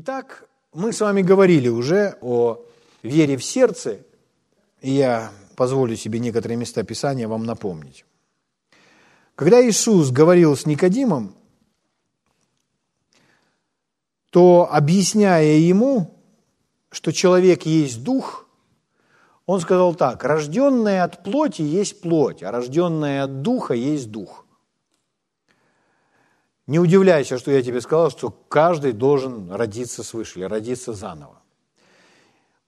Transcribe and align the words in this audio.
Итак, 0.00 0.48
мы 0.72 0.92
с 0.92 1.00
вами 1.00 1.22
говорили 1.22 1.66
уже 1.66 2.18
о 2.20 2.64
вере 3.02 3.36
в 3.36 3.42
сердце, 3.42 3.98
и 4.80 4.92
я 4.92 5.32
позволю 5.56 5.96
себе 5.96 6.20
некоторые 6.20 6.56
места 6.56 6.84
Писания 6.84 7.26
вам 7.26 7.44
напомнить. 7.44 8.04
Когда 9.34 9.60
Иисус 9.60 10.12
говорил 10.12 10.56
с 10.56 10.66
Никодимом, 10.66 11.34
то, 14.30 14.68
объясняя 14.70 15.56
ему, 15.56 16.14
что 16.92 17.12
человек 17.12 17.62
есть 17.66 18.04
дух, 18.04 18.46
он 19.46 19.60
сказал 19.60 19.96
так, 19.96 20.22
рожденное 20.22 21.02
от 21.02 21.24
плоти 21.24 21.62
есть 21.62 22.00
плоть, 22.02 22.44
а 22.44 22.52
рожденное 22.52 23.24
от 23.24 23.42
духа 23.42 23.74
есть 23.74 24.12
дух. 24.12 24.46
Не 26.68 26.78
удивляйся, 26.78 27.38
что 27.38 27.50
я 27.50 27.62
тебе 27.62 27.80
сказал, 27.80 28.10
что 28.10 28.30
каждый 28.30 28.92
должен 28.92 29.50
родиться 29.50 30.04
свыше 30.04 30.40
или 30.40 30.44
родиться 30.44 30.92
заново. 30.92 31.40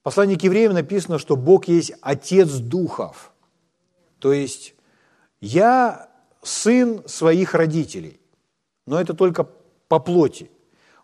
В 0.01 0.05
послании 0.05 0.37
к 0.37 0.43
евреям 0.43 0.73
написано, 0.73 1.19
что 1.19 1.37
Бог 1.37 1.69
есть 1.69 1.93
Отец 2.01 2.49
духов. 2.55 3.31
То 4.19 4.33
есть 4.33 4.75
я 5.43 6.09
сын 6.43 7.07
своих 7.07 7.53
родителей, 7.53 8.19
но 8.87 8.99
это 8.99 9.13
только 9.13 9.47
по 9.87 9.99
плоти. 9.99 10.51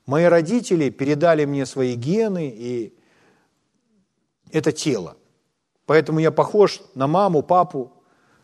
Мои 0.07 0.25
родители 0.25 0.89
передали 0.89 1.45
мне 1.45 1.67
свои 1.67 1.97
гены 1.97 2.49
и 2.49 2.95
это 4.53 4.73
тело. 4.73 5.19
Поэтому 5.85 6.19
я 6.19 6.31
похож 6.31 6.81
на 6.95 7.07
маму, 7.07 7.43
папу 7.43 7.93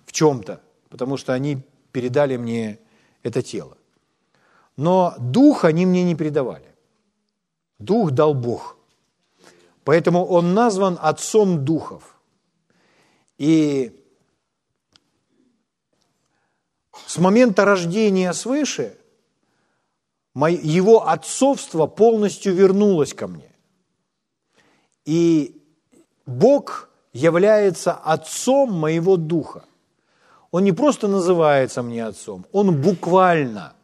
в 0.04 0.12
чем-то, 0.12 0.60
потому 0.90 1.16
что 1.16 1.32
они 1.32 1.62
передали 1.90 2.36
мне 2.36 2.78
это 3.22 3.40
тело. 3.40 3.78
Но 4.76 5.14
дух 5.18 5.64
они 5.64 5.86
мне 5.86 6.04
не 6.04 6.14
передавали. 6.14 6.74
Дух 7.78 8.12
дал 8.12 8.34
Бог. 8.34 8.76
Поэтому 9.84 10.24
он 10.24 10.54
назван 10.54 10.98
отцом 11.00 11.64
духов. 11.64 12.16
И 13.38 13.98
с 17.06 17.18
момента 17.18 17.64
рождения 17.64 18.32
свыше 18.32 18.96
его 20.34 21.08
отцовство 21.08 21.86
полностью 21.86 22.54
вернулось 22.54 23.12
ко 23.12 23.26
мне. 23.26 23.52
И 25.04 25.60
Бог 26.24 26.88
является 27.12 27.92
отцом 27.92 28.72
моего 28.72 29.16
духа. 29.16 29.64
Он 30.50 30.64
не 30.64 30.72
просто 30.72 31.08
называется 31.08 31.82
мне 31.82 32.04
отцом, 32.04 32.46
он 32.52 32.80
буквально 32.80 33.74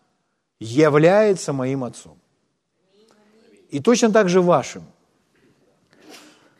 является 0.61 1.53
моим 1.53 1.85
отцом. 1.85 2.19
И 3.71 3.81
точно 3.81 4.11
так 4.11 4.29
же 4.29 4.41
вашим. 4.41 4.85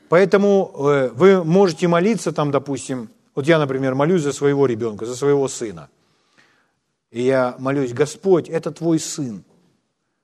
Поэтому 0.09 0.73
э, 0.75 1.09
вы 1.09 1.45
можете 1.45 1.89
молиться 1.89 2.33
там, 2.33 2.51
допустим, 2.51 3.11
вот 3.35 3.47
я, 3.47 3.59
например, 3.59 3.95
молюсь 3.95 4.23
за 4.23 4.33
своего 4.33 4.67
ребенка, 4.67 5.07
за 5.07 5.15
своего 5.15 5.49
сына. 5.49 5.89
И 7.11 7.23
я 7.23 7.57
молюсь, 7.59 7.93
Господь, 7.93 8.49
это 8.49 8.71
твой 8.71 8.99
сын. 8.99 9.45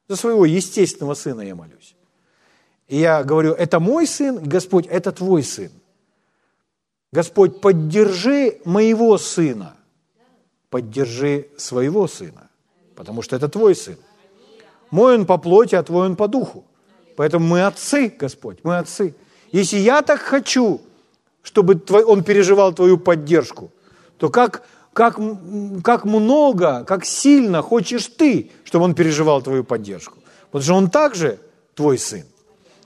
За 0.08 0.16
своего 0.16 0.44
естественного 0.44 1.14
сына 1.14 1.40
я 1.40 1.54
молюсь. 1.54 1.94
И 2.88 2.98
я 2.98 3.24
говорю, 3.24 3.52
это 3.52 3.80
мой 3.80 4.06
сын, 4.06 4.42
Господь, 4.42 4.86
это 4.86 5.12
твой 5.12 5.42
сын. 5.42 5.70
Господь, 7.12 7.60
поддержи 7.60 8.60
моего 8.64 9.16
сына, 9.18 9.76
поддержи 10.68 11.48
своего 11.56 12.08
сына, 12.08 12.50
потому 12.96 13.22
что 13.22 13.36
это 13.36 13.48
твой 13.48 13.74
сын. 13.74 13.96
Мой 14.90 15.14
он 15.14 15.26
по 15.26 15.38
плоти, 15.38 15.74
а 15.74 15.82
твой 15.82 16.06
он 16.06 16.16
по 16.16 16.28
духу. 16.28 16.64
Поэтому 17.16 17.46
мы 17.46 17.66
отцы, 17.66 18.14
Господь, 18.18 18.58
мы 18.62 18.78
отцы. 18.78 19.14
Если 19.52 19.78
я 19.78 20.02
так 20.02 20.20
хочу, 20.20 20.80
чтобы 21.42 21.74
твой, 21.76 22.04
он 22.04 22.24
переживал 22.24 22.72
твою 22.72 22.98
поддержку, 22.98 23.70
то 24.18 24.28
как, 24.28 24.62
как, 24.92 25.18
как 25.82 26.04
много, 26.04 26.84
как 26.84 27.04
сильно 27.04 27.62
хочешь 27.62 28.06
ты, 28.06 28.50
чтобы 28.64 28.84
он 28.84 28.94
переживал 28.94 29.42
твою 29.42 29.64
поддержку. 29.64 30.18
Потому 30.50 30.62
что 30.62 30.74
он 30.74 30.90
также 30.90 31.38
твой 31.74 31.98
сын. 31.98 32.24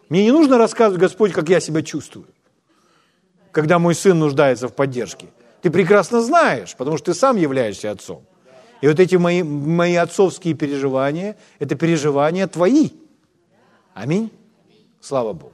Мне 0.09 0.25
не 0.25 0.33
нужно 0.33 0.59
рассказывать, 0.59 1.01
Господь, 1.01 1.33
как 1.33 1.49
я 1.49 1.61
себя 1.61 1.83
чувствую, 1.83 2.27
когда 3.53 3.79
мой 3.79 3.95
сын 3.95 4.19
нуждается 4.19 4.69
в 4.69 4.75
поддержке. 4.75 5.29
Ты 5.63 5.71
прекрасно 5.71 6.23
знаешь, 6.23 6.75
потому 6.77 6.97
что 6.97 7.13
ты 7.13 7.19
сам 7.19 7.37
являешься 7.37 7.91
отцом. 7.91 8.23
И 8.81 8.89
вот 8.89 9.01
эти 9.01 9.17
мои, 9.17 9.43
мои 9.43 9.95
отцовские 9.97 10.55
переживания, 10.55 11.37
это 11.59 11.75
переживания 11.75 12.47
твои. 12.47 12.91
Аминь. 13.95 14.31
Слава 15.01 15.33
Богу. 15.33 15.53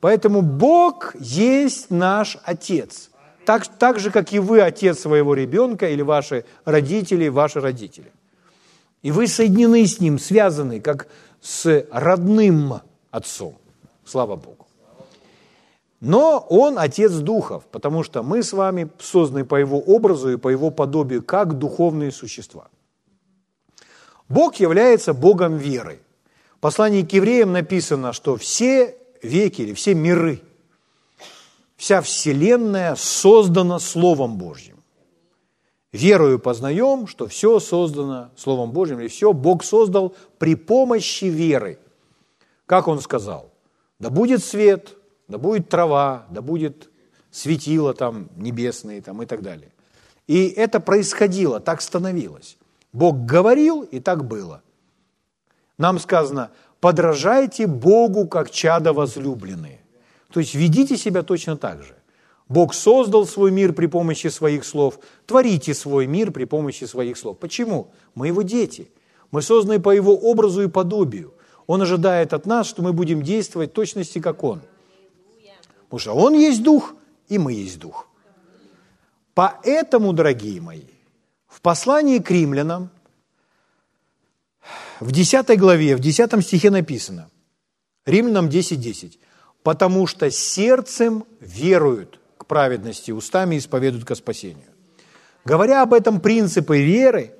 Поэтому 0.00 0.42
Бог 0.42 1.14
есть 1.20 1.90
наш 1.90 2.38
Отец. 2.44 3.10
Так, 3.44 3.66
так 3.66 3.98
же, 3.98 4.10
как 4.10 4.32
и 4.32 4.38
вы 4.38 4.60
отец 4.60 5.00
своего 5.00 5.34
ребенка, 5.34 5.88
или 5.88 6.02
ваши 6.02 6.44
родители, 6.64 7.28
ваши 7.28 7.60
родители. 7.60 8.12
И 9.02 9.10
вы 9.10 9.26
соединены 9.26 9.86
с 9.86 9.98
Ним, 9.98 10.18
связаны, 10.18 10.80
как 10.80 11.08
с 11.40 11.86
родным 11.90 12.80
отцом. 13.10 13.56
Слава 14.04 14.36
Богу. 14.36 14.59
Но 16.00 16.38
Он 16.48 16.78
Отец 16.78 17.12
Духов, 17.12 17.66
потому 17.66 18.02
что 18.02 18.22
мы 18.22 18.42
с 18.42 18.52
вами 18.52 18.90
созданы 18.98 19.44
по 19.44 19.56
Его 19.56 19.78
образу 19.78 20.32
и 20.32 20.36
по 20.38 20.48
Его 20.48 20.70
подобию, 20.70 21.22
как 21.22 21.58
духовные 21.58 22.10
существа. 22.10 22.68
Бог 24.28 24.56
является 24.56 25.12
Богом 25.12 25.56
веры. 25.56 26.00
В 26.56 26.60
послании 26.60 27.02
к 27.02 27.12
евреям 27.12 27.52
написано, 27.52 28.12
что 28.12 28.36
все 28.36 28.96
веки 29.22 29.62
или 29.62 29.74
все 29.74 29.94
миры, 29.94 30.40
вся 31.76 32.00
Вселенная 32.00 32.94
создана 32.94 33.78
Словом 33.78 34.36
Божьим. 34.36 34.76
Верою 35.92 36.38
познаем, 36.38 37.08
что 37.08 37.26
все 37.26 37.58
создано 37.58 38.30
Словом 38.36 38.70
Божьим, 38.70 39.00
или 39.00 39.08
все 39.08 39.32
Бог 39.32 39.64
создал 39.64 40.14
при 40.38 40.54
помощи 40.54 41.24
веры. 41.24 41.78
Как 42.66 42.86
Он 42.86 43.00
сказал? 43.00 43.50
Да 43.98 44.08
будет 44.08 44.44
свет, 44.44 44.96
да 45.30 45.38
будет 45.38 45.68
трава, 45.68 46.26
да 46.30 46.42
будет 46.42 46.90
светило 47.30 47.94
там 47.94 48.28
небесные 48.36 49.00
там, 49.00 49.22
и 49.22 49.26
так 49.26 49.42
далее. 49.42 49.72
И 50.26 50.48
это 50.48 50.80
происходило, 50.80 51.60
так 51.60 51.80
становилось. 51.80 52.58
Бог 52.92 53.24
говорил, 53.24 53.82
и 53.82 54.00
так 54.00 54.26
было. 54.26 54.62
Нам 55.78 55.98
сказано, 55.98 56.50
подражайте 56.80 57.66
Богу, 57.66 58.26
как 58.26 58.50
чада 58.50 58.92
возлюбленные. 58.92 59.80
То 60.32 60.40
есть 60.40 60.54
ведите 60.54 60.96
себя 60.96 61.22
точно 61.22 61.56
так 61.56 61.82
же. 61.82 61.96
Бог 62.48 62.74
создал 62.74 63.26
свой 63.26 63.52
мир 63.52 63.72
при 63.72 63.86
помощи 63.86 64.26
своих 64.26 64.64
слов. 64.64 64.98
Творите 65.26 65.72
свой 65.72 66.06
мир 66.06 66.32
при 66.32 66.44
помощи 66.44 66.84
своих 66.84 67.16
слов. 67.16 67.38
Почему? 67.38 67.92
Мы 68.16 68.26
его 68.26 68.42
дети. 68.42 68.90
Мы 69.30 69.40
созданы 69.42 69.78
по 69.78 69.90
его 69.90 70.16
образу 70.16 70.62
и 70.62 70.68
подобию. 70.68 71.32
Он 71.68 71.82
ожидает 71.82 72.32
от 72.32 72.46
нас, 72.46 72.66
что 72.66 72.82
мы 72.82 72.92
будем 72.92 73.22
действовать 73.22 73.70
в 73.70 73.74
точности, 73.74 74.18
как 74.18 74.42
Он. 74.42 74.62
Потому 75.90 75.98
что 75.98 76.14
Он 76.14 76.34
есть 76.34 76.62
Дух, 76.62 76.94
и 77.28 77.36
мы 77.36 77.52
есть 77.52 77.80
Дух. 77.80 78.06
Поэтому, 79.34 80.12
дорогие 80.12 80.60
мои, 80.60 80.84
в 81.48 81.60
послании 81.60 82.20
к 82.20 82.30
римлянам, 82.30 82.90
в 85.00 85.10
10 85.10 85.58
главе, 85.58 85.96
в 85.96 86.00
10 86.00 86.44
стихе 86.44 86.70
написано, 86.70 87.28
Римлянам 88.06 88.46
10.10, 88.46 88.76
10, 88.76 89.18
«Потому 89.64 90.06
что 90.06 90.30
сердцем 90.30 91.24
веруют 91.40 92.20
к 92.38 92.46
праведности, 92.46 93.10
устами 93.10 93.58
исповедуют 93.58 94.04
ко 94.04 94.14
спасению». 94.14 94.70
Говоря 95.44 95.82
об 95.82 95.92
этом 95.92 96.20
принципе 96.20 96.82
веры, 96.82 97.34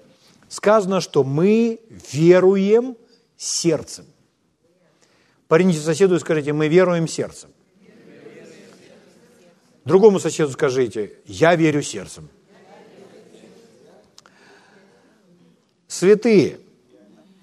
сказано, 0.48 1.00
что 1.00 1.22
мы 1.22 1.80
веруем 2.12 2.96
сердцем. 3.36 4.06
Парните 5.46 5.78
соседу 5.78 6.16
и 6.16 6.18
скажите, 6.18 6.52
мы 6.52 6.68
веруем 6.68 7.06
сердцем. 7.06 7.50
Другому 9.84 10.20
соседу 10.20 10.52
скажите, 10.52 11.12
я 11.24 11.56
верю 11.56 11.82
сердцем. 11.82 12.28
Святые, 15.88 16.60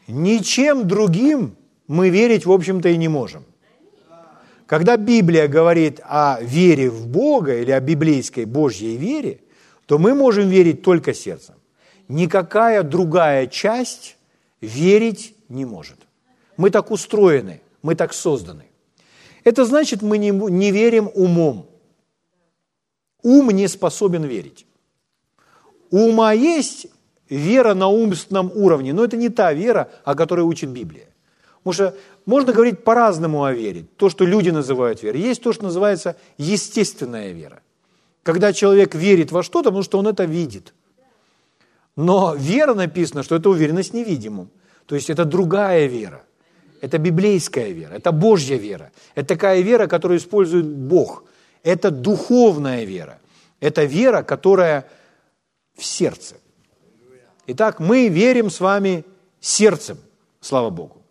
ничем 0.08 0.88
другим 0.88 1.56
мы 1.88 2.10
верить, 2.10 2.46
в 2.46 2.52
общем-то, 2.52 2.90
и 2.90 2.98
не 2.98 3.08
можем. 3.08 3.44
Когда 4.66 4.98
Библия 4.98 5.48
говорит 5.48 6.02
о 6.04 6.40
вере 6.42 6.90
в 6.90 7.08
Бога 7.08 7.58
или 7.58 7.72
о 7.72 7.80
библейской 7.80 8.46
Божьей 8.46 8.98
вере, 8.98 9.40
то 9.86 9.98
мы 9.98 10.14
можем 10.14 10.50
верить 10.50 10.84
только 10.84 11.14
сердцем. 11.14 11.56
Никакая 12.10 12.84
другая 12.84 13.48
часть 13.48 14.18
верить 14.60 15.36
не 15.50 15.66
может. 15.66 15.98
Мы 16.58 16.70
так 16.70 16.92
устроены, 16.92 17.62
мы 17.82 17.96
так 17.96 18.14
созданы. 18.14 18.66
Это 19.44 19.66
значит, 19.66 20.02
мы 20.02 20.18
не, 20.18 20.32
не 20.32 20.72
верим 20.72 21.10
умом. 21.14 21.70
Ум 23.28 23.50
не 23.50 23.68
способен 23.68 24.24
верить. 24.24 24.66
Ума 25.92 26.32
есть 26.32 26.88
вера 27.30 27.74
на 27.74 27.90
умственном 27.90 28.52
уровне, 28.56 28.94
но 28.94 29.04
это 29.04 29.18
не 29.18 29.28
та 29.28 29.52
вера, 29.52 29.90
о 30.06 30.16
которой 30.16 30.42
учит 30.42 30.70
Библия. 30.70 31.10
Потому 31.58 31.74
что 31.74 31.98
можно 32.26 32.54
говорить 32.54 32.86
по-разному 32.86 33.44
о 33.44 33.52
вере. 33.52 33.86
То, 33.98 34.10
что 34.10 34.26
люди 34.26 34.50
называют 34.50 35.04
верой. 35.04 35.20
Есть 35.20 35.44
то, 35.44 35.52
что 35.52 35.66
называется 35.66 36.16
естественная 36.38 37.34
вера. 37.34 37.62
Когда 38.24 38.54
человек 38.54 38.96
верит 38.96 39.34
во 39.34 39.44
что-то, 39.44 39.72
потому 39.72 39.84
что 39.84 40.00
он 40.00 40.08
это 40.08 40.24
видит. 40.24 40.74
Но 41.98 42.34
вера 42.34 42.76
написано, 42.76 43.24
что 43.24 43.36
это 43.36 43.50
уверенность 43.50 43.94
невидимым. 43.94 44.50
То 44.86 44.96
есть 44.96 45.10
это 45.10 45.26
другая 45.26 45.88
вера. 45.88 46.24
Это 46.80 46.98
библейская 46.98 47.74
вера, 47.74 47.96
это 47.96 48.14
Божья 48.14 48.56
вера. 48.56 48.90
Это 49.16 49.28
такая 49.28 49.60
вера, 49.60 49.88
которую 49.88 50.18
использует 50.18 50.66
Бог. 50.66 51.26
Это 51.64 51.92
духовная 51.92 52.84
вера. 52.84 53.20
Это 53.60 53.84
вера, 53.86 54.24
которая 54.24 54.88
в 55.76 55.84
сердце. 55.84 56.36
Итак, 57.48 57.80
мы 57.80 58.08
верим 58.10 58.50
с 58.50 58.60
вами 58.60 59.06
сердцем, 59.40 59.98
слава 60.42 60.70
Богу. 60.70 61.02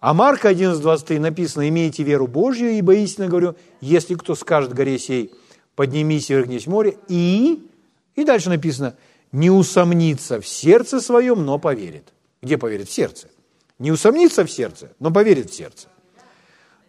А 0.00 0.12
Марка 0.12 0.50
11.23 0.50 1.18
написано, 1.18 1.66
имейте 1.66 2.02
веру 2.02 2.26
Божью, 2.26 2.72
ибо 2.72 2.94
истинно 2.94 3.28
говорю, 3.28 3.56
если 3.80 4.14
кто 4.16 4.34
скажет 4.34 4.74
горе 4.74 4.98
сей, 4.98 5.32
поднимись 5.74 6.30
и 6.30 6.34
вернись 6.34 6.66
в 6.66 6.70
море, 6.70 6.98
и, 7.08 7.66
и 8.14 8.24
дальше 8.24 8.50
написано, 8.50 8.96
не 9.32 9.50
усомнится 9.50 10.40
в 10.40 10.46
сердце 10.46 11.00
своем, 11.00 11.46
но 11.46 11.58
поверит. 11.58 12.12
Где 12.42 12.58
поверит? 12.58 12.88
В 12.88 12.92
сердце. 12.92 13.28
Не 13.78 13.90
усомнится 13.90 14.44
в 14.44 14.50
сердце, 14.50 14.92
но 15.00 15.10
поверит 15.10 15.50
в 15.50 15.54
сердце. 15.54 15.88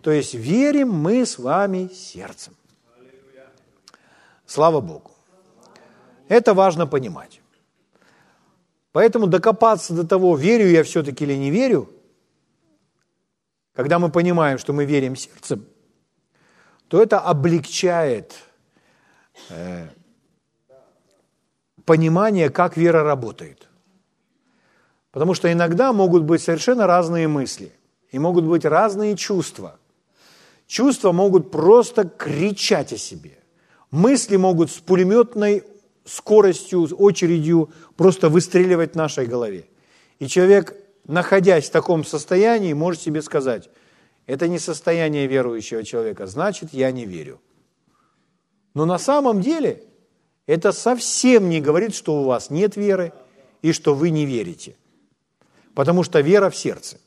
То 0.05 0.11
есть 0.11 0.35
верим 0.35 0.91
мы 0.91 1.25
с 1.25 1.39
вами 1.39 1.89
сердцем. 1.91 2.53
Слава 4.45 4.79
Богу. 4.79 5.09
Это 6.27 6.53
важно 6.53 6.85
понимать. 6.85 7.41
Поэтому 8.91 9.25
докопаться 9.25 9.95
до 9.95 10.05
того, 10.05 10.35
верю 10.35 10.67
я 10.67 10.83
все-таки 10.83 11.23
или 11.23 11.33
не 11.33 11.49
верю, 11.49 11.89
когда 13.73 13.97
мы 13.97 14.11
понимаем, 14.11 14.59
что 14.59 14.73
мы 14.73 14.85
верим 14.85 15.15
сердцем, 15.15 15.65
то 16.87 17.01
это 17.01 17.19
облегчает 17.19 18.35
э, 19.49 19.87
понимание, 21.83 22.51
как 22.51 22.77
вера 22.77 23.03
работает. 23.03 23.67
Потому 25.09 25.33
что 25.33 25.51
иногда 25.51 25.93
могут 25.93 26.21
быть 26.25 26.43
совершенно 26.43 26.85
разные 26.85 27.27
мысли, 27.27 27.73
и 28.11 28.19
могут 28.19 28.45
быть 28.45 28.65
разные 28.65 29.17
чувства. 29.17 29.79
Чувства 30.67 31.11
могут 31.11 31.51
просто 31.51 32.05
кричать 32.05 32.93
о 32.93 32.97
себе. 32.97 33.37
Мысли 33.91 34.35
могут 34.35 34.71
с 34.71 34.75
пулеметной 34.75 35.63
скоростью, 36.05 36.87
с 36.87 36.93
очередью 36.93 37.69
просто 37.95 38.29
выстреливать 38.29 38.93
в 38.93 38.95
нашей 38.95 39.25
голове. 39.25 39.65
И 40.19 40.27
человек 40.27 40.75
находясь 41.07 41.69
в 41.69 41.71
таком 41.71 42.03
состоянии, 42.03 42.73
может 42.73 43.01
себе 43.01 43.21
сказать, 43.21 43.69
это 44.25 44.47
не 44.47 44.59
состояние 44.59 45.27
верующего 45.27 45.83
человека, 45.83 46.25
значит, 46.25 46.73
я 46.73 46.91
не 46.91 47.05
верю. 47.05 47.41
Но 48.73 48.85
на 48.85 48.97
самом 48.97 49.41
деле 49.41 49.83
это 50.47 50.71
совсем 50.71 51.49
не 51.49 51.61
говорит, 51.61 51.95
что 51.95 52.21
у 52.21 52.23
вас 52.25 52.49
нет 52.49 52.75
веры 52.75 53.13
и 53.61 53.71
что 53.71 53.93
вы 53.93 54.09
не 54.09 54.25
верите. 54.25 54.75
Потому 55.73 56.03
что 56.03 56.21
вера 56.21 56.49
в 56.49 56.55
сердце. 56.55 56.97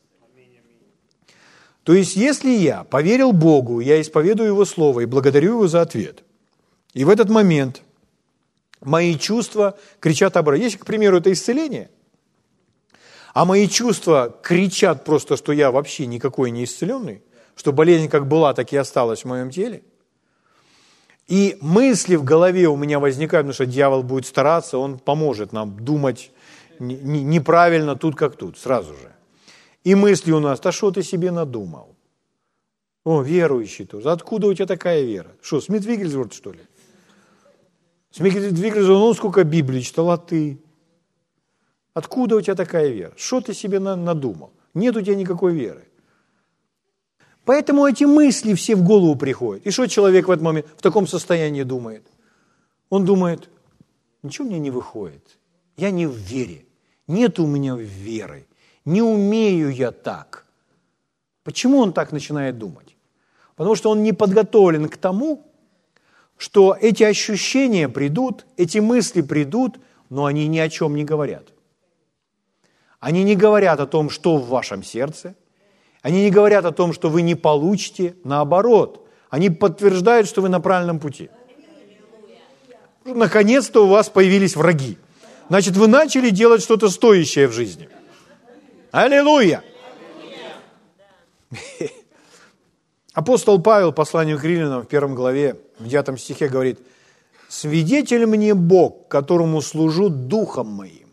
То 1.89 1.95
есть, 1.95 2.17
если 2.17 2.51
я 2.51 2.85
поверил 2.85 3.33
Богу, 3.33 3.81
я 3.81 3.99
исповедую 3.99 4.51
Его 4.51 4.67
Слово 4.67 5.01
и 5.01 5.07
благодарю 5.07 5.53
Его 5.53 5.69
за 5.69 5.81
ответ, 5.81 6.23
и 6.93 7.03
в 7.03 7.09
этот 7.09 7.31
момент 7.31 7.81
мои 8.83 9.17
чувства 9.17 9.79
кричат 9.99 10.37
об 10.37 10.51
Если, 10.51 10.77
к 10.77 10.85
примеру, 10.85 11.17
это 11.17 11.33
исцеление– 11.33 11.89
а 13.33 13.47
мои 13.47 13.69
чувства 13.69 14.37
кричат 14.43 15.05
просто, 15.05 15.39
что 15.39 15.53
я 15.53 15.71
вообще 15.71 16.05
никакой 16.05 16.51
не 16.51 16.65
исцеленный, 16.65 17.23
что 17.57 17.73
болезнь 17.73 18.09
как 18.09 18.27
была, 18.29 18.53
так 18.53 18.71
и 18.75 18.77
осталась 18.77 19.23
в 19.23 19.25
моем 19.27 19.51
теле. 19.51 19.83
И 21.27 21.57
мысли 21.63 22.17
в 22.17 22.25
голове 22.25 22.69
у 22.69 22.77
меня 22.77 22.99
возникают, 22.99 23.47
потому 23.47 23.55
что 23.55 23.65
дьявол 23.65 24.03
будет 24.03 24.27
стараться, 24.27 24.77
он 24.77 24.99
поможет 24.99 25.53
нам 25.53 25.83
думать 25.83 26.33
неправильно 26.79 27.97
тут 27.97 28.15
как 28.15 28.37
тут, 28.37 28.59
сразу 28.59 28.93
же. 28.93 29.13
И 29.85 29.95
мысли 29.95 30.33
у 30.33 30.41
нас, 30.41 30.61
да 30.61 30.73
что 30.73 30.91
ты 30.91 31.03
себе 31.03 31.31
надумал? 31.31 31.97
О, 33.05 33.23
верующий 33.23 33.87
тоже. 33.87 34.11
Откуда 34.11 34.49
у 34.49 34.55
тебя 34.55 34.67
такая 34.67 35.03
вера? 35.03 35.31
Что, 35.41 35.61
Смит 35.61 35.85
Вигельсворт, 35.85 36.35
что 36.35 36.53
ли? 36.53 36.61
Смит 38.11 38.35
Вигельсворт, 38.35 39.01
ну 39.01 39.15
сколько 39.15 39.45
Библии 39.45 39.81
читал, 39.81 40.11
а 40.11 40.19
ты? 40.19 40.61
Откуда 41.95 42.37
у 42.37 42.41
тебя 42.41 42.55
такая 42.55 42.89
вера? 42.89 43.13
Что 43.17 43.41
ты 43.41 43.55
себе 43.55 43.79
надумал? 43.79 44.53
Нет 44.75 44.97
у 44.97 45.01
тебя 45.01 45.15
никакой 45.15 45.55
веры. 45.55 45.85
Поэтому 47.45 47.87
эти 47.87 48.05
мысли 48.05 48.53
все 48.53 48.77
в 48.77 48.83
голову 48.83 49.17
приходят. 49.17 49.67
И 49.67 49.71
что 49.71 49.87
человек 49.87 50.29
в 50.29 50.31
этот 50.31 50.45
момент 50.45 50.67
в 50.77 50.83
таком 50.83 51.07
состоянии 51.07 51.63
думает? 51.63 52.07
Он 52.91 53.07
думает, 53.07 53.49
ничего 54.23 54.47
мне 54.47 54.59
не 54.59 54.71
выходит. 54.71 55.39
Я 55.79 55.91
не 55.91 56.07
в 56.07 56.15
вере. 56.15 56.67
Нет 57.07 57.39
у 57.39 57.47
меня 57.47 57.75
веры. 57.75 58.47
Не 58.89 59.03
умею 59.03 59.69
я 59.69 59.91
так. 59.91 60.47
Почему 61.45 61.81
он 61.81 61.93
так 61.93 62.11
начинает 62.11 62.57
думать? 62.57 62.97
Потому 63.55 63.77
что 63.77 63.91
он 63.91 64.03
не 64.03 64.15
подготовлен 64.15 64.89
к 64.89 64.97
тому, 64.97 65.45
что 66.39 66.75
эти 66.81 67.03
ощущения 67.03 67.91
придут, 67.91 68.47
эти 68.57 68.79
мысли 68.79 69.21
придут, 69.21 69.79
но 70.09 70.25
они 70.25 70.49
ни 70.49 70.59
о 70.59 70.71
чем 70.71 70.97
не 70.97 71.05
говорят. 71.05 71.49
Они 72.99 73.25
не 73.25 73.37
говорят 73.37 73.79
о 73.81 73.87
том, 73.87 74.09
что 74.09 74.39
в 74.39 74.49
вашем 74.49 74.83
сердце. 74.83 75.35
Они 76.01 76.23
не 76.23 76.31
говорят 76.31 76.65
о 76.65 76.73
том, 76.73 76.95
что 76.95 77.11
вы 77.11 77.21
не 77.21 77.35
получите. 77.35 78.15
Наоборот, 78.25 79.07
они 79.29 79.51
подтверждают, 79.51 80.27
что 80.27 80.41
вы 80.41 80.49
на 80.49 80.61
правильном 80.61 80.99
пути. 80.99 81.29
Наконец-то 83.05 83.85
у 83.85 83.89
вас 83.89 84.09
появились 84.09 84.57
враги. 84.57 84.97
Значит, 85.51 85.77
вы 85.77 85.89
начали 85.89 86.31
делать 86.31 86.63
что-то 86.63 86.89
стоящее 86.89 87.49
в 87.49 87.53
жизни. 87.53 87.91
Аллилуйя! 88.91 89.63
Апостол 93.13 93.61
Павел, 93.61 93.93
посланию 93.93 94.39
к 94.39 94.45
Римлянам 94.45 94.83
в 94.83 94.89
первом 94.89 95.15
главе, 95.15 95.61
в 95.79 95.87
9 95.87 96.21
стихе 96.21 96.49
говорит, 96.49 96.79
«Свидетель 97.49 98.27
мне 98.27 98.55
Бог, 98.55 99.09
которому 99.09 99.61
служу 99.61 100.09
духом 100.09 100.69
моим, 100.69 101.09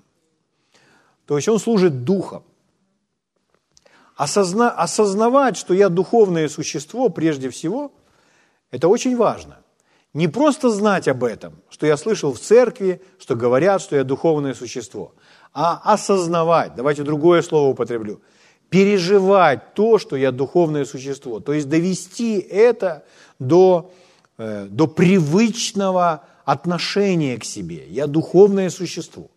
то 1.25 1.37
есть 1.37 1.47
он 1.47 1.59
служит 1.59 2.03
духом. 2.03 2.43
Осозна, 4.15 4.71
осознавать, 4.71 5.57
что 5.57 5.73
я 5.73 5.89
духовное 5.89 6.47
существо 6.47 7.09
прежде 7.09 7.49
всего, 7.49 7.91
это 8.71 8.87
очень 8.87 9.17
важно. 9.17 9.57
Не 10.13 10.29
просто 10.29 10.69
знать 10.69 11.09
об 11.09 11.23
этом, 11.25 11.55
что 11.69 11.85
я 11.85 11.97
слышал 11.97 12.31
в 12.31 12.39
церкви, 12.39 13.01
что 13.19 13.35
говорят, 13.35 13.81
что 13.81 13.97
я 13.97 14.05
духовное 14.05 14.53
существо, 14.53 15.13
а 15.55 15.79
осознавать, 15.85 16.75
давайте 16.75 17.03
другое 17.03 17.41
слово 17.41 17.69
употреблю, 17.69 18.21
переживать 18.69 19.73
то, 19.73 19.97
что 19.97 20.17
я 20.17 20.33
духовное 20.33 20.83
существо, 20.83 21.39
то 21.39 21.53
есть 21.53 21.69
довести 21.69 22.37
это 22.39 23.05
до, 23.39 23.93
э, 24.37 24.67
до 24.69 24.85
привычного 24.87 26.25
отношения 26.43 27.37
к 27.37 27.45
себе. 27.45 27.87
Я 27.87 28.07
духовное 28.07 28.69
существо, 28.69 29.31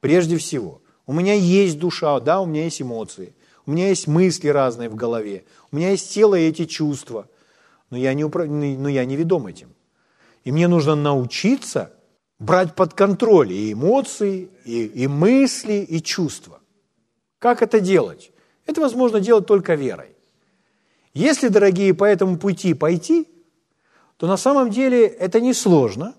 прежде 0.00 0.36
всего. 0.36 0.82
У 1.06 1.14
меня 1.14 1.32
есть 1.32 1.78
душа, 1.78 2.20
да, 2.20 2.42
у 2.42 2.46
меня 2.46 2.64
есть 2.64 2.82
эмоции, 2.82 3.34
у 3.64 3.72
меня 3.72 3.88
есть 3.88 4.06
мысли 4.06 4.48
разные 4.48 4.90
в 4.90 4.96
голове, 4.96 5.44
у 5.72 5.76
меня 5.76 5.92
есть 5.92 6.12
тело 6.12 6.34
и 6.34 6.46
эти 6.46 6.66
чувства, 6.66 7.26
но 7.88 7.96
я 7.96 8.12
не, 8.12 8.22
упра... 8.22 8.44
но 8.44 8.88
я 8.88 9.06
не 9.06 9.16
ведом 9.16 9.46
этим. 9.46 9.72
И 10.44 10.52
мне 10.52 10.68
нужно 10.68 10.94
научиться 10.94 11.90
брать 12.42 12.74
под 12.74 12.94
контроль 12.94 13.52
и 13.52 13.72
эмоции, 13.72 14.50
и, 14.64 14.86
и 14.86 15.06
мысли, 15.06 15.86
и 15.88 16.02
чувства. 16.02 16.60
Как 17.38 17.62
это 17.62 17.80
делать? 17.80 18.30
Это 18.66 18.80
возможно 18.80 19.20
делать 19.20 19.46
только 19.46 19.74
верой. 19.74 20.14
Если, 21.14 21.48
дорогие, 21.48 21.94
по 21.94 22.04
этому 22.04 22.38
пути 22.38 22.74
пойти, 22.74 23.28
то 24.16 24.26
на 24.26 24.36
самом 24.36 24.70
деле 24.70 25.06
это 25.06 25.40
несложно, 25.40 26.14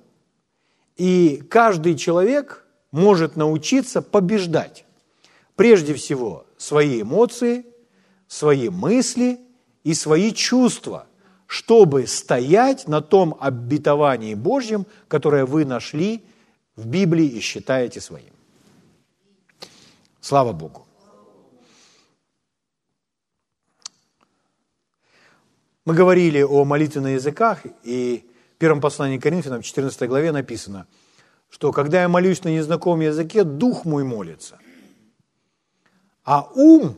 и 0.98 1.44
каждый 1.50 1.96
человек– 1.96 2.60
может 2.94 3.36
научиться 3.36 4.04
побеждать. 4.04 4.86
Прежде 5.56 5.96
всего, 5.96 6.46
свои 6.58 7.02
эмоции, 7.02 7.66
свои 8.28 8.70
мысли 8.70 9.40
и 9.84 9.96
свои 9.96 10.32
чувства, 10.32 11.08
чтобы 11.48 12.08
стоять 12.08 12.88
на 12.88 13.02
том 13.02 13.38
обетовании 13.40 14.34
Божьем, 14.34 14.86
которое 15.08 15.46
вы 15.46 15.66
нашли 15.66 16.24
в 16.76 16.88
Библии 16.88 17.26
и 17.26 17.40
считаете 17.40 18.02
своим. 18.02 18.34
Слава 20.22 20.54
Богу. 20.54 20.88
Мы 25.86 25.94
говорили 25.96 26.42
о 26.42 26.64
молитве 26.64 27.02
на 27.02 27.14
языках, 27.14 27.60
и 27.84 28.26
в 28.56 28.58
первом 28.58 28.80
послании 28.80 29.18
к 29.18 29.24
Коринфянам, 29.24 29.62
14 29.62 30.08
главе 30.08 30.32
написано– 30.32 30.88
что 31.54 31.72
когда 31.72 32.02
я 32.02 32.10
молюсь 32.10 32.44
на 32.44 32.50
незнакомом 32.50 33.02
языке, 33.02 33.44
дух 33.44 33.86
мой 33.86 34.04
молится. 34.04 34.58
А 36.24 36.50
ум 36.56 36.98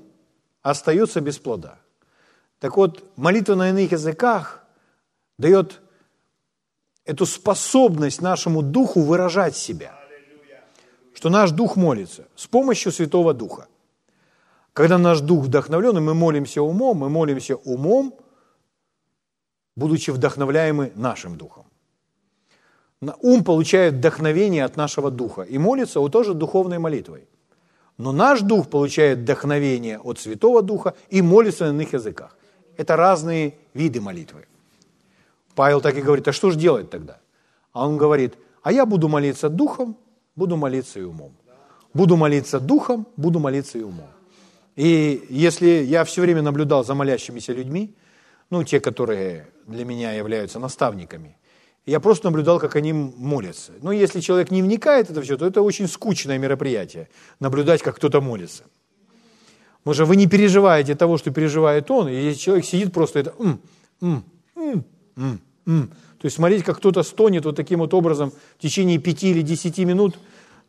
остается 0.61 1.19
без 1.19 1.37
плода. 1.37 1.77
Так 2.59 2.77
вот, 2.77 3.03
молитва 3.15 3.55
на 3.55 3.69
иных 3.69 3.91
языках 3.91 4.63
дает 5.37 5.81
эту 7.03 7.25
способность 7.25 8.21
нашему 8.21 8.61
духу 8.61 9.01
выражать 9.01 9.55
себя. 9.55 9.93
Что 11.13 11.29
наш 11.29 11.51
дух 11.51 11.75
молится 11.75 12.27
с 12.35 12.47
помощью 12.47 12.91
Святого 12.91 13.33
Духа. 13.33 13.67
Когда 14.73 14.97
наш 14.97 15.21
дух 15.21 15.45
вдохновлен, 15.45 15.97
и 15.97 16.01
мы 16.01 16.13
молимся 16.13 16.61
умом, 16.61 16.97
мы 16.97 17.09
молимся 17.09 17.55
умом, 17.55 18.19
будучи 19.75 20.11
вдохновляемы 20.11 20.91
нашим 20.95 21.37
духом. 21.37 21.65
Ум 23.21 23.43
получает 23.43 23.95
вдохновение 23.95 24.65
от 24.65 24.75
нашего 24.75 25.11
духа 25.11 25.43
и 25.43 25.57
молится 25.57 25.99
он 25.99 26.11
тоже 26.11 26.33
духовной 26.33 26.79
молитвой. 26.79 27.27
Но 27.97 28.11
наш 28.11 28.41
дух 28.41 28.69
получает 28.69 29.19
вдохновение 29.19 29.99
от 29.99 30.19
Святого 30.19 30.61
Духа 30.61 30.95
и 31.09 31.21
молится 31.21 31.65
на 31.65 31.69
иных 31.69 31.93
языках. 31.93 32.35
Это 32.77 32.95
разные 32.95 33.53
виды 33.73 34.01
молитвы. 34.01 34.45
Павел 35.55 35.81
так 35.81 35.97
и 35.97 36.01
говорит, 36.01 36.27
а 36.27 36.33
что 36.33 36.51
же 36.51 36.57
делать 36.57 36.89
тогда? 36.89 37.19
А 37.71 37.87
он 37.87 37.97
говорит, 37.97 38.35
а 38.61 38.71
я 38.71 38.85
буду 38.85 39.07
молиться 39.07 39.49
духом, 39.49 39.97
буду 40.35 40.57
молиться 40.57 40.99
и 40.99 41.03
умом. 41.03 41.33
Буду 41.93 42.17
молиться 42.17 42.59
духом, 42.59 43.07
буду 43.15 43.39
молиться 43.39 43.77
и 43.77 43.83
умом. 43.83 44.09
И 44.75 45.25
если 45.29 45.67
я 45.67 46.03
все 46.03 46.21
время 46.21 46.41
наблюдал 46.41 46.83
за 46.83 46.93
молящимися 46.93 47.53
людьми, 47.53 47.95
ну, 48.49 48.63
те, 48.63 48.79
которые 48.79 49.47
для 49.65 49.85
меня 49.85 50.11
являются 50.11 50.59
наставниками, 50.59 51.37
я 51.85 51.99
просто 51.99 52.29
наблюдал, 52.29 52.59
как 52.59 52.75
они 52.75 52.93
молятся. 52.93 53.71
Но 53.81 53.91
если 53.91 54.19
человек 54.19 54.51
не 54.51 54.61
вникает 54.61 55.07
в 55.07 55.11
это 55.11 55.21
все, 55.21 55.37
то 55.37 55.45
это 55.45 55.61
очень 55.61 55.87
скучное 55.87 56.37
мероприятие, 56.37 57.07
наблюдать, 57.39 57.81
как 57.81 57.95
кто-то 57.95 58.21
молится. 58.21 58.63
Что 59.93 60.05
вы 60.05 60.15
не 60.15 60.27
переживаете 60.27 60.95
того, 60.95 61.17
что 61.17 61.31
переживает 61.31 61.91
он, 61.91 62.09
и 62.09 62.33
человек 62.35 62.65
сидит 62.65 62.91
просто 62.91 63.19
это 63.19 63.33
м, 63.39 63.59
м, 64.01 64.23
м, 64.55 64.83
м, 65.15 65.39
м. 65.67 65.87
То 66.19 66.25
есть 66.25 66.35
смотреть, 66.35 66.63
как 66.63 66.77
кто-то 66.77 67.03
стонет 67.03 67.45
вот 67.45 67.55
таким 67.55 67.79
вот 67.79 67.93
образом 67.93 68.31
в 68.57 68.61
течение 68.61 68.97
пяти 68.97 69.29
или 69.29 69.41
десяти 69.41 69.85
минут, 69.85 70.17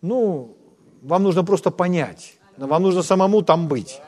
ну, 0.03 0.55
вам 1.03 1.23
нужно 1.23 1.45
просто 1.45 1.71
понять, 1.71 2.37
вам 2.59 2.83
нужно 2.83 3.03
самому 3.03 3.43
там 3.43 3.69
быть. 3.69 4.01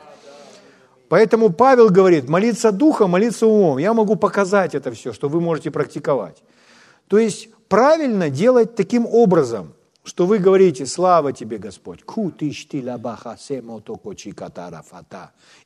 Поэтому 1.09 1.49
Павел 1.49 1.89
говорит, 1.89 2.29
молиться 2.29 2.71
духом, 2.71 3.09
молиться 3.11 3.47
умом. 3.47 3.79
Я 3.79 3.93
могу 3.93 4.15
показать 4.15 4.75
это 4.75 4.91
все, 4.91 5.11
что 5.11 5.27
вы 5.27 5.41
можете 5.41 5.71
практиковать. 5.71 6.43
То 7.07 7.17
есть 7.17 7.49
правильно 7.67 8.29
делать 8.29 8.75
таким 8.75 9.07
образом, 9.07 9.73
что 10.09 10.25
вы 10.25 10.39
говорите, 10.39 10.87
слава 10.87 11.33
тебе, 11.33 11.59
Господь, 11.59 12.01
ку 12.03 12.31
ты 12.31 12.51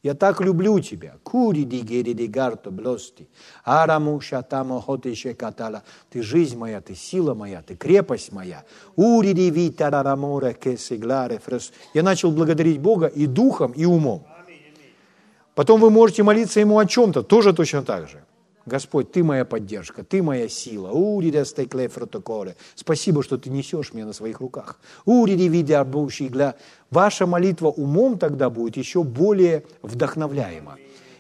я 0.03 0.13
так 0.15 0.41
люблю 0.41 0.79
тебя, 0.81 1.15
кури 1.23 1.63
дигери 1.63 2.11
дигарто 2.11 2.69
блости, 2.69 3.29
араму 3.63 4.19
шатамо 4.19 4.81
хотише 4.81 5.33
катала, 5.33 5.83
ты 6.09 6.21
жизнь 6.21 6.57
моя, 6.57 6.81
ты 6.81 6.93
сила 6.93 7.33
моя, 7.33 7.61
ты 7.61 7.77
крепость 7.77 8.33
моя, 8.33 8.65
ури 8.97 9.31
диви 9.31 9.69
тарараморе 9.69 10.53
кесигларе 10.53 11.39
фрес. 11.39 11.71
Я 11.93 12.03
начал 12.03 12.29
благодарить 12.33 12.81
Бога 12.81 13.07
и 13.07 13.27
духом, 13.27 13.71
и 13.71 13.85
умом. 13.85 14.27
Потом 15.55 15.79
вы 15.79 15.89
можете 15.89 16.21
молиться 16.23 16.59
Ему 16.59 16.79
о 16.79 16.85
чем-то, 16.85 17.23
тоже 17.23 17.53
точно 17.53 17.83
так 17.83 18.09
же. 18.09 18.21
Господь, 18.65 19.11
Ты 19.11 19.23
моя 19.23 19.43
поддержка, 19.43 20.03
Ты 20.03 20.23
моя 20.23 20.47
сила. 20.47 20.91
Урида 20.91 21.43
стекле 21.43 21.89
протоколе. 21.89 22.55
Спасибо, 22.75 23.21
что 23.21 23.37
Ты 23.37 23.49
несешь 23.49 23.93
меня 23.93 24.05
на 24.05 24.13
своих 24.13 24.39
руках. 24.39 24.79
Уриди 25.05 25.43
видя 25.43 25.83
гля. 25.83 26.55
Ваша 26.89 27.25
молитва 27.27 27.67
умом 27.67 28.17
тогда 28.17 28.49
будет 28.49 28.77
еще 28.77 29.03
более 29.03 29.65
вдохновляема. 29.81 30.77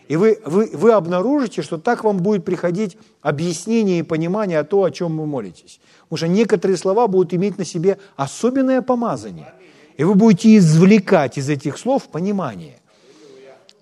И 0.07 0.15
вы, 0.15 0.39
вы, 0.45 0.69
вы 0.73 0.91
обнаружите, 0.91 1.61
что 1.61 1.77
так 1.77 2.03
вам 2.03 2.17
будет 2.17 2.45
приходить 2.45 2.97
объяснение 3.21 3.99
и 3.99 4.03
понимание 4.03 4.59
о 4.59 4.63
том, 4.63 4.83
о 4.83 4.91
чем 4.91 5.17
вы 5.17 5.25
молитесь. 5.25 5.79
Потому 6.03 6.17
что 6.17 6.27
некоторые 6.27 6.77
слова 6.77 7.07
будут 7.07 7.33
иметь 7.33 7.57
на 7.57 7.65
себе 7.65 7.97
особенное 8.15 8.81
помазание. 8.81 9.53
И 9.97 10.03
вы 10.03 10.15
будете 10.15 10.57
извлекать 10.57 11.37
из 11.37 11.49
этих 11.49 11.77
слов 11.77 12.09
понимание. 12.09 12.79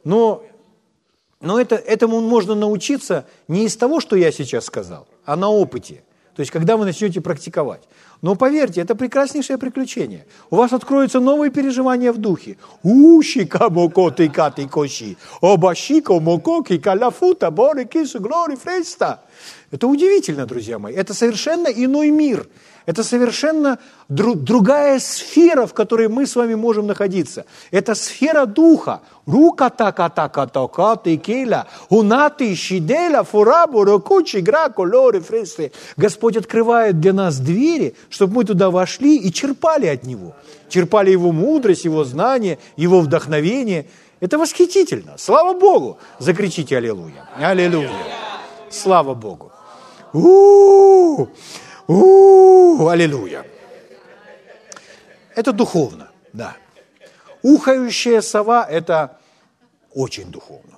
Но 0.03 0.43
но 1.41 1.59
это, 1.59 1.75
этому 1.75 2.21
можно 2.21 2.55
научиться 2.55 3.25
не 3.47 3.65
из 3.65 3.75
того, 3.75 3.99
что 3.99 4.15
я 4.15 4.31
сейчас 4.31 4.65
сказал, 4.65 5.07
а 5.25 5.35
на 5.35 5.49
опыте. 5.49 6.03
То 6.35 6.39
есть, 6.39 6.51
когда 6.51 6.77
вы 6.77 6.85
начнете 6.85 7.19
практиковать. 7.19 7.81
Но 8.21 8.35
поверьте, 8.35 8.81
это 8.81 8.95
прекраснейшее 8.95 9.57
приключение. 9.57 10.25
У 10.49 10.55
вас 10.55 10.71
откроются 10.71 11.19
новые 11.19 11.51
переживания 11.51 12.13
в 12.13 12.19
духе. 12.19 12.57
Ушика 12.83 13.69
моко 13.69 14.11
ты 14.11 14.29
каты 14.29 14.67
коши. 14.67 15.17
Обашико 15.41 16.19
моко 16.19 16.63
каляфута 16.63 17.51
бори 17.51 17.85
кису 17.85 18.21
глори 18.21 18.55
фреста. 18.55 19.21
Это 19.71 19.87
удивительно, 19.87 20.45
друзья 20.45 20.79
мои. 20.79 20.93
Это 20.93 21.13
совершенно 21.13 21.67
иной 21.67 22.09
мир. 22.09 22.47
Это 22.85 23.03
совершенно 23.03 23.77
дру, 24.09 24.33
другая 24.33 24.99
сфера, 24.99 25.67
в 25.67 25.73
которой 25.73 26.07
мы 26.07 26.25
с 26.25 26.35
вами 26.35 26.55
можем 26.55 26.87
находиться. 26.87 27.45
Это 27.69 27.95
сфера 27.95 28.45
духа. 28.45 29.01
Рука 29.27 29.69
така 29.69 30.09
така 30.09 30.47
така 30.47 30.95
ты 30.95 31.17
кейля, 31.17 31.67
унаты 31.89 32.55
щиделя, 32.55 33.23
фурабу, 33.23 33.83
рокучи, 33.83 34.37
гра, 34.37 34.69
колоры, 34.69 35.21
фресты. 35.21 35.71
Господь 35.95 36.37
открывает 36.37 36.99
для 36.99 37.13
нас 37.13 37.37
двери, 37.39 37.93
чтобы 38.09 38.37
мы 38.37 38.43
туда 38.45 38.71
вошли 38.71 39.17
и 39.17 39.31
черпали 39.31 39.85
от 39.85 40.03
Него. 40.03 40.35
Черпали 40.69 41.11
Его 41.11 41.31
мудрость, 41.31 41.85
Его 41.85 42.03
знание, 42.03 42.57
Его 42.77 43.01
вдохновение. 43.01 43.85
Это 44.19 44.37
восхитительно. 44.37 45.13
Слава 45.17 45.53
Богу! 45.53 45.97
Закричите 46.19 46.77
Аллилуйя. 46.77 47.29
Аллилуйя. 47.37 48.30
Слава 48.71 49.13
Богу. 49.13 49.51
У-у-у! 50.13 51.27
Аллилуйя. 52.87 53.45
Это 55.35 55.51
духовно, 55.51 56.09
да. 56.33 56.55
Ухающая 57.41 58.21
сова– 58.21 58.65
это 58.69 59.19
очень 59.93 60.31
духовно. 60.31 60.77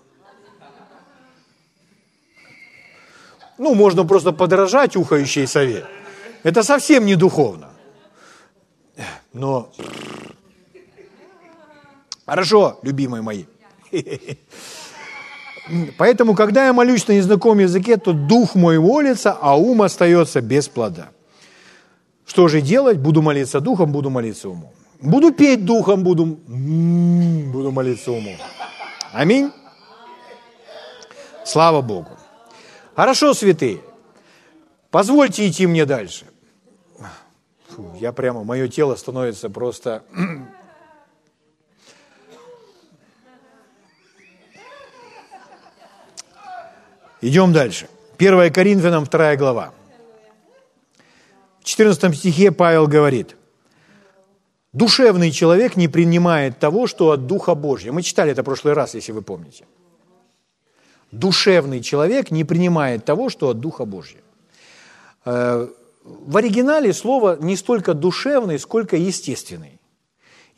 Ну, 3.57 3.75
можно 3.75 4.05
просто 4.05 4.31
подражать 4.31 4.95
ухающей 4.95 5.45
сове. 5.47 5.85
Это 6.43 6.63
совсем 6.63 7.05
не 7.05 7.15
духовно. 7.15 7.69
Но 9.33 9.71
хорошо, 12.25 12.79
любимые 12.83 13.21
мои. 13.21 13.45
Поэтому, 15.97 16.35
когда 16.35 16.65
я 16.65 16.73
молюсь 16.73 17.07
на 17.07 17.13
незнакомом 17.13 17.59
языке, 17.59 17.97
то 17.97 18.13
дух 18.13 18.55
мой 18.55 18.79
молится, 18.79 19.31
а 19.31 19.55
ум 19.55 19.81
остается 19.81 20.41
без 20.41 20.67
плода. 20.67 21.09
Что 22.25 22.47
же 22.47 22.61
делать? 22.61 22.97
Буду 22.97 23.21
молиться 23.21 23.59
духом, 23.59 23.91
буду 23.91 24.09
молиться 24.09 24.49
умом. 24.49 24.71
Буду 24.99 25.31
петь 25.31 25.65
духом, 25.65 26.03
буду, 26.03 26.25
буду 26.25 27.71
молиться 27.71 28.11
умом. 28.11 28.37
Аминь. 29.13 29.51
Слава 31.45 31.81
Богу. 31.81 32.09
Хорошо, 32.95 33.33
святые. 33.33 33.81
Позвольте 34.91 35.47
идти 35.47 35.67
мне 35.67 35.85
дальше. 35.85 36.25
Фу, 37.69 37.95
я 37.99 38.11
прямо, 38.11 38.43
мое 38.43 38.67
тело 38.67 38.95
становится 38.95 39.49
просто 39.49 40.03
Идем 47.23 47.53
дальше. 47.53 47.87
1 48.17 48.51
Коринфянам 48.51 49.05
2 49.05 49.37
глава. 49.37 49.73
В 51.61 51.63
14 51.63 52.17
стихе 52.17 52.51
Павел 52.51 52.85
говорит, 52.85 53.37
«Душевный 54.73 55.31
человек 55.31 55.77
не 55.77 55.87
принимает 55.87 56.59
того, 56.59 56.85
что 56.85 57.11
от 57.11 57.25
Духа 57.25 57.55
Божьего». 57.55 57.93
Мы 57.93 58.01
читали 58.01 58.33
это 58.33 58.41
в 58.41 58.45
прошлый 58.45 58.73
раз, 58.73 58.93
если 58.93 59.13
вы 59.13 59.21
помните. 59.21 59.63
Душевный 61.13 61.79
человек 61.79 62.29
не 62.29 62.43
принимает 62.43 63.05
того, 63.05 63.29
что 63.29 63.47
от 63.47 63.61
Духа 63.61 63.85
Божьего. 63.85 64.23
Э, 65.23 65.69
в 66.03 66.35
оригинале 66.35 66.91
слово 66.91 67.37
не 67.39 67.55
столько 67.55 67.93
душевный, 67.93 68.59
сколько 68.59 68.97
естественный. 68.97 69.79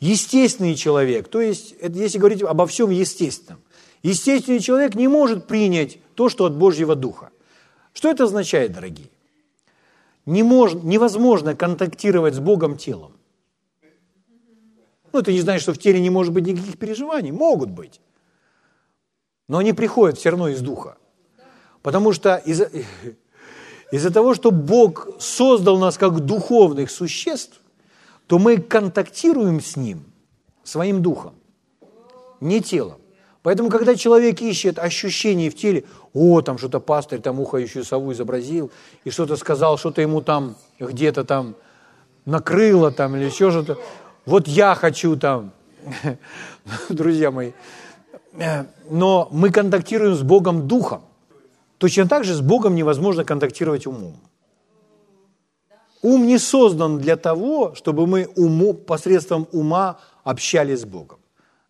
Естественный 0.00 0.74
человек, 0.74 1.28
то 1.28 1.40
есть, 1.40 1.76
это 1.80 1.96
если 1.96 2.18
говорить 2.18 2.42
обо 2.42 2.66
всем 2.66 2.90
естественном. 2.90 3.60
Естественный 4.02 4.58
человек 4.58 4.96
не 4.96 5.06
может 5.06 5.46
принять 5.46 5.98
то, 6.16 6.28
что 6.28 6.46
от 6.46 6.56
Божьего 6.56 6.96
Духа. 6.96 7.30
Что 7.92 8.10
это 8.10 8.24
означает, 8.24 8.72
дорогие? 8.72 9.08
Не 10.24 10.42
мож, 10.42 10.74
невозможно 10.74 11.54
контактировать 11.54 12.34
с 12.34 12.40
Богом 12.40 12.76
телом. 12.76 13.12
Ну, 15.12 15.20
это 15.20 15.32
не 15.32 15.40
значит, 15.40 15.62
что 15.62 15.72
в 15.72 15.78
теле 15.78 16.00
не 16.00 16.10
может 16.10 16.32
быть 16.32 16.46
никаких 16.46 16.78
переживаний. 16.78 17.30
Могут 17.30 17.70
быть. 17.70 18.00
Но 19.48 19.58
они 19.58 19.72
приходят 19.72 20.18
все 20.18 20.30
равно 20.30 20.48
из 20.48 20.60
Духа. 20.60 20.96
Потому 21.82 22.12
что 22.12 22.36
из-за, 22.36 22.70
из-за 23.92 24.12
того, 24.12 24.34
что 24.34 24.50
Бог 24.50 25.08
создал 25.20 25.78
нас 25.78 25.96
как 25.96 26.20
духовных 26.20 26.90
существ, 26.90 27.60
то 28.26 28.38
мы 28.38 28.56
контактируем 28.58 29.60
с 29.60 29.76
Ним 29.76 30.04
своим 30.64 31.00
духом, 31.00 31.34
не 32.40 32.60
телом. 32.60 32.98
Поэтому, 33.42 33.70
когда 33.70 33.94
человек 33.94 34.42
ищет 34.42 34.76
ощущений 34.76 35.50
в 35.50 35.56
теле, 35.56 35.84
о, 36.16 36.40
там 36.40 36.56
что-то 36.56 36.80
пастырь, 36.80 37.20
там 37.20 37.38
ухающую 37.40 37.84
сову 37.84 38.12
изобразил, 38.12 38.70
и 39.04 39.10
что-то 39.10 39.36
сказал, 39.36 39.76
что-то 39.76 40.00
ему 40.00 40.22
там 40.22 40.56
где-то 40.80 41.24
там 41.24 41.54
накрыло 42.24 42.90
там 42.90 43.16
или 43.16 43.24
еще 43.24 43.50
что-то. 43.50 43.78
Вот 44.24 44.48
я 44.48 44.74
хочу 44.74 45.16
там, 45.16 45.52
друзья 46.88 47.30
мои. 47.30 47.52
Но 48.90 49.28
мы 49.30 49.50
контактируем 49.50 50.14
с 50.14 50.22
Богом 50.22 50.66
духом. 50.66 51.02
Точно 51.78 52.08
так 52.08 52.24
же 52.24 52.34
с 52.34 52.40
Богом 52.40 52.74
невозможно 52.74 53.24
контактировать 53.24 53.86
умом. 53.86 54.16
Ум 56.02 56.26
не 56.26 56.38
создан 56.38 56.98
для 56.98 57.16
того, 57.16 57.74
чтобы 57.74 58.06
мы 58.06 58.28
уму, 58.36 58.74
посредством 58.74 59.46
ума 59.52 59.98
общались 60.24 60.80
с 60.80 60.84
Богом. 60.84 61.18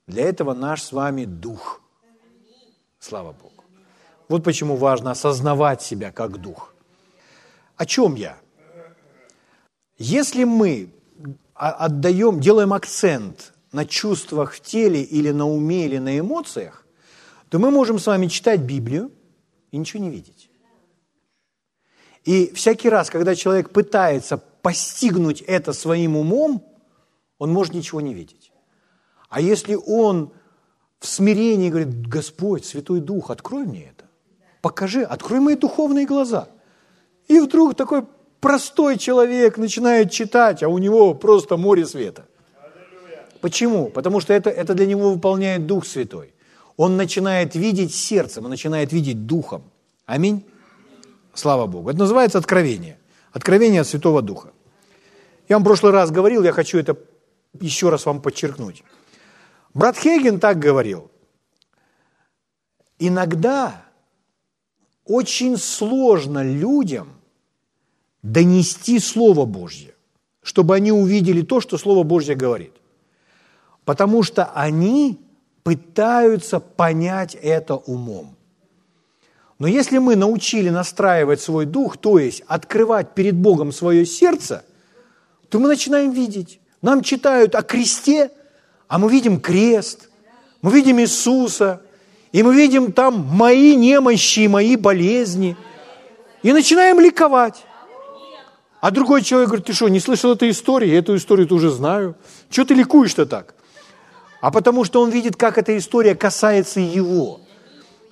Для 0.06 0.24
этого 0.24 0.54
наш 0.54 0.82
с 0.82 0.92
вами 0.92 1.24
дух. 1.24 1.80
Слава 2.98 3.32
Богу. 3.32 3.55
Вот 4.28 4.42
почему 4.42 4.76
важно 4.76 5.12
осознавать 5.12 5.82
себя 5.82 6.10
как 6.10 6.38
дух. 6.38 6.74
О 7.76 7.86
чем 7.86 8.14
я? 8.14 8.38
Если 9.98 10.44
мы 10.44 10.90
отдаем, 11.54 12.40
делаем 12.40 12.72
акцент 12.72 13.52
на 13.72 13.86
чувствах 13.86 14.52
в 14.52 14.60
теле 14.60 15.02
или 15.02 15.30
на 15.30 15.48
уме 15.48 15.86
или 15.86 15.98
на 15.98 16.18
эмоциях, 16.18 16.86
то 17.48 17.58
мы 17.58 17.70
можем 17.70 17.98
с 17.98 18.06
вами 18.06 18.26
читать 18.26 18.60
Библию 18.60 19.12
и 19.70 19.78
ничего 19.78 20.02
не 20.02 20.10
видеть. 20.10 20.50
И 22.24 22.52
всякий 22.54 22.88
раз, 22.88 23.08
когда 23.08 23.34
человек 23.34 23.70
пытается 23.70 24.36
постигнуть 24.36 25.42
это 25.42 25.72
своим 25.72 26.16
умом, 26.16 26.66
он 27.38 27.52
может 27.52 27.72
ничего 27.72 28.00
не 28.00 28.14
видеть. 28.14 28.50
А 29.28 29.40
если 29.40 29.74
он 29.74 30.32
в 30.98 31.06
смирении 31.06 31.70
говорит, 31.70 32.06
Господь, 32.08 32.64
Святой 32.64 33.00
Дух, 33.00 33.30
открой 33.30 33.64
мне 33.64 33.84
это, 33.84 34.05
покажи, 34.66 35.04
открой 35.04 35.38
мои 35.38 35.54
духовные 35.54 36.06
глаза. 36.06 36.48
И 37.28 37.38
вдруг 37.38 37.76
такой 37.76 38.02
простой 38.40 38.98
человек 38.98 39.58
начинает 39.58 40.10
читать, 40.10 40.64
а 40.64 40.68
у 40.68 40.78
него 40.78 41.14
просто 41.14 41.56
море 41.56 41.86
света. 41.86 42.26
Почему? 43.40 43.90
Потому 43.90 44.18
что 44.20 44.32
это, 44.34 44.50
это 44.50 44.74
для 44.74 44.86
него 44.86 45.12
выполняет 45.12 45.66
Дух 45.66 45.86
Святой. 45.86 46.34
Он 46.76 46.96
начинает 46.96 47.54
видеть 47.54 47.94
сердцем, 47.94 48.44
он 48.44 48.50
начинает 48.50 48.92
видеть 48.92 49.24
духом. 49.26 49.62
Аминь. 50.04 50.44
Слава 51.32 51.66
Богу. 51.66 51.90
Это 51.90 52.00
называется 52.00 52.38
откровение. 52.38 52.98
Откровение 53.30 53.82
от 53.82 53.86
Святого 53.86 54.20
Духа. 54.20 54.50
Я 55.48 55.56
вам 55.56 55.62
в 55.62 55.66
прошлый 55.66 55.92
раз 55.92 56.10
говорил, 56.10 56.42
я 56.42 56.50
хочу 56.50 56.76
это 56.76 56.96
еще 57.60 57.88
раз 57.88 58.04
вам 58.04 58.20
подчеркнуть. 58.20 58.82
Брат 59.74 59.96
Хейген 59.96 60.40
так 60.40 60.58
говорил. 60.58 61.08
Иногда 62.98 63.85
очень 65.06 65.56
сложно 65.56 66.42
людям 66.42 67.08
донести 68.22 68.98
Слово 68.98 69.44
Божье, 69.46 69.94
чтобы 70.42 70.74
они 70.74 70.92
увидели 70.92 71.42
то, 71.42 71.60
что 71.60 71.78
Слово 71.78 72.02
Божье 72.02 72.34
говорит. 72.34 72.72
Потому 73.84 74.22
что 74.22 74.46
они 74.46 75.20
пытаются 75.62 76.60
понять 76.60 77.36
это 77.40 77.76
умом. 77.76 78.36
Но 79.58 79.66
если 79.66 79.98
мы 79.98 80.16
научили 80.16 80.68
настраивать 80.68 81.40
свой 81.40 81.64
дух, 81.64 81.96
то 81.96 82.18
есть 82.18 82.42
открывать 82.46 83.14
перед 83.14 83.34
Богом 83.34 83.72
свое 83.72 84.04
сердце, 84.04 84.64
то 85.48 85.58
мы 85.58 85.68
начинаем 85.68 86.10
видеть. 86.10 86.60
Нам 86.82 87.02
читают 87.02 87.54
о 87.54 87.62
кресте, 87.62 88.30
а 88.88 88.98
мы 88.98 89.10
видим 89.10 89.40
крест, 89.40 90.10
мы 90.62 90.72
видим 90.72 91.00
Иисуса, 91.00 91.80
и 92.36 92.42
мы 92.42 92.54
видим 92.54 92.92
там 92.92 93.26
мои 93.32 93.74
немощи, 93.74 94.46
мои 94.46 94.76
болезни, 94.76 95.56
и 96.42 96.52
начинаем 96.52 97.00
ликовать. 97.00 97.64
А 98.82 98.90
другой 98.90 99.22
человек 99.22 99.48
говорит, 99.48 99.64
ты 99.64 99.72
что, 99.72 99.88
не 99.88 100.00
слышал 100.00 100.32
этой 100.32 100.50
истории? 100.50 100.90
Я 100.90 100.98
эту 100.98 101.16
историю 101.16 101.50
уже 101.50 101.70
знаю. 101.70 102.14
Чего 102.50 102.66
ты 102.66 102.74
ликуешь-то 102.74 103.24
так? 103.24 103.54
А 104.42 104.50
потому 104.50 104.84
что 104.84 105.00
он 105.00 105.08
видит, 105.08 105.36
как 105.36 105.56
эта 105.56 105.78
история 105.78 106.14
касается 106.14 106.78
его. 106.78 107.40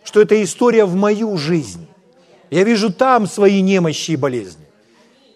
Что 0.05 0.22
это 0.22 0.42
история 0.42 0.87
в 0.87 0.94
мою 0.94 1.37
жизнь. 1.37 1.87
Я 2.49 2.64
вижу 2.64 2.90
там 2.90 3.27
свои 3.27 3.61
немощи 3.61 4.12
и 4.12 4.16
болезни. 4.16 4.64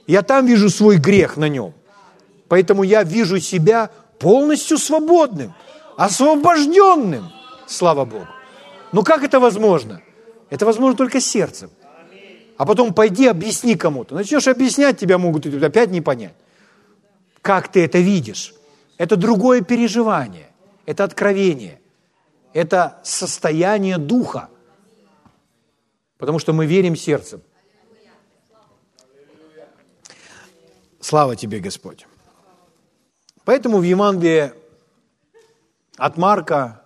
Я 0.07 0.23
там 0.23 0.47
вижу 0.47 0.71
свой 0.71 0.97
грех 0.97 1.37
на 1.37 1.51
нем. 1.51 1.75
Поэтому 2.49 2.85
я 2.85 3.03
вижу 3.03 3.39
себя 3.39 3.91
полностью 4.19 4.79
свободным, 4.79 5.53
освобожденным. 5.99 7.31
Слава 7.67 8.07
Богу. 8.07 8.29
Но 8.93 9.03
как 9.03 9.23
это 9.23 9.41
возможно? 9.41 10.01
Это 10.51 10.65
возможно 10.67 10.97
только 10.97 11.21
сердцем 11.21 11.71
а 12.59 12.67
потом 12.67 12.93
пойди 12.93 13.29
объясни 13.29 13.77
кому-то. 13.77 14.17
Начнешь 14.17 14.49
объяснять, 14.49 14.99
тебя 14.99 15.17
могут 15.17 15.47
опять 15.47 15.91
не 15.91 16.01
понять. 16.01 16.35
Как 17.41 17.71
ты 17.71 17.85
это 17.85 17.99
видишь? 17.99 18.53
Это 18.99 19.17
другое 19.17 19.63
переживание, 19.63 20.51
это 20.85 21.05
откровение, 21.05 21.81
это 22.53 22.99
состояние 23.05 23.97
духа. 23.97 24.49
Потому 26.19 26.41
что 26.41 26.53
мы 26.53 26.67
верим 26.67 26.97
сердцем. 26.97 27.43
Слава 31.01 31.37
тебе, 31.37 31.61
Господь. 31.61 32.09
Поэтому 33.45 33.79
в 33.79 33.85
Евангелии 33.85 34.53
от 35.97 36.17
Марка 36.17 36.83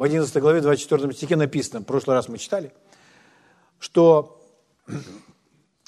в 0.00 0.02
11 0.02 0.34
главе 0.38 0.62
24 0.62 1.12
стихе 1.12 1.36
написано, 1.36 1.80
в 1.80 1.84
прошлый 1.84 2.16
раз 2.16 2.26
мы 2.26 2.38
читали, 2.38 2.72
что 3.78 4.40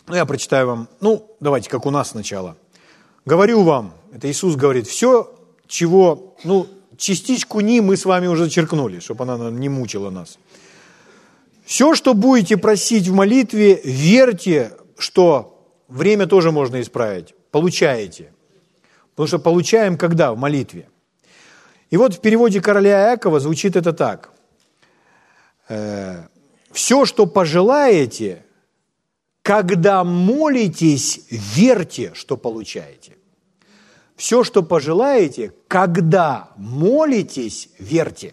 ну, 0.07 0.14
я 0.14 0.27
прочитаю 0.27 0.66
вам. 0.66 0.88
Ну, 1.01 1.35
давайте, 1.40 1.70
как 1.70 1.87
у 1.87 1.90
нас 1.90 2.11
сначала. 2.11 2.59
Говорю 3.25 3.62
вам, 3.62 3.94
это 4.12 4.31
Иисус 4.31 4.55
говорит, 4.55 4.87
все, 4.87 5.35
чего, 5.66 6.37
ну, 6.44 6.66
частичку 6.98 7.61
«ни» 7.61 7.81
мы 7.81 7.96
с 7.96 8.05
вами 8.05 8.27
уже 8.27 8.44
зачеркнули, 8.44 9.01
чтобы 9.01 9.25
она 9.25 9.51
не 9.51 9.70
мучила 9.70 10.11
нас. 10.11 10.38
Все, 11.64 11.94
что 11.94 12.12
будете 12.12 12.59
просить 12.59 13.09
в 13.09 13.14
молитве, 13.14 13.81
верьте, 13.83 14.77
что 14.98 15.66
время 15.88 16.27
тоже 16.27 16.53
можно 16.53 16.83
исправить. 16.83 17.35
Получаете. 17.51 18.31
Потому 19.12 19.27
что 19.27 19.38
получаем 19.38 19.96
когда? 19.96 20.35
В 20.35 20.37
молитве. 20.37 20.87
И 21.92 21.96
вот 21.98 22.14
в 22.14 22.20
переводе 22.20 22.62
короля 22.62 23.11
Иакова 23.11 23.38
звучит 23.38 23.76
это 23.76 23.92
так. 23.92 24.31
«Э, 25.68 26.22
Все, 26.70 27.05
что 27.05 27.26
пожелаете, 27.26 28.46
когда 29.42 30.02
молитесь, 30.02 31.26
верьте, 31.31 32.12
что 32.14 32.38
получаете. 32.38 33.18
Все, 34.16 34.42
что 34.42 34.62
пожелаете, 34.62 35.52
когда 35.68 36.48
молитесь, 36.57 37.68
верьте. 37.78 38.33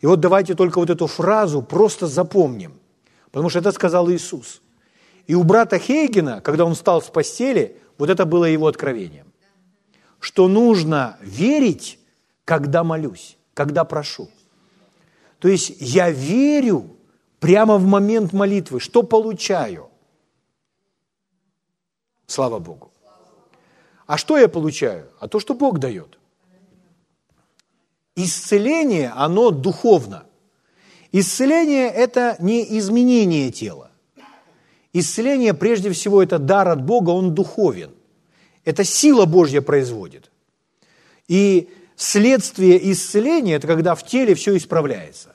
И 0.00 0.06
вот 0.06 0.20
давайте 0.20 0.54
только 0.54 0.78
вот 0.78 0.88
эту 0.88 1.06
фразу 1.06 1.60
просто 1.60 2.06
запомним, 2.06 2.72
потому 3.30 3.50
что 3.50 3.58
это 3.58 3.72
сказал 3.72 4.10
Иисус. 4.10 4.62
И 5.26 5.34
у 5.34 5.42
брата 5.42 5.78
Хейгена, 5.78 6.40
когда 6.40 6.64
он 6.64 6.74
встал 6.74 7.02
с 7.02 7.10
постели, 7.10 7.76
вот 7.98 8.08
это 8.08 8.24
было 8.24 8.46
его 8.46 8.66
откровением, 8.66 9.26
что 10.20 10.48
нужно 10.48 11.18
верить, 11.20 11.97
когда 12.48 12.82
молюсь, 12.82 13.36
когда 13.52 13.84
прошу. 13.84 14.30
То 15.38 15.48
есть 15.48 15.76
я 15.80 16.10
верю 16.10 16.96
прямо 17.40 17.76
в 17.76 17.84
момент 17.84 18.32
молитвы, 18.32 18.80
что 18.80 19.02
получаю. 19.02 19.90
Слава 22.26 22.58
Богу. 22.58 22.90
А 24.06 24.16
что 24.16 24.38
я 24.38 24.48
получаю? 24.48 25.10
А 25.20 25.28
то, 25.28 25.40
что 25.40 25.52
Бог 25.52 25.78
дает. 25.78 26.18
Исцеление, 28.16 29.12
оно 29.14 29.50
духовно. 29.50 30.24
Исцеление– 31.12 31.90
это 32.04 32.36
не 32.40 32.78
изменение 32.78 33.52
тела. 33.52 33.90
Исцеление, 34.94 35.52
прежде 35.52 35.90
всего, 35.90 36.22
это 36.22 36.38
дар 36.38 36.68
от 36.68 36.82
Бога, 36.82 37.10
он 37.10 37.34
духовен. 37.34 37.90
Это 38.64 38.84
сила 38.84 39.26
Божья 39.26 39.60
производит. 39.60 40.30
И 41.28 41.68
следствие 41.98 42.90
исцеления– 42.92 43.56
это 43.56 43.66
когда 43.66 43.94
в 43.94 44.06
теле 44.06 44.34
все 44.34 44.56
исправляется. 44.56 45.34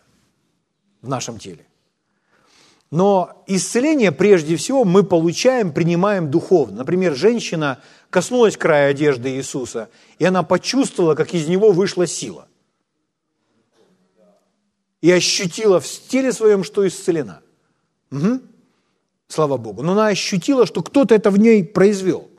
В 1.01 1.09
нашем 1.09 1.37
теле. 1.37 1.65
Но 2.89 3.43
исцеление 3.47 4.11
прежде 4.11 4.55
всего 4.55 4.85
мы 4.85 5.03
получаем, 5.03 5.73
принимаем 5.73 6.31
духовно. 6.31 6.77
Например, 6.77 7.15
женщина 7.15 7.81
коснулась 8.09 8.55
края 8.55 8.91
одежды 8.91 9.31
Иисуса, 9.31 9.89
и 10.19 10.25
она 10.25 10.43
почувствовала, 10.43 11.15
как 11.15 11.33
из 11.33 11.47
него 11.47 11.71
вышла 11.71 12.07
сила. 12.07 12.47
И 15.01 15.11
ощутила 15.11 15.79
в 15.79 15.87
теле 15.87 16.31
своем, 16.31 16.63
что 16.63 16.87
исцелена. 16.87 17.41
Угу. 18.11 18.41
Слава 19.27 19.57
Богу. 19.57 19.81
Но 19.81 19.93
она 19.93 20.07
ощутила, 20.07 20.65
что 20.65 20.83
кто-то 20.83 21.15
это 21.15 21.31
в 21.31 21.37
ней 21.39 21.63
произвел. 21.63 22.29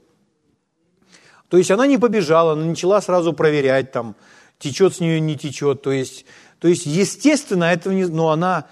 То 1.55 1.59
есть 1.59 1.71
она 1.71 1.87
не 1.87 1.99
побежала, 1.99 2.55
она 2.55 2.65
начала 2.65 3.01
сразу 3.01 3.33
проверять, 3.33 3.93
там, 3.93 4.17
течет 4.59 4.97
с 4.97 4.99
нее, 4.99 5.21
не 5.21 5.37
течет. 5.37 5.83
То 5.83 5.93
есть 5.93 6.27
То 6.59 6.67
есть, 6.67 6.85
естественно, 6.85 7.63
это 7.63 7.95
не, 7.95 8.07
но 8.07 8.31
она 8.31 8.67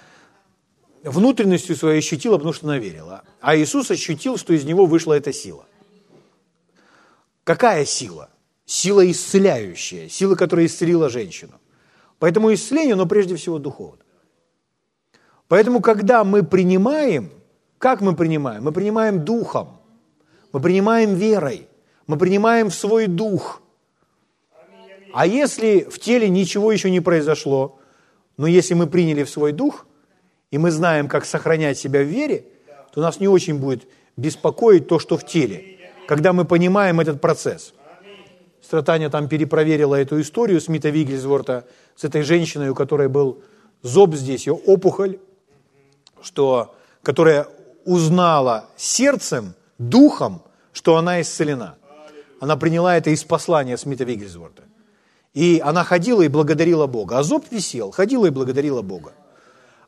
внутренностью 1.05 1.77
своей 1.77 2.01
ощутила, 2.01 2.39
потому 2.39 2.53
что 2.53 2.67
она 2.67 2.79
верила. 2.79 3.23
А 3.41 3.57
Иисус 3.57 3.93
ощутил, 3.93 4.37
что 4.37 4.53
из 4.53 4.65
него 4.65 4.87
вышла 4.87 5.13
эта 5.13 5.33
сила. 5.33 5.65
Какая 7.45 7.85
сила? 7.85 8.31
Сила 8.67 9.09
исцеляющая, 9.09 10.09
сила, 10.09 10.35
которая 10.35 10.67
исцелила 10.67 11.09
женщину. 11.09 11.61
Поэтому 12.19 12.53
исцеление, 12.53 12.97
но 12.97 13.07
прежде 13.07 13.37
всего 13.37 13.61
духовно. 13.61 14.03
Поэтому, 15.47 15.81
когда 15.81 16.25
мы 16.25 16.43
принимаем, 16.43 17.31
как 17.79 18.01
мы 18.01 18.17
принимаем? 18.17 18.65
Мы 18.65 18.73
принимаем 18.73 19.25
духом, 19.25 19.81
мы 20.53 20.61
принимаем 20.61 21.15
верой, 21.15 21.69
мы 22.07 22.19
принимаем 22.19 22.71
в 22.71 22.75
свой 22.75 23.07
дух. 23.07 23.63
А 25.13 25.27
если 25.27 25.81
в 25.81 25.99
теле 25.99 26.29
ничего 26.29 26.73
еще 26.73 26.91
не 26.91 27.01
произошло, 27.01 27.79
но 28.37 28.47
если 28.47 28.75
мы 28.75 28.87
приняли 28.87 29.25
в 29.25 29.31
свой 29.31 29.53
дух, 29.53 29.87
и 30.51 30.59
мы 30.59 30.71
знаем, 30.71 31.09
как 31.09 31.25
сохранять 31.25 31.79
себя 31.79 32.03
в 32.03 32.07
вере, 32.07 32.47
то 32.93 33.01
нас 33.01 33.21
не 33.21 33.29
очень 33.29 33.59
будет 33.59 33.87
беспокоить 34.17 34.89
то, 34.89 34.99
что 34.99 35.17
в 35.17 35.27
теле, 35.27 35.79
когда 36.07 36.33
мы 36.33 36.45
понимаем 36.45 37.01
этот 37.01 37.21
процесс. 37.21 37.75
Стратаня 38.63 39.11
там 39.11 39.29
перепроверила 39.29 39.97
эту 39.97 40.21
историю 40.21 40.61
Смита 40.61 40.91
Вигельсворта 40.91 41.67
с 41.97 42.05
этой 42.05 42.23
женщиной, 42.23 42.71
у 42.71 42.75
которой 42.75 43.09
был 43.09 43.43
зоб 43.83 44.15
здесь, 44.15 44.47
ее 44.47 44.55
опухоль, 44.55 45.19
что, 46.23 46.75
которая 47.03 47.49
узнала 47.85 48.67
сердцем, 48.77 49.55
духом, 49.79 50.43
что 50.73 50.97
она 50.97 51.21
исцелена. 51.21 51.77
Она 52.43 52.57
приняла 52.57 52.97
это 52.97 53.11
из 53.11 53.23
послания 53.23 53.77
Смита 53.77 54.03
Вигельсворта. 54.03 54.65
И 55.33 55.63
она 55.65 55.85
ходила 55.85 56.23
и 56.23 56.29
благодарила 56.29 56.89
Бога. 56.89 57.19
А 57.19 57.23
зоб 57.23 57.47
висел, 57.53 57.93
ходила 57.93 58.27
и 58.27 58.31
благодарила 58.31 58.83
Бога. 58.83 59.13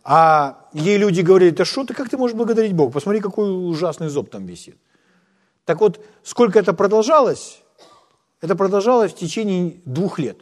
А 0.05 0.69
ей 0.73 0.97
люди 0.97 1.21
говорили, 1.21 1.51
да 1.51 1.65
что 1.65 1.85
ты, 1.85 1.95
как 1.95 2.11
ты 2.11 2.17
можешь 2.17 2.37
благодарить 2.37 2.73
Бога? 2.73 2.93
Посмотри, 2.93 3.21
какой 3.21 3.51
ужасный 3.51 4.09
зоб 4.09 4.31
там 4.31 4.47
висит. 4.47 4.77
Так 5.65 5.81
вот, 5.81 6.01
сколько 6.23 6.61
это 6.61 6.73
продолжалось? 6.75 7.61
Это 8.41 8.55
продолжалось 8.55 9.13
в 9.13 9.17
течение 9.17 9.81
двух 9.85 10.21
лет. 10.21 10.39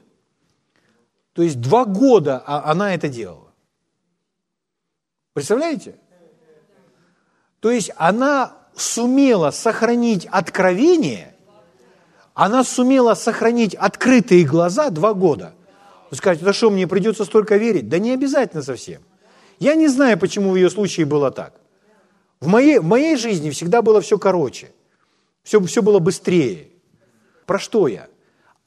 То 1.32 1.40
есть 1.40 1.62
два 1.62 1.86
года 1.86 2.42
а 2.44 2.70
она 2.70 2.94
это 2.94 3.08
делала. 3.08 3.54
Представляете? 5.32 5.96
То 7.60 7.70
есть 7.70 7.90
она 7.96 8.52
сумела 8.76 9.50
сохранить 9.50 10.26
откровение, 10.26 11.31
она 12.34 12.64
сумела 12.64 13.14
сохранить 13.14 13.74
открытые 13.74 14.44
глаза 14.44 14.90
два 14.90 15.14
года. 15.14 15.54
Вы 16.10 16.16
скажете, 16.16 16.44
да 16.44 16.52
что, 16.52 16.70
мне 16.70 16.86
придется 16.86 17.24
столько 17.24 17.56
верить? 17.56 17.88
Да 17.88 17.98
не 17.98 18.12
обязательно 18.12 18.62
совсем. 18.62 19.02
Я 19.58 19.74
не 19.74 19.88
знаю, 19.88 20.18
почему 20.18 20.50
в 20.50 20.56
ее 20.56 20.70
случае 20.70 21.06
было 21.06 21.30
так. 21.30 21.54
В 22.40 22.48
моей, 22.48 22.78
в 22.78 22.84
моей 22.84 23.16
жизни 23.16 23.50
всегда 23.50 23.82
было 23.82 24.00
все 24.00 24.18
короче, 24.18 24.72
все, 25.42 25.60
все 25.60 25.82
было 25.82 25.98
быстрее. 26.00 26.68
Про 27.46 27.58
что 27.58 27.86
я? 27.86 28.08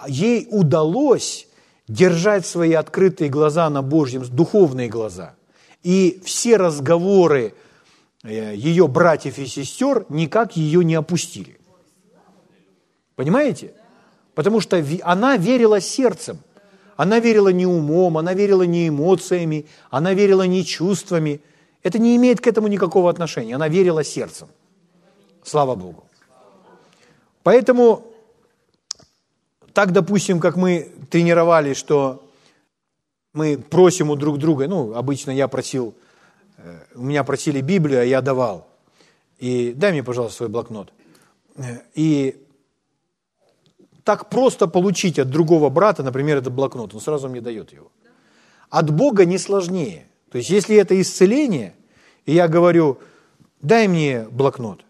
Ей 0.07 0.47
удалось 0.49 1.47
держать 1.87 2.45
свои 2.45 2.73
открытые 2.73 3.29
глаза 3.29 3.69
на 3.69 3.81
Божьем, 3.81 4.23
духовные 4.23 4.89
глаза. 4.89 5.35
И 5.83 6.21
все 6.23 6.57
разговоры 6.57 7.53
э, 8.23 8.53
ее 8.55 8.87
братьев 8.87 9.37
и 9.37 9.45
сестер 9.45 10.05
никак 10.09 10.55
ее 10.55 10.83
не 10.83 10.95
опустили. 10.95 11.59
Понимаете? 13.15 13.73
Потому 14.33 14.59
что 14.59 14.83
она 15.03 15.37
верила 15.37 15.79
сердцем. 15.79 16.39
Она 16.97 17.19
верила 17.19 17.49
не 17.49 17.65
умом, 17.65 18.17
она 18.17 18.33
верила 18.33 18.63
не 18.63 18.87
эмоциями, 18.87 19.65
она 19.89 20.13
верила 20.13 20.43
не 20.43 20.63
чувствами. 20.63 21.41
Это 21.83 21.99
не 21.99 22.15
имеет 22.15 22.39
к 22.39 22.47
этому 22.47 22.67
никакого 22.67 23.09
отношения. 23.09 23.55
Она 23.55 23.67
верила 23.67 24.03
сердцем. 24.03 24.47
Слава 25.43 25.75
Богу. 25.75 26.05
Поэтому 27.43 28.03
так, 29.73 29.91
допустим, 29.91 30.39
как 30.39 30.55
мы 30.55 30.89
тренировали, 31.09 31.73
что 31.73 32.23
мы 33.33 33.57
просим 33.57 34.09
у 34.09 34.15
друг 34.15 34.37
друга, 34.37 34.67
ну, 34.67 34.95
обычно 34.95 35.31
я 35.31 35.49
просил, 35.49 35.93
э, 36.57 36.79
у 36.95 37.03
меня 37.03 37.23
просили 37.25 37.59
Библию, 37.59 38.01
а 38.01 38.05
я 38.05 38.21
давал. 38.21 38.67
И 39.37 39.73
дай 39.75 39.91
мне, 39.91 40.01
пожалуйста, 40.01 40.37
свой 40.37 40.49
блокнот. 40.49 40.93
Э, 41.57 41.81
и 41.93 42.44
так 44.05 44.29
просто 44.29 44.67
получить 44.67 45.19
от 45.19 45.29
другого 45.29 45.69
брата, 45.69 46.03
например, 46.03 46.37
этот 46.37 46.53
блокнот, 46.53 46.93
он 46.93 47.01
сразу 47.01 47.27
мне 47.27 47.41
дает 47.41 47.73
его. 47.73 47.91
От 48.69 48.91
Бога 48.91 49.25
не 49.25 49.39
сложнее. 49.39 50.05
То 50.31 50.37
есть, 50.37 50.51
если 50.51 50.75
это 50.75 50.99
исцеление, 51.01 51.73
и 52.25 52.33
я 52.33 52.47
говорю, 52.47 52.99
дай 53.61 53.87
мне 53.87 54.27
блокнот, 54.29 54.85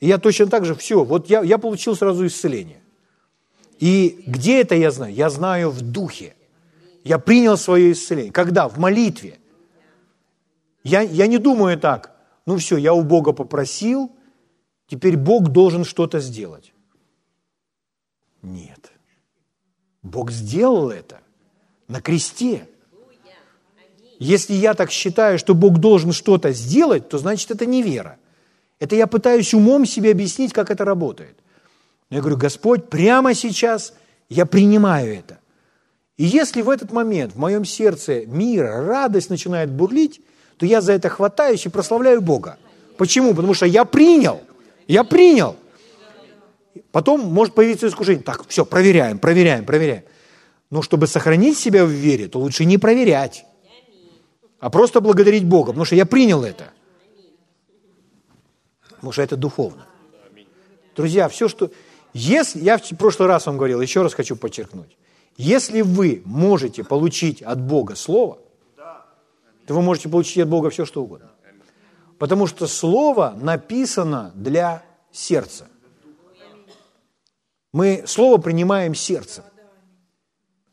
и 0.00 0.06
я 0.06 0.18
точно 0.18 0.46
так 0.46 0.66
же, 0.66 0.74
все, 0.74 1.02
вот 1.02 1.30
я, 1.30 1.42
я 1.42 1.56
получил 1.56 1.96
сразу 1.96 2.26
исцеление. 2.26 2.80
И 3.80 4.22
где 4.26 4.60
это 4.60 4.74
я 4.74 4.90
знаю? 4.90 5.14
Я 5.14 5.30
знаю 5.30 5.70
в 5.70 5.80
духе. 5.80 6.34
Я 7.04 7.18
принял 7.18 7.56
свое 7.56 7.92
исцеление. 7.92 8.32
Когда? 8.32 8.68
В 8.68 8.78
молитве. 8.78 9.38
Я, 10.84 11.00
я 11.00 11.26
не 11.26 11.38
думаю 11.38 11.78
так, 11.78 12.14
ну 12.44 12.58
все, 12.58 12.76
я 12.76 12.92
у 12.92 13.02
Бога 13.02 13.32
попросил, 13.32 14.10
теперь 14.88 15.16
Бог 15.16 15.48
должен 15.48 15.84
что-то 15.84 16.20
сделать. 16.20 16.72
Нет. 18.48 18.90
Бог 20.02 20.30
сделал 20.30 20.90
это 20.90 21.20
на 21.86 22.00
кресте. 22.00 22.66
Если 24.18 24.54
я 24.54 24.74
так 24.74 24.90
считаю, 24.90 25.38
что 25.38 25.54
Бог 25.54 25.78
должен 25.78 26.12
что-то 26.12 26.52
сделать, 26.52 27.08
то 27.08 27.18
значит 27.18 27.50
это 27.50 27.66
не 27.66 27.82
вера. 27.82 28.18
Это 28.80 28.96
я 28.96 29.06
пытаюсь 29.06 29.54
умом 29.54 29.86
себе 29.86 30.10
объяснить, 30.10 30.52
как 30.52 30.70
это 30.70 30.84
работает. 30.84 31.36
Но 32.10 32.16
я 32.16 32.20
говорю, 32.22 32.36
Господь, 32.38 32.88
прямо 32.88 33.34
сейчас 33.34 33.92
я 34.28 34.46
принимаю 34.46 35.14
это. 35.14 35.38
И 36.16 36.24
если 36.24 36.62
в 36.62 36.70
этот 36.70 36.90
момент 36.90 37.34
в 37.34 37.38
моем 37.38 37.64
сердце 37.64 38.26
мир, 38.26 38.64
радость 38.64 39.30
начинает 39.30 39.70
бурлить, 39.70 40.20
то 40.56 40.66
я 40.66 40.80
за 40.80 40.92
это 40.92 41.08
хватаюсь 41.08 41.66
и 41.66 41.68
прославляю 41.68 42.20
Бога. 42.20 42.58
Почему? 42.96 43.34
Потому 43.34 43.54
что 43.54 43.66
я 43.66 43.84
принял. 43.84 44.40
Я 44.88 45.04
принял. 45.04 45.56
Потом 46.92 47.20
может 47.20 47.54
появиться 47.54 47.86
искушение. 47.86 48.22
Так, 48.22 48.46
все, 48.48 48.64
проверяем, 48.64 49.18
проверяем, 49.18 49.64
проверяем. 49.64 50.04
Но 50.70 50.82
чтобы 50.82 51.06
сохранить 51.06 51.58
себя 51.58 51.84
в 51.84 51.90
вере, 51.90 52.28
то 52.28 52.38
лучше 52.38 52.64
не 52.64 52.78
проверять, 52.78 53.44
а 54.60 54.70
просто 54.70 55.00
благодарить 55.00 55.44
Бога, 55.44 55.68
потому 55.68 55.84
что 55.84 55.94
я 55.96 56.04
принял 56.04 56.42
это. 56.42 56.70
Потому 58.90 59.12
что 59.12 59.22
это 59.22 59.36
духовно. 59.36 59.86
Друзья, 60.96 61.28
все, 61.28 61.48
что... 61.48 61.70
Если, 62.14 62.60
я 62.60 62.78
в 62.78 62.96
прошлый 62.96 63.28
раз 63.28 63.46
вам 63.46 63.56
говорил, 63.56 63.80
еще 63.80 64.02
раз 64.02 64.14
хочу 64.14 64.34
подчеркнуть. 64.34 64.96
Если 65.36 65.82
вы 65.82 66.22
можете 66.24 66.82
получить 66.82 67.42
от 67.42 67.60
Бога 67.60 67.94
Слово, 67.94 68.38
то 69.66 69.74
вы 69.74 69.82
можете 69.82 70.08
получить 70.08 70.38
от 70.38 70.48
Бога 70.48 70.70
все, 70.70 70.84
что 70.84 71.02
угодно. 71.02 71.30
Потому 72.18 72.46
что 72.46 72.66
Слово 72.66 73.36
написано 73.40 74.32
для 74.34 74.82
сердца. 75.12 75.68
Мы 77.72 78.04
Слово 78.06 78.38
принимаем 78.38 78.94
сердцем. 78.94 79.44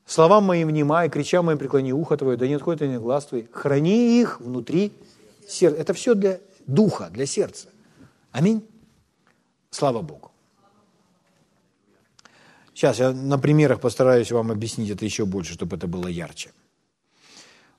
Словам 0.05 0.43
моим 0.43 0.67
внимай, 0.67 1.09
крича 1.09 1.41
моим 1.41 1.57
преклони 1.57 1.91
ухо 1.91 2.15
твое, 2.15 2.37
да 2.37 2.47
не 2.47 2.53
отходит 2.53 2.83
они 2.83 2.97
глаз 2.97 3.25
твой. 3.25 3.49
Храни 3.51 4.21
их 4.21 4.39
внутри 4.39 4.93
сердца. 5.47 5.81
Это 5.81 5.93
все 5.93 6.13
для 6.13 6.39
духа, 6.67 7.09
для 7.09 7.25
сердца. 7.25 7.69
Аминь. 8.31 8.63
Слава 9.71 10.01
Богу. 10.01 10.31
Сейчас 12.73 12.99
я 12.99 13.13
на 13.13 13.39
примерах 13.39 13.79
постараюсь 13.79 14.31
вам 14.31 14.51
объяснить 14.51 14.89
это 14.89 15.05
еще 15.05 15.25
больше, 15.25 15.53
чтобы 15.53 15.77
это 15.77 15.87
было 15.87 16.07
ярче. 16.07 16.51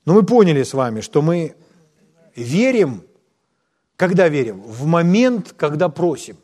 Но 0.05 0.15
мы 0.15 0.25
поняли 0.25 0.63
с 0.63 0.75
вами, 0.75 1.01
что 1.01 1.23
мы 1.23 1.55
верим, 2.35 3.05
когда 3.97 4.29
верим? 4.29 4.63
В 4.63 4.87
момент, 4.87 5.53
когда 5.57 5.89
просим. 5.89 6.37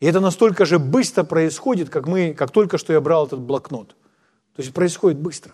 И 0.00 0.06
это 0.06 0.20
настолько 0.20 0.64
же 0.64 0.78
быстро 0.78 1.24
происходит, 1.24 1.90
как, 1.90 2.06
мы, 2.06 2.32
как 2.32 2.50
только 2.50 2.78
что 2.78 2.92
я 2.92 3.00
брал 3.00 3.26
этот 3.26 3.40
блокнот. 3.40 3.88
То 4.54 4.62
есть 4.62 4.72
происходит 4.72 5.18
быстро. 5.18 5.52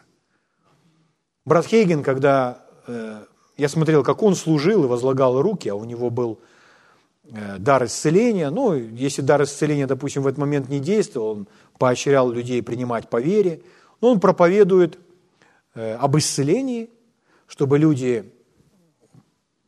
Брат 1.45 1.67
Хейген, 1.67 2.03
когда 2.03 2.65
э, 2.87 3.25
я 3.57 3.69
смотрел, 3.69 4.03
как 4.03 4.23
он 4.23 4.35
служил 4.35 4.85
и 4.85 4.89
возлагал 4.89 5.41
руки, 5.41 5.69
а 5.69 5.75
у 5.75 5.85
него 5.85 6.11
был 6.11 6.41
э, 7.25 7.59
дар 7.59 7.85
исцеления, 7.85 8.51
ну, 8.51 8.75
если 8.75 9.23
дар 9.23 9.43
исцеления, 9.43 9.87
допустим, 9.87 10.23
в 10.23 10.27
этот 10.27 10.39
момент 10.39 10.69
не 10.69 10.81
действовал, 10.81 11.31
он 11.31 11.49
поощрял 11.79 12.31
людей 12.31 12.63
принимать 12.63 13.09
по 13.09 13.21
вере, 13.21 13.63
но 14.01 14.11
он 14.13 14.21
проповедует 14.21 14.99
э, 15.75 15.95
об 15.95 16.17
исцелении, 16.19 16.91
чтобы 17.47 17.79
люди 17.79 18.31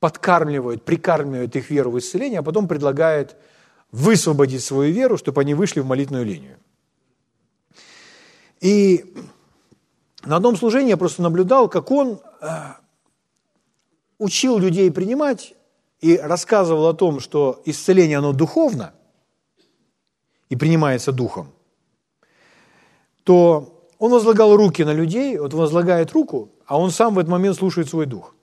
подкармливают, 0.00 0.84
прикармливают 0.84 1.56
их 1.56 1.70
веру 1.70 1.90
в 1.90 1.98
исцеление, 1.98 2.40
а 2.40 2.42
потом 2.42 2.68
предлагает 2.68 3.36
высвободить 3.92 4.62
свою 4.62 4.92
веру, 4.92 5.16
чтобы 5.16 5.40
они 5.40 5.54
вышли 5.54 5.80
в 5.80 5.86
молитвенную 5.86 6.24
линию. 6.24 6.58
И 8.60 9.14
на 10.24 10.36
одном 10.36 10.56
служении 10.56 10.90
я 10.90 10.96
просто 10.96 11.22
наблюдал, 11.22 11.68
как 11.68 11.90
он 11.90 12.20
э, 12.40 12.48
учил 14.18 14.58
людей 14.58 14.90
принимать 14.90 15.54
и 16.00 16.16
рассказывал 16.16 16.86
о 16.88 16.94
том, 16.94 17.20
что 17.20 17.62
исцеление, 17.64 18.18
оно 18.18 18.32
духовно 18.32 18.92
и 20.48 20.56
принимается 20.56 21.12
духом, 21.12 21.52
то 23.24 23.88
он 23.98 24.12
возлагал 24.12 24.56
руки 24.56 24.84
на 24.84 24.92
людей, 24.92 25.38
вот 25.38 25.54
возлагает 25.54 26.12
руку, 26.12 26.50
а 26.66 26.78
он 26.78 26.90
сам 26.90 27.14
в 27.14 27.18
этот 27.18 27.30
момент 27.30 27.56
слушает 27.56 27.88
свой 27.88 28.06
дух. 28.06 28.34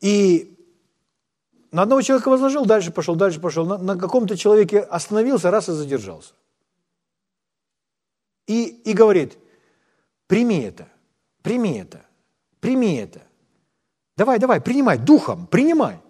И 0.00 0.57
на 1.70 1.82
одного 1.82 2.02
человека 2.02 2.28
возложил, 2.28 2.64
дальше 2.64 2.90
пошел, 2.90 3.14
дальше 3.14 3.40
пошел. 3.40 3.66
На, 3.66 3.78
на 3.78 3.96
каком-то 3.96 4.36
человеке 4.36 4.80
остановился, 4.80 5.50
раз 5.50 5.68
и 5.68 5.72
задержался. 5.72 6.32
И, 8.46 8.64
и 8.64 8.92
говорит, 8.94 9.38
прими 10.26 10.60
это, 10.60 10.88
прими 11.42 11.78
это, 11.78 12.00
прими 12.60 12.96
это. 12.96 13.22
Давай, 14.16 14.38
давай, 14.38 14.60
принимай, 14.60 14.98
духом, 14.98 15.46
принимай. 15.46 16.00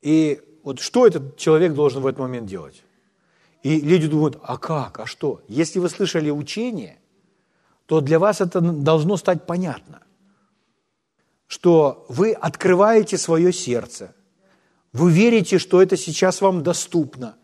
И 0.00 0.42
вот 0.62 0.80
что 0.80 1.06
этот 1.06 1.36
человек 1.36 1.74
должен 1.74 2.02
в 2.02 2.06
этот 2.06 2.20
момент 2.20 2.46
делать? 2.46 2.82
И 3.62 3.80
люди 3.80 4.08
думают, 4.08 4.38
а 4.42 4.58
как, 4.58 5.00
а 5.00 5.06
что? 5.06 5.42
Если 5.48 5.78
вы 5.78 5.88
слышали 5.88 6.30
учение, 6.30 6.98
то 7.86 8.00
для 8.00 8.18
вас 8.18 8.40
это 8.40 8.60
должно 8.60 9.16
стать 9.16 9.46
понятно, 9.46 10.02
что 11.46 12.06
вы 12.08 12.32
открываете 12.32 13.18
свое 13.18 13.52
сердце, 13.52 14.14
вы 14.92 15.10
верите, 15.10 15.58
что 15.58 15.82
это 15.82 15.96
сейчас 15.96 16.40
вам 16.40 16.62
доступно, 16.62 17.36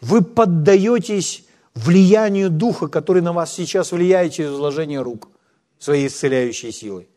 вы 0.00 0.22
поддаетесь 0.22 1.44
влиянию 1.74 2.50
Духа, 2.50 2.88
который 2.88 3.22
на 3.22 3.32
вас 3.32 3.52
сейчас 3.54 3.92
влияет 3.92 4.32
через 4.32 4.50
вложение 4.50 5.02
рук, 5.02 5.28
своей 5.78 6.08
исцеляющей 6.08 6.72
силой. 6.72 7.08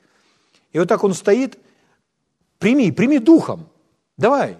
И 0.72 0.80
вот 0.80 0.88
так 0.88 1.04
он 1.04 1.14
стоит, 1.14 1.58
прими, 2.60 2.92
прими 2.92 3.20
Духом, 3.20 3.70
давай, 4.18 4.58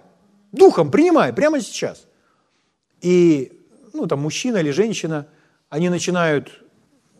Духом 0.52 0.90
принимай 0.90 1.32
прямо 1.32 1.60
сейчас. 1.60 2.06
И 3.00 3.60
ну, 3.92 4.06
там 4.06 4.20
мужчина 4.20 4.58
или 4.58 4.70
женщина, 4.70 5.26
они 5.68 5.88
начинают 5.88 6.62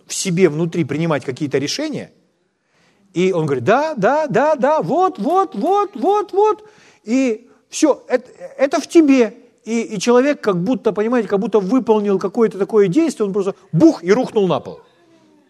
в 0.06 0.14
себе 0.14 0.48
внутри 0.48 0.84
принимать 0.84 1.24
какие-то 1.24 1.58
решения, 1.58 2.12
и 3.14 3.32
он 3.32 3.46
говорит, 3.46 3.64
да, 3.64 3.94
да, 3.96 4.26
да, 4.26 4.56
да, 4.56 4.82
вот, 4.82 5.18
вот, 5.18 5.54
вот, 5.54 5.90
вот, 5.94 6.32
вот, 6.32 6.68
и 7.04 7.48
все, 7.70 8.02
это, 8.08 8.28
это 8.58 8.80
в 8.80 8.88
тебе. 8.88 9.34
И, 9.64 9.82
и 9.82 9.98
человек 9.98 10.40
как 10.40 10.62
будто, 10.62 10.92
понимаете, 10.92 11.28
как 11.28 11.38
будто 11.38 11.60
выполнил 11.60 12.18
какое-то 12.18 12.58
такое 12.58 12.88
действие, 12.88 13.26
он 13.26 13.32
просто 13.32 13.54
бух 13.72 14.04
и 14.04 14.12
рухнул 14.12 14.46
на 14.48 14.60
пол, 14.60 14.80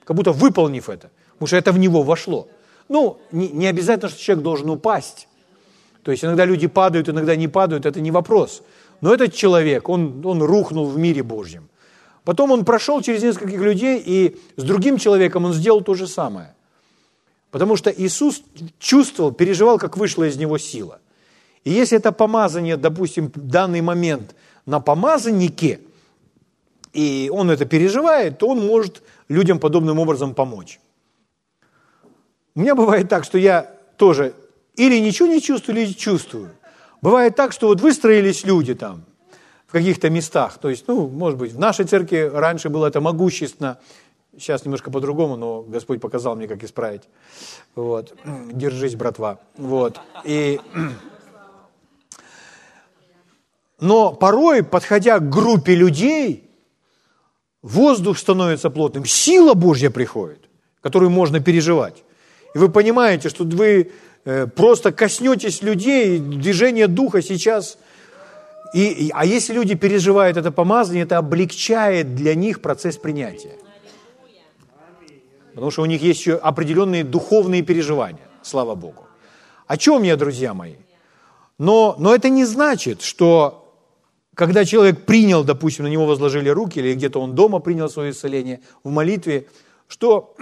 как 0.04 0.14
будто 0.14 0.32
выполнив 0.32 0.88
это, 0.88 1.10
потому 1.32 1.46
что 1.48 1.56
это 1.56 1.72
в 1.72 1.78
него 1.78 2.02
вошло. 2.02 2.48
Ну, 2.88 3.18
не, 3.32 3.48
не 3.48 3.66
обязательно, 3.66 4.10
что 4.10 4.20
человек 4.20 4.44
должен 4.44 4.70
упасть. 4.70 5.26
То 6.02 6.10
есть 6.10 6.22
иногда 6.22 6.44
люди 6.44 6.66
падают, 6.66 7.08
иногда 7.08 7.34
не 7.34 7.48
падают, 7.48 7.86
это 7.86 8.00
не 8.00 8.10
вопрос. 8.10 8.62
Но 9.00 9.12
этот 9.12 9.34
человек, 9.34 9.88
он, 9.88 10.24
он 10.24 10.42
рухнул 10.42 10.86
в 10.86 10.98
мире 10.98 11.22
Божьем. 11.22 11.70
Потом 12.24 12.52
он 12.52 12.64
прошел 12.64 13.00
через 13.00 13.22
нескольких 13.22 13.60
людей, 13.60 14.02
и 14.04 14.36
с 14.56 14.62
другим 14.62 14.98
человеком 14.98 15.46
он 15.46 15.54
сделал 15.54 15.80
то 15.80 15.94
же 15.94 16.06
самое. 16.06 16.53
Потому 17.54 17.76
что 17.76 17.88
Иисус 17.88 18.42
чувствовал, 18.80 19.30
переживал, 19.30 19.78
как 19.78 19.96
вышла 19.96 20.24
из 20.24 20.36
него 20.36 20.58
сила. 20.58 20.98
И 21.62 21.70
если 21.70 21.98
это 21.98 22.10
помазание, 22.10 22.76
допустим, 22.76 23.30
данный 23.32 23.80
момент 23.80 24.34
на 24.66 24.80
помазаннике, 24.80 25.78
и 26.92 27.30
он 27.32 27.52
это 27.52 27.64
переживает, 27.64 28.38
то 28.38 28.48
он 28.48 28.66
может 28.66 29.04
людям 29.28 29.60
подобным 29.60 30.00
образом 30.00 30.34
помочь. 30.34 30.80
У 32.56 32.60
меня 32.60 32.74
бывает 32.74 33.08
так, 33.08 33.22
что 33.22 33.38
я 33.38 33.70
тоже 33.98 34.34
или 34.74 34.98
ничего 34.98 35.28
не 35.28 35.40
чувствую, 35.40 35.80
или 35.80 35.92
чувствую. 35.92 36.50
Бывает 37.02 37.36
так, 37.36 37.52
что 37.52 37.68
вот 37.68 37.80
выстроились 37.80 38.44
люди 38.44 38.74
там 38.74 39.04
в 39.68 39.70
каких-то 39.70 40.10
местах. 40.10 40.58
То 40.58 40.70
есть, 40.70 40.88
ну, 40.88 41.06
может 41.06 41.38
быть, 41.38 41.52
в 41.52 41.58
нашей 41.60 41.84
церкви 41.84 42.28
раньше 42.34 42.68
было 42.68 42.88
это 42.88 43.00
могущественно, 43.00 43.78
сейчас 44.38 44.64
немножко 44.64 44.90
по-другому, 44.90 45.36
но 45.36 45.62
Господь 45.62 46.00
показал 46.00 46.36
мне, 46.36 46.48
как 46.48 46.62
исправить. 46.64 47.02
Вот. 47.74 48.14
Держись, 48.52 48.94
братва. 48.94 49.38
Вот. 49.56 50.00
И... 50.24 50.60
Но 53.80 54.12
порой, 54.12 54.62
подходя 54.62 55.18
к 55.18 55.28
группе 55.28 55.74
людей, 55.74 56.48
воздух 57.60 58.18
становится 58.18 58.70
плотным, 58.70 59.04
сила 59.04 59.54
Божья 59.54 59.90
приходит, 59.90 60.48
которую 60.80 61.10
можно 61.10 61.40
переживать. 61.40 62.04
И 62.54 62.58
вы 62.58 62.68
понимаете, 62.68 63.28
что 63.28 63.44
вы 63.44 63.90
э, 64.24 64.46
просто 64.46 64.92
коснетесь 64.92 65.62
людей, 65.62 66.18
движение 66.18 66.86
духа 66.86 67.20
сейчас. 67.20 67.78
И, 68.74 69.10
а 69.12 69.26
если 69.26 69.52
люди 69.54 69.74
переживают 69.74 70.36
это 70.36 70.50
помазание, 70.50 71.04
это 71.04 71.18
облегчает 71.18 72.14
для 72.14 72.34
них 72.34 72.60
процесс 72.60 72.96
принятия. 72.96 73.56
Потому 75.54 75.70
что 75.70 75.82
у 75.82 75.86
них 75.86 76.02
есть 76.02 76.20
еще 76.20 76.34
определенные 76.34 77.04
духовные 77.04 77.62
переживания, 77.62 78.26
слава 78.42 78.74
Богу. 78.74 79.06
О 79.66 79.76
чем 79.76 80.02
я, 80.02 80.16
друзья 80.16 80.52
мои? 80.52 80.74
Но, 81.58 81.94
но 81.98 82.14
это 82.14 82.28
не 82.28 82.44
значит, 82.44 83.02
что 83.02 83.64
когда 84.34 84.64
человек 84.64 85.06
принял, 85.06 85.44
допустим, 85.44 85.84
на 85.84 85.88
него 85.88 86.06
возложили 86.06 86.48
руки, 86.48 86.80
или 86.80 86.94
где-то 86.94 87.20
он 87.20 87.34
дома 87.36 87.60
принял 87.60 87.88
свое 87.88 88.10
исцеление 88.10 88.60
в 88.82 88.90
молитве, 88.90 89.46
что 89.86 90.34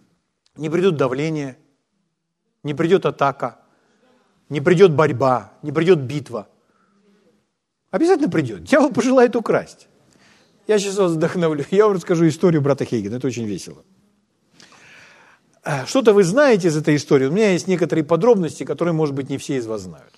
не 0.56 0.68
придет 0.68 0.96
давление, 0.96 1.56
не 2.62 2.74
придет 2.74 3.06
атака, 3.06 3.58
не 4.50 4.60
придет 4.60 4.92
борьба, 4.92 5.54
не 5.62 5.72
придет 5.72 6.00
битва. 6.00 6.46
Обязательно 7.90 8.28
придет. 8.28 8.64
Дьявол 8.64 8.92
пожелает 8.92 9.34
украсть. 9.34 9.88
Я 10.66 10.78
сейчас 10.78 10.98
вас 10.98 11.12
вдохновлю. 11.12 11.64
Я 11.70 11.86
вам 11.86 11.94
расскажу 11.94 12.28
историю 12.28 12.60
брата 12.60 12.84
Хейгена. 12.84 13.16
Это 13.16 13.26
очень 13.26 13.46
весело. 13.46 13.82
Э, 15.68 15.84
что-то 15.84 16.14
вы 16.14 16.24
знаете 16.24 16.68
из 16.68 16.76
этой 16.78 16.96
истории. 16.96 17.26
У 17.26 17.30
меня 17.30 17.52
есть 17.52 17.68
некоторые 17.68 18.02
подробности, 18.02 18.64
которые, 18.64 18.94
может 18.94 19.14
быть, 19.14 19.28
не 19.28 19.36
все 19.36 19.56
из 19.56 19.66
вас 19.66 19.82
знают. 19.82 20.14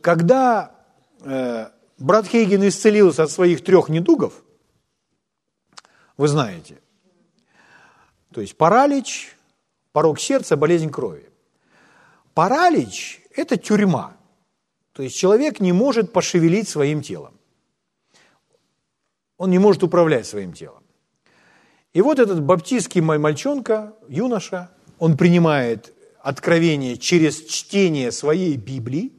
Когда 0.00 0.70
э, 1.22 1.66
брат 1.98 2.26
Хейген 2.26 2.68
исцелился 2.68 3.24
от 3.24 3.32
своих 3.32 3.64
трех 3.64 3.88
недугов, 3.88 4.44
вы 6.16 6.28
знаете, 6.28 6.78
то 8.32 8.40
есть 8.40 8.56
паралич, 8.56 9.36
порог 9.90 10.20
сердца, 10.20 10.56
болезнь 10.56 10.90
крови. 10.90 11.28
Паралич– 12.32 13.20
это 13.34 13.56
тюрьма. 13.56 14.16
То 14.92 15.02
есть 15.02 15.16
человек 15.16 15.58
не 15.58 15.72
может 15.72 16.12
пошевелить 16.12 16.68
своим 16.68 17.02
телом. 17.02 17.34
Он 19.36 19.50
не 19.50 19.58
может 19.58 19.82
управлять 19.82 20.26
своим 20.26 20.52
телом. 20.52 20.79
И 21.92 22.00
вот 22.02 22.18
этот 22.18 22.42
баптистский 22.42 23.00
мальчонка, 23.00 23.94
юноша, 24.08 24.70
он 24.98 25.16
принимает 25.16 25.92
откровение 26.20 26.96
через 26.96 27.44
чтение 27.44 28.12
своей 28.12 28.56
Библии, 28.56 29.12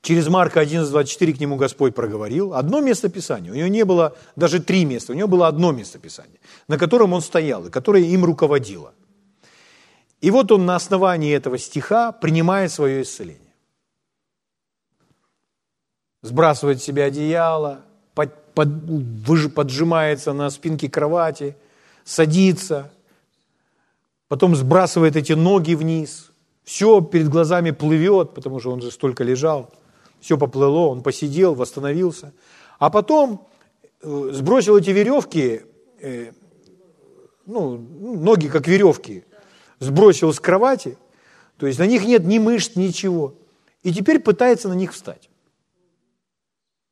Через 0.00 0.28
Марка 0.28 0.62
11.24 0.62 1.34
к 1.34 1.40
нему 1.40 1.56
Господь 1.56 1.94
проговорил. 1.94 2.54
Одно 2.54 2.80
место 2.80 3.08
Писания. 3.08 3.50
У 3.50 3.54
него 3.54 3.68
не 3.68 3.84
было 3.84 4.16
даже 4.36 4.60
три 4.60 4.84
места. 4.84 5.12
У 5.12 5.16
него 5.16 5.28
было 5.28 5.48
одно 5.48 5.72
место 5.72 5.98
Писания, 5.98 6.38
на 6.68 6.78
котором 6.78 7.12
он 7.12 7.20
стоял 7.20 7.66
и 7.66 7.70
которое 7.70 8.04
им 8.04 8.24
руководило. 8.24 8.94
И 10.20 10.30
вот 10.30 10.52
он 10.52 10.66
на 10.66 10.76
основании 10.76 11.34
этого 11.34 11.58
стиха 11.58 12.12
принимает 12.12 12.72
свое 12.72 13.02
исцеление. 13.02 13.54
Сбрасывает 16.22 16.80
с 16.80 16.84
себя 16.84 17.04
одеяло, 17.04 17.84
под, 18.58 19.24
под, 19.24 19.54
поджимается 19.54 20.32
на 20.32 20.50
спинке 20.50 20.90
кровати, 20.90 21.56
садится, 22.04 22.90
потом 24.26 24.56
сбрасывает 24.56 25.14
эти 25.16 25.32
ноги 25.32 25.74
вниз, 25.74 26.32
все 26.64 27.00
перед 27.00 27.28
глазами 27.28 27.70
плывет, 27.70 28.34
потому 28.34 28.58
что 28.58 28.72
он 28.72 28.82
же 28.82 28.90
столько 28.90 29.22
лежал– 29.24 29.70
все 30.20 30.36
поплыло, 30.36 30.88
он 30.88 31.02
посидел, 31.02 31.54
восстановился. 31.54 32.32
А 32.78 32.90
потом 32.90 33.46
э, 34.02 34.30
сбросил 34.32 34.76
эти 34.76 34.90
веревки, 34.90 35.62
э, 36.00 36.32
ну, 37.46 37.76
ноги 37.76 38.48
как 38.48 38.66
веревки, 38.66 39.24
сбросил 39.78 40.32
с 40.32 40.40
кровати, 40.40 40.98
то 41.56 41.66
есть 41.66 41.78
на 41.78 41.86
них 41.86 42.04
нет 42.04 42.24
ни 42.24 42.38
мышц, 42.38 42.76
ничего. 42.76 43.34
И 43.82 43.92
теперь 43.92 44.18
пытается 44.18 44.68
на 44.68 44.74
них 44.74 44.92
встать. 44.92 45.30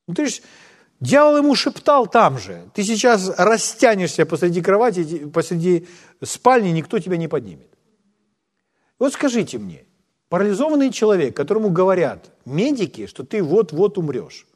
Ну, 0.07 0.15
ты 0.15 0.27
же, 0.27 0.41
дьявол 1.01 1.39
ему 1.39 1.55
шептал 1.55 2.07
там 2.07 2.39
же, 2.39 2.71
ты 2.75 2.83
сейчас 2.85 3.29
растянешься 3.39 4.27
посреди 4.27 4.63
кровати, 4.63 5.27
посреди 5.27 5.87
спальни, 6.23 6.71
никто 6.71 6.99
тебя 6.99 7.17
не 7.17 7.29
поднимет. 7.29 7.71
Вот 8.99 9.13
скажите 9.13 9.59
мне, 9.59 9.87
Парализованный 10.29 10.91
человек, 10.91 11.37
которому 11.37 11.71
говорят 11.71 12.33
медики, 12.45 13.07
что 13.07 13.25
ты 13.25 13.43
вот-вот 13.43 13.97
умрешь. 13.97 14.47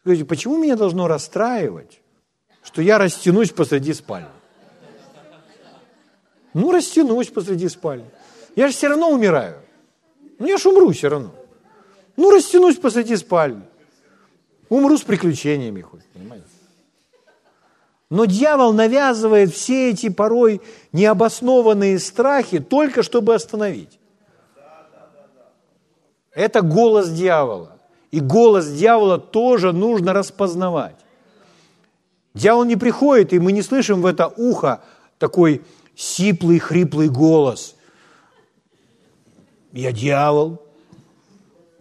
Скажите, 0.00 0.24
почему 0.24 0.58
меня 0.58 0.76
должно 0.76 1.06
расстраивать, 1.06 2.00
что 2.62 2.82
я 2.82 2.98
растянусь 2.98 3.50
посреди 3.50 3.92
спальни? 3.92 4.28
Ну, 6.54 6.72
растянусь 6.72 7.28
посреди 7.28 7.68
спальни. 7.68 8.10
Я 8.56 8.66
же 8.66 8.74
все 8.74 8.88
равно 8.88 9.10
умираю. 9.10 9.62
Ну, 10.40 10.46
я 10.46 10.58
ж 10.58 10.66
умру 10.66 10.90
все 10.90 11.08
равно. 11.08 11.32
Ну, 12.16 12.32
растянусь 12.32 12.76
посреди 12.76 13.16
спальни. 13.16 13.62
Умру 14.70 14.96
с 14.96 15.02
приключениями 15.02 15.82
хоть, 15.82 16.04
понимаете? 16.14 16.46
Но 18.08 18.24
дьявол 18.24 18.72
навязывает 18.72 19.52
все 19.52 19.90
эти 19.90 20.08
порой 20.08 20.60
необоснованные 20.92 21.98
страхи 21.98 22.60
только 22.60 23.02
чтобы 23.02 23.34
остановить. 23.34 23.98
Это 26.32 26.62
голос 26.62 27.10
дьявола. 27.10 27.76
И 28.12 28.20
голос 28.20 28.68
дьявола 28.68 29.18
тоже 29.18 29.72
нужно 29.72 30.12
распознавать. 30.12 30.96
Дьявол 32.34 32.64
не 32.64 32.76
приходит, 32.76 33.32
и 33.32 33.40
мы 33.40 33.52
не 33.52 33.62
слышим 33.62 34.02
в 34.02 34.06
это 34.06 34.28
ухо 34.28 34.82
такой 35.18 35.62
сиплый, 35.96 36.60
хриплый 36.60 37.08
голос. 37.08 37.74
Я 39.72 39.92
дьявол, 39.92 40.62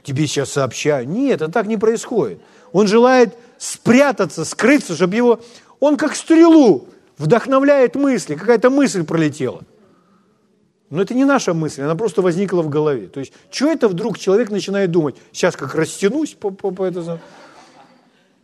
тебе 0.03 0.27
сейчас 0.27 0.51
сообщаю. 0.51 1.07
Нет, 1.07 1.41
это 1.41 1.51
так 1.51 1.67
не 1.67 1.77
происходит. 1.77 2.41
Он 2.71 2.87
желает 2.87 3.35
спрятаться, 3.57 4.45
скрыться, 4.45 4.95
чтобы 4.95 5.15
его... 5.15 5.41
Он 5.79 5.97
как 5.97 6.15
стрелу 6.15 6.87
вдохновляет 7.17 7.95
мысли, 7.95 8.35
какая-то 8.35 8.69
мысль 8.69 9.03
пролетела. 9.03 9.61
Но 10.89 11.01
это 11.01 11.13
не 11.13 11.25
наша 11.25 11.53
мысль, 11.53 11.83
она 11.83 11.95
просто 11.95 12.21
возникла 12.21 12.61
в 12.61 12.69
голове. 12.69 13.07
То 13.07 13.19
есть, 13.19 13.33
что 13.51 13.71
это 13.71 13.87
вдруг 13.87 14.17
человек 14.17 14.49
начинает 14.49 14.91
думать? 14.91 15.15
Сейчас 15.31 15.55
как 15.55 15.75
растянусь 15.75 16.33
по, 16.33 16.49
по, 16.49 16.71
по 16.71 16.83
это... 16.83 17.21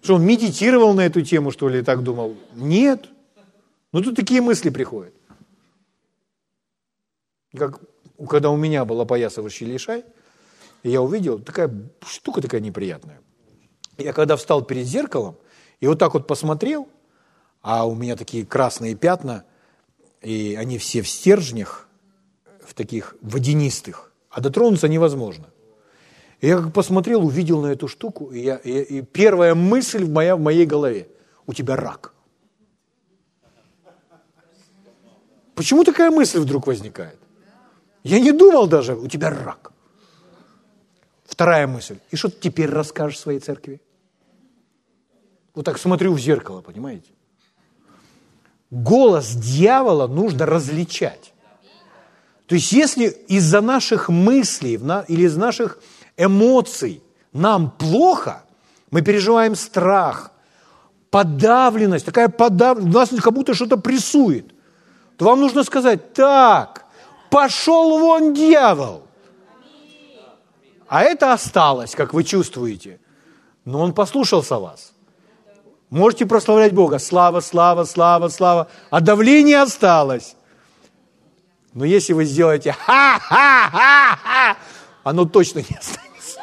Что 0.02 0.16
он 0.16 0.26
медитировал 0.26 0.94
на 0.94 1.06
эту 1.06 1.22
тему, 1.22 1.50
что 1.52 1.68
ли, 1.68 1.80
и 1.80 1.82
так 1.82 2.04
думал? 2.04 2.36
Нет. 2.54 3.10
Ну, 3.92 4.02
тут 4.02 4.16
такие 4.16 4.42
мысли 4.42 4.70
приходят. 4.70 5.14
Как 7.58 7.80
когда 8.28 8.50
у 8.50 8.58
меня 8.58 8.86
была 8.86 9.06
поясывающий 9.06 9.66
лишай, 9.66 10.06
и 10.84 10.90
я 10.90 11.02
увидел, 11.02 11.40
такая 11.40 11.70
штука 12.06 12.42
такая 12.42 12.62
неприятная. 12.62 13.20
Я 13.98 14.14
когда 14.14 14.36
встал 14.36 14.64
перед 14.64 14.86
зеркалом 14.86 15.38
и 15.80 15.88
вот 15.88 16.00
так 16.00 16.14
вот 16.14 16.28
посмотрел, 16.28 16.88
а 17.62 17.88
у 17.88 17.96
меня 17.96 18.16
такие 18.16 18.46
красные 18.46 18.96
пятна, 18.96 19.44
и 20.22 20.56
они 20.60 20.78
все 20.78 21.02
в 21.02 21.08
стержнях, 21.08 21.88
в 22.66 22.74
таких 22.74 23.16
водянистых, 23.22 24.12
а 24.30 24.42
дотронуться 24.42 24.88
невозможно. 24.88 25.46
И 26.42 26.48
я 26.48 26.58
как 26.58 26.74
посмотрел, 26.74 27.26
увидел 27.26 27.62
на 27.62 27.68
эту 27.68 27.88
штуку, 27.88 28.32
и, 28.32 28.40
я, 28.40 28.58
и, 28.58 28.82
и 28.82 29.02
первая 29.02 29.56
мысль 29.56 30.04
в, 30.04 30.10
моя, 30.10 30.36
в 30.36 30.40
моей 30.40 30.66
голове– 30.66 31.08
у 31.48 31.54
тебя 31.54 31.76
рак. 31.76 32.14
Почему 35.54 35.84
такая 35.84 36.12
мысль 36.12 36.40
вдруг 36.40 36.68
возникает? 36.68 37.20
Я 38.04 38.20
не 38.20 38.32
думал 38.32 38.68
даже, 38.68 38.96
у 38.96 39.08
тебя 39.08 39.30
рак. 39.30 39.72
Вторая 41.36 41.68
мысль. 41.68 41.98
И 42.12 42.16
что 42.16 42.30
ты 42.30 42.50
теперь 42.50 42.70
расскажешь 42.70 43.20
своей 43.20 43.40
церкви? 43.40 43.82
Вот 45.54 45.66
так 45.66 45.78
смотрю 45.78 46.14
в 46.14 46.20
зеркало, 46.20 46.62
понимаете? 46.62 47.10
Голос 48.72 49.32
дьявола 49.32 50.08
нужно 50.08 50.46
различать. 50.46 51.34
То 52.46 52.56
есть 52.56 52.72
если 52.72 53.08
из-за 53.28 53.60
наших 53.60 54.08
мыслей 54.08 54.76
или 55.10 55.24
из 55.24 55.36
наших 55.36 55.80
эмоций 56.16 57.04
нам 57.34 57.70
плохо, 57.70 58.46
мы 58.90 59.02
переживаем 59.02 59.56
страх, 59.56 60.32
подавленность, 61.10 62.06
такая 62.06 62.30
подавленность, 62.30 63.12
нас 63.12 63.22
как 63.22 63.34
будто 63.34 63.54
что-то 63.54 63.76
прессует, 63.76 64.54
то 65.18 65.26
вам 65.26 65.42
нужно 65.42 65.66
сказать, 65.66 66.14
так, 66.14 66.86
пошел 67.30 68.00
вон 68.00 68.34
дьявол. 68.34 69.05
А 70.88 71.04
это 71.04 71.34
осталось, 71.34 71.96
как 71.96 72.14
вы 72.14 72.24
чувствуете. 72.24 73.00
Но 73.66 73.82
он 73.82 73.94
послушался 73.94 74.58
вас. 74.58 74.94
Можете 75.90 76.26
прославлять 76.26 76.74
Бога. 76.74 77.00
Слава, 77.00 77.40
слава, 77.40 77.86
слава, 77.86 78.30
слава. 78.30 78.68
А 78.90 79.02
давление 79.02 79.62
осталось. 79.62 80.36
Но 81.74 81.86
если 81.86 82.14
вы 82.14 82.26
сделаете 82.26 82.72
ха-ха-ха-ха, 82.72 84.58
оно 85.04 85.26
точно 85.26 85.60
не 85.60 85.76
останется. 85.78 86.40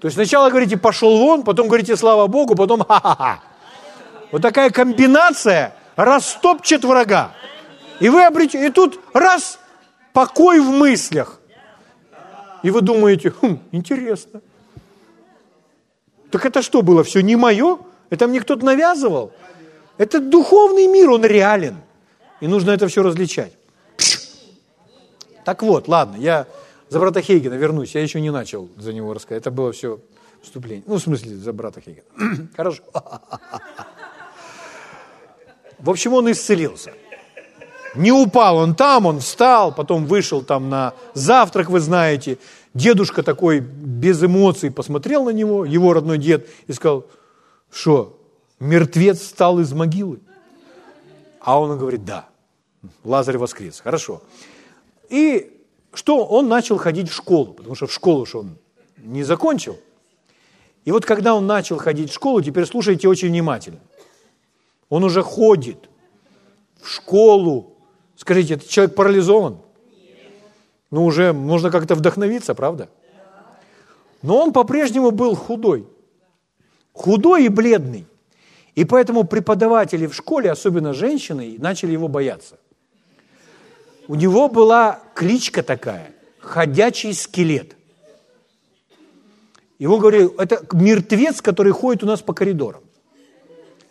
То 0.00 0.06
есть 0.06 0.14
сначала 0.14 0.50
говорите 0.50 0.76
«пошел 0.76 1.18
вон», 1.18 1.42
потом 1.42 1.66
говорите 1.66 1.96
«слава 1.96 2.26
Богу», 2.26 2.54
потом 2.54 2.84
«ха-ха-ха». 2.84 3.40
Вот 4.30 4.42
такая 4.42 4.70
комбинация 4.70 5.74
растопчет 5.96 6.84
врага. 6.84 7.32
И 7.98 8.08
вы 8.08 8.24
обретете, 8.24 8.66
и 8.66 8.70
тут 8.70 9.00
раз, 9.12 9.58
покой 10.12 10.60
в 10.60 10.70
мыслях. 10.70 11.37
И 12.62 12.70
вы 12.70 12.80
думаете, 12.80 13.30
хм, 13.30 13.60
интересно. 13.72 14.40
Так 16.30 16.44
это 16.44 16.62
что 16.62 16.82
было, 16.82 17.02
все 17.02 17.20
не 17.20 17.36
мое? 17.36 17.78
Это 18.10 18.26
мне 18.26 18.40
кто-то 18.40 18.64
навязывал? 18.64 19.32
Это 19.96 20.20
духовный 20.20 20.86
мир, 20.86 21.10
он 21.10 21.24
реален. 21.24 21.76
И 22.40 22.46
нужно 22.46 22.70
это 22.70 22.86
все 22.88 23.02
различать. 23.02 23.52
Так 25.44 25.62
вот, 25.62 25.88
ладно, 25.88 26.16
я 26.16 26.46
за 26.88 27.00
брата 27.00 27.22
Хейгена 27.22 27.54
вернусь. 27.54 27.94
Я 27.94 28.02
еще 28.02 28.20
не 28.20 28.30
начал 28.30 28.68
за 28.76 28.92
него 28.92 29.14
рассказать. 29.14 29.42
Это 29.42 29.50
было 29.50 29.72
все 29.72 30.00
вступление. 30.42 30.84
Ну, 30.86 30.96
в 30.96 31.00
смысле, 31.00 31.36
за 31.36 31.52
брата 31.52 31.80
Хейгена. 31.80 32.04
Хорошо. 32.56 32.82
В 35.78 35.90
общем, 35.90 36.12
он 36.12 36.30
исцелился. 36.30 36.92
Не 37.94 38.12
упал 38.12 38.58
он 38.58 38.74
там, 38.74 39.06
он 39.06 39.20
встал, 39.20 39.74
потом 39.74 40.06
вышел 40.06 40.42
там 40.42 40.68
на 40.68 40.94
завтрак, 41.14 41.70
вы 41.70 41.80
знаете. 41.80 42.38
Дедушка 42.74 43.22
такой 43.22 43.60
без 43.60 44.22
эмоций 44.22 44.70
посмотрел 44.70 45.24
на 45.24 45.30
него, 45.30 45.64
его 45.64 45.92
родной 45.92 46.18
дед, 46.18 46.48
и 46.66 46.72
сказал, 46.72 47.06
что, 47.72 48.18
мертвец 48.60 49.20
встал 49.20 49.58
из 49.58 49.72
могилы? 49.72 50.20
А 51.40 51.58
он 51.60 51.78
говорит, 51.78 52.04
да, 52.04 52.28
Лазарь 53.04 53.38
воскрес, 53.38 53.80
хорошо. 53.80 54.22
И 55.08 55.50
что, 55.94 56.24
он 56.24 56.48
начал 56.48 56.76
ходить 56.76 57.10
в 57.10 57.14
школу, 57.14 57.54
потому 57.54 57.74
что 57.74 57.86
в 57.86 57.92
школу 57.92 58.26
что 58.26 58.40
он 58.40 58.58
не 58.98 59.24
закончил. 59.24 59.78
И 60.84 60.92
вот 60.92 61.04
когда 61.04 61.34
он 61.34 61.46
начал 61.46 61.78
ходить 61.78 62.10
в 62.10 62.14
школу, 62.14 62.40
теперь 62.42 62.66
слушайте 62.66 63.08
очень 63.08 63.28
внимательно. 63.28 63.80
Он 64.88 65.04
уже 65.04 65.22
ходит 65.22 65.88
в 66.80 66.88
школу. 66.88 67.74
Скажите, 68.18 68.54
этот 68.54 68.68
человек 68.68 68.96
парализован? 68.96 69.58
Ну, 70.90 71.04
уже 71.04 71.32
нужно 71.32 71.70
как-то 71.70 71.94
вдохновиться, 71.94 72.52
правда? 72.52 72.88
Но 74.22 74.42
он 74.42 74.52
по-прежнему 74.52 75.12
был 75.12 75.36
худой. 75.36 75.86
Худой 76.92 77.44
и 77.44 77.48
бледный. 77.48 78.06
И 78.74 78.84
поэтому 78.84 79.22
преподаватели 79.22 80.08
в 80.08 80.14
школе, 80.14 80.50
особенно 80.50 80.94
женщины, 80.94 81.54
начали 81.58 81.92
его 81.92 82.08
бояться. 82.08 82.58
У 84.08 84.16
него 84.16 84.48
была 84.48 85.00
кличка 85.14 85.62
такая– 85.62 86.10
«Ходячий 86.40 87.14
скелет». 87.14 87.76
Его 89.78 89.98
говорили, 89.98 90.28
это 90.42 90.66
мертвец, 90.72 91.40
который 91.40 91.70
ходит 91.70 92.02
у 92.02 92.06
нас 92.06 92.20
по 92.20 92.32
коридорам. 92.32 92.82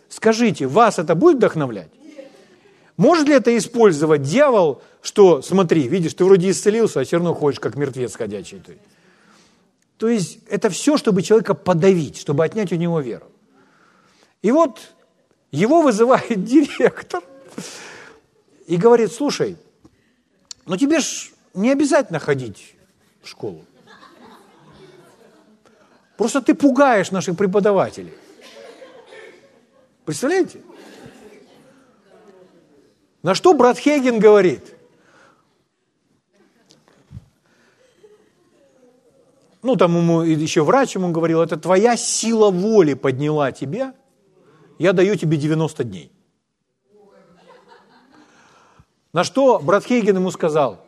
Скажите, 0.09 0.67
вас 0.67 0.99
это 0.99 1.15
будет 1.15 1.37
вдохновлять? 1.37 1.96
Может 2.97 3.27
ли 3.27 3.35
это 3.35 3.55
использовать 3.55 4.23
дьявол, 4.23 4.81
что, 5.01 5.43
смотри, 5.43 5.87
видишь, 5.87 6.15
ты 6.15 6.25
вроде 6.25 6.49
исцелился, 6.49 6.99
а 6.99 7.03
все 7.03 7.17
равно 7.17 7.35
ходишь 7.35 7.59
как 7.59 7.75
мертвец 7.75 8.15
ходячий 8.15 8.59
ты. 8.59 8.79
То 9.97 10.09
есть 10.09 10.39
это 10.49 10.69
все, 10.69 10.97
чтобы 10.97 11.21
человека 11.21 11.53
подавить, 11.53 12.17
чтобы 12.17 12.43
отнять 12.43 12.71
у 12.71 12.75
него 12.75 12.99
веру. 12.99 13.27
И 14.41 14.51
вот 14.51 14.79
его 15.51 15.81
вызывает 15.81 16.43
директор 16.43 17.23
и 18.65 18.77
говорит, 18.77 19.11
слушай, 19.11 19.57
ну 20.65 20.75
тебе 20.75 20.99
ж 20.99 21.31
не 21.53 21.71
обязательно 21.71 22.19
ходить 22.19 22.75
в 23.21 23.27
школу. 23.27 23.63
Просто 26.17 26.41
ты 26.41 26.55
пугаешь 26.55 27.11
наших 27.11 27.37
преподавателей. 27.37 28.13
Представляете? 30.03 30.61
На 33.27 33.35
что 33.35 33.53
брат 33.53 33.77
Хейген 33.77 34.19
говорит? 34.19 34.73
Ну, 39.61 39.75
там 39.75 39.97
ему 39.97 40.21
еще 40.21 40.63
врач 40.63 40.95
ему 40.95 41.11
говорил, 41.11 41.41
это 41.41 41.57
твоя 41.57 41.97
сила 41.97 42.49
воли 42.49 42.93
подняла 42.93 43.51
тебя, 43.51 43.93
я 44.79 44.93
даю 44.93 45.17
тебе 45.17 45.35
90 45.35 45.83
дней. 45.83 46.09
На 49.11 49.25
что 49.25 49.59
брат 49.59 49.83
Хейген 49.83 50.15
ему 50.15 50.31
сказал, 50.31 50.85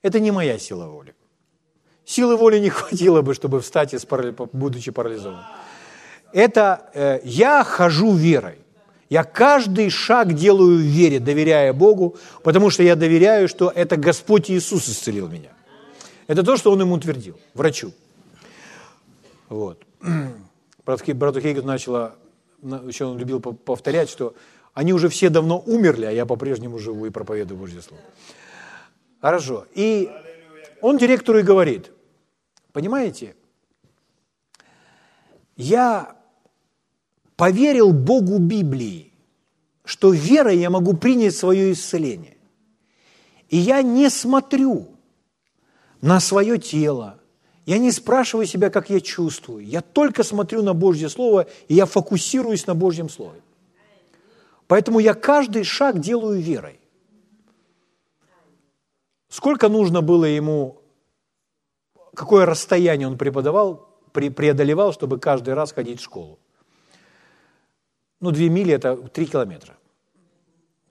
это 0.00 0.18
не 0.18 0.30
моя 0.30 0.58
сила 0.58 0.86
воли. 0.86 1.14
Силы 2.06 2.38
воли 2.38 2.58
не 2.58 2.70
хватило 2.70 3.20
бы, 3.20 3.34
чтобы 3.34 3.60
встать, 3.60 3.94
будучи 4.54 4.90
парализованным. 4.92 5.44
Это 6.32 6.90
э, 6.94 7.20
я 7.22 7.62
хожу 7.64 8.14
верой. 8.14 8.65
Я 9.08 9.22
каждый 9.24 9.88
шаг 9.90 10.34
делаю 10.34 10.78
в 10.78 10.80
вере, 10.80 11.20
доверяя 11.20 11.72
Богу, 11.72 12.16
потому 12.42 12.70
что 12.70 12.82
я 12.82 12.96
доверяю, 12.96 13.48
что 13.48 13.70
это 13.74 13.96
Господь 13.96 14.50
Иисус 14.50 14.88
исцелил 14.88 15.28
меня. 15.28 15.50
Это 16.26 16.42
то, 16.42 16.56
что 16.56 16.72
Он 16.72 16.80
ему 16.80 16.94
утвердил, 16.94 17.38
врачу. 17.54 17.92
Вот. 19.48 19.82
Брату 20.84 21.40
Хейгет 21.40 21.64
начала, 21.64 22.16
еще 22.62 23.04
он 23.04 23.18
любил 23.18 23.40
повторять, 23.40 24.10
что 24.10 24.34
они 24.74 24.92
уже 24.92 25.08
все 25.08 25.30
давно 25.30 25.62
умерли, 25.66 26.04
а 26.04 26.10
я 26.10 26.26
по-прежнему 26.26 26.78
живу 26.78 27.06
и 27.06 27.10
проповедую 27.10 27.58
Божье 27.58 27.82
Слово. 27.82 28.02
Хорошо. 29.20 29.66
И 29.74 30.10
он 30.80 30.98
директору 30.98 31.38
и 31.38 31.42
говорит, 31.42 31.90
понимаете, 32.72 33.34
я 35.56 36.16
поверил 37.36 37.92
Богу 37.92 38.38
Библии, 38.38 39.12
что 39.84 40.12
верой 40.12 40.58
я 40.58 40.70
могу 40.70 40.96
принять 40.96 41.36
свое 41.36 41.72
исцеление. 41.72 42.36
И 43.48 43.56
я 43.56 43.82
не 43.82 44.10
смотрю 44.10 44.88
на 46.00 46.18
свое 46.18 46.58
тело, 46.58 47.20
я 47.66 47.78
не 47.78 47.92
спрашиваю 47.92 48.46
себя, 48.46 48.70
как 48.70 48.90
я 48.90 49.00
чувствую. 49.00 49.64
Я 49.64 49.80
только 49.80 50.22
смотрю 50.22 50.62
на 50.62 50.72
Божье 50.72 51.08
Слово, 51.08 51.46
и 51.68 51.74
я 51.74 51.84
фокусируюсь 51.84 52.66
на 52.66 52.74
Божьем 52.74 53.08
Слове. 53.08 53.40
Поэтому 54.68 55.00
я 55.00 55.14
каждый 55.14 55.64
шаг 55.64 56.00
делаю 56.00 56.40
верой. 56.40 56.80
Сколько 59.28 59.68
нужно 59.68 60.00
было 60.00 60.24
ему, 60.24 60.80
какое 62.14 62.46
расстояние 62.46 63.08
он 63.08 63.18
преподавал, 63.18 63.88
преодолевал, 64.12 64.92
чтобы 64.92 65.18
каждый 65.18 65.54
раз 65.54 65.72
ходить 65.72 66.00
в 66.00 66.04
школу? 66.04 66.38
Ну, 68.20 68.30
две 68.30 68.48
мили– 68.48 68.72
это 68.74 68.96
три 68.96 69.26
километра. 69.26 69.76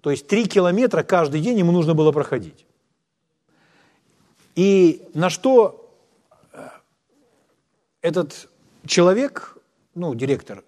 То 0.01 0.11
есть 0.11 0.28
три 0.28 0.45
километра 0.45 1.03
каждый 1.03 1.41
день 1.41 1.57
ему 1.57 1.71
нужно 1.71 1.95
было 1.95 2.11
проходить. 2.11 2.65
И 4.55 5.07
на 5.13 5.30
что 5.30 5.91
э, 6.53 6.69
этот 8.01 8.47
человек, 8.86 9.57
ну, 9.95 10.13
директор, 10.13 10.63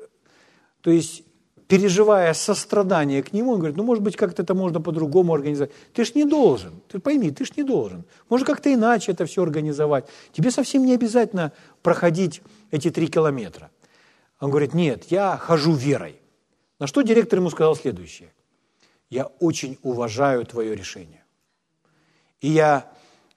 то 0.82 0.90
есть 0.90 1.24
переживая 1.68 2.34
сострадание 2.34 3.22
к 3.22 3.34
нему, 3.34 3.52
он 3.52 3.60
говорит, 3.60 3.78
ну, 3.78 3.84
может 3.84 4.04
быть, 4.04 4.16
как-то 4.16 4.42
это 4.42 4.56
можно 4.56 4.82
по-другому 4.82 5.34
организовать. 5.34 5.72
Ты 5.94 6.06
ж 6.06 6.16
не 6.16 6.26
должен, 6.26 6.82
ты 6.88 7.00
пойми, 7.00 7.30
ты 7.32 7.46
ж 7.46 7.56
не 7.58 7.64
должен. 7.64 8.06
Может, 8.30 8.48
как-то 8.48 8.74
иначе 8.74 9.12
это 9.12 9.26
все 9.26 9.44
организовать. 9.44 10.08
Тебе 10.32 10.52
совсем 10.52 10.86
не 10.86 10.94
обязательно 10.94 11.52
проходить 11.84 12.42
эти 12.72 12.90
три 12.90 13.08
километра. 13.08 13.70
Он 14.40 14.50
говорит, 14.50 14.74
нет, 14.74 15.06
я 15.12 15.38
хожу 15.38 15.74
верой. 15.74 16.20
На 16.80 16.88
что 16.88 17.02
директор 17.02 17.40
ему 17.40 17.50
сказал 17.50 17.76
следующее. 17.76 18.32
Я 19.10 19.26
очень 19.40 19.78
уважаю 19.84 20.46
твое 20.46 20.76
решение. 20.76 21.24
И 22.42 22.50
я, 22.50 22.92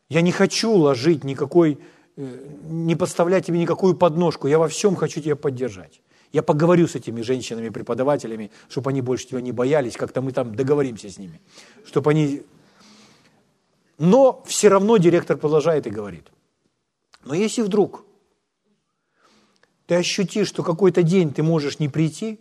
я 0.09 0.21
не 0.21 0.33
хочу 0.33 0.73
ложить 0.73 1.25
никакой, 1.25 1.79
э, 2.17 2.47
не 2.65 2.97
подставлять 2.97 3.47
тебе 3.47 3.59
никакую 3.59 3.97
подножку. 3.97 4.49
Я 4.49 4.59
во 4.59 4.69
всем 4.69 4.97
хочу 4.97 5.21
тебя 5.21 5.37
поддержать. 5.37 6.01
Я 6.33 6.43
поговорю 6.43 6.87
с 6.87 6.95
этими 6.95 7.23
женщинами-преподавателями, 7.23 8.51
чтобы 8.69 8.91
они 8.91 9.01
больше 9.01 9.27
тебя 9.27 9.41
не 9.41 9.53
боялись, 9.53 9.97
как-то 9.97 10.21
мы 10.21 10.33
там 10.33 10.55
договоримся 10.55 11.09
с 11.09 11.19
ними, 11.19 11.41
чтобы 11.85 12.11
они... 12.11 12.43
Но 13.99 14.43
все 14.47 14.69
равно 14.69 14.97
директор 14.97 15.37
продолжает 15.37 15.87
и 15.87 15.91
говорит, 15.91 16.31
но 17.25 17.35
если 17.35 17.63
вдруг 17.63 18.05
ты 19.87 19.97
ощутишь, 19.97 20.49
что 20.49 20.63
какой-то 20.63 21.03
день 21.03 21.33
ты 21.33 21.43
можешь 21.43 21.81
не 21.81 21.89
прийти, 21.89 22.39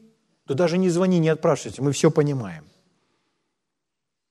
то 0.49 0.55
даже 0.55 0.79
не 0.79 0.89
звони, 0.89 1.19
не 1.19 1.29
отпрашивайся, 1.29 1.83
мы 1.83 1.91
все 1.91 2.09
понимаем. 2.09 2.65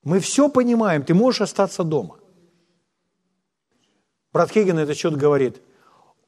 Мы 0.03 0.19
все 0.19 0.49
понимаем, 0.49 1.05
ты 1.05 1.15
можешь 1.15 1.43
остаться 1.43 1.85
дома. 1.85 2.19
Брат 4.33 4.51
Хейген 4.51 4.81
этот 4.81 4.97
счет 4.97 5.17
говорит, 5.17 5.63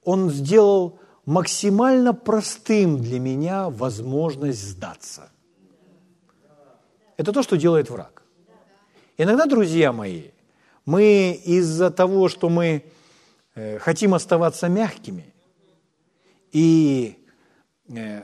он 0.05 0.31
сделал 0.31 1.01
максимально 1.27 2.15
простым 2.15 2.99
для 2.99 3.19
меня 3.19 3.69
возможность 3.69 4.63
сдаться. 4.63 5.33
Это 7.17 7.33
то, 7.33 7.43
что 7.43 7.57
делает 7.57 7.91
враг. 7.91 8.23
Иногда, 9.19 9.47
друзья 9.47 9.93
мои, 9.93 10.31
мы 10.87 11.33
из-за 11.45 11.91
того, 11.91 12.29
что 12.29 12.49
мы 12.49 12.85
э, 13.57 13.81
хотим 13.81 14.15
оставаться 14.15 14.69
мягкими 14.69 15.35
и 16.53 17.19
э, 17.89 18.23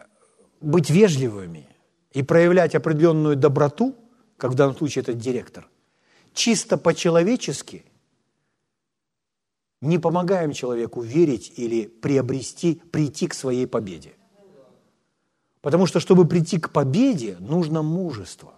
быть 0.60 0.90
вежливыми 0.90 1.68
и 2.12 2.22
проявлять 2.22 2.74
определенную 2.74 3.36
доброту, 3.36 3.94
как 4.36 4.52
в 4.52 4.54
данном 4.54 4.76
случае 4.76 5.02
этот 5.02 5.18
директор, 5.18 5.68
чисто 6.32 6.76
по-человечески– 6.76 7.84
не 9.80 9.98
помогаем 9.98 10.52
человеку 10.52 11.02
верить 11.02 11.52
или 11.56 11.86
приобрести, 11.86 12.80
прийти 12.90 13.26
к 13.26 13.34
своей 13.34 13.66
победе. 13.66 14.14
Потому 15.60 15.86
что, 15.86 16.00
чтобы 16.00 16.26
прийти 16.26 16.58
к 16.58 16.70
победе, 16.70 17.36
нужно 17.40 17.82
мужество. 17.82 18.54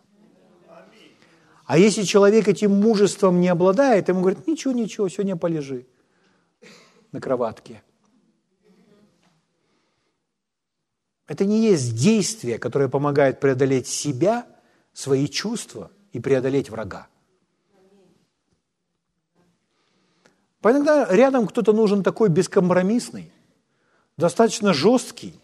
А 1.65 1.79
если 1.79 2.03
человек 2.03 2.49
этим 2.49 2.73
мужеством 2.81 3.41
не 3.41 3.49
обладает, 3.49 4.09
ему 4.09 4.21
говорят, 4.21 4.47
ничего, 4.47 4.73
ничего, 4.73 5.09
сегодня 5.09 5.37
полежи 5.37 5.87
на 7.13 7.21
кроватке. 7.21 7.83
Это 11.29 11.45
не 11.45 11.61
есть 11.61 11.95
действие, 11.95 12.59
которое 12.59 12.89
помогает 12.89 13.39
преодолеть 13.39 13.87
себя, 13.87 14.47
свои 14.95 15.29
чувства 15.29 15.91
и 16.12 16.18
преодолеть 16.18 16.70
врага. 16.70 17.07
Иногда 20.64 21.07
рядом 21.09 21.47
кто-то 21.47 21.72
нужен 21.72 22.03
такой 22.03 22.31
бескомпромиссный, 22.31 23.31
достаточно 24.16 24.72
жесткий, 24.72 25.39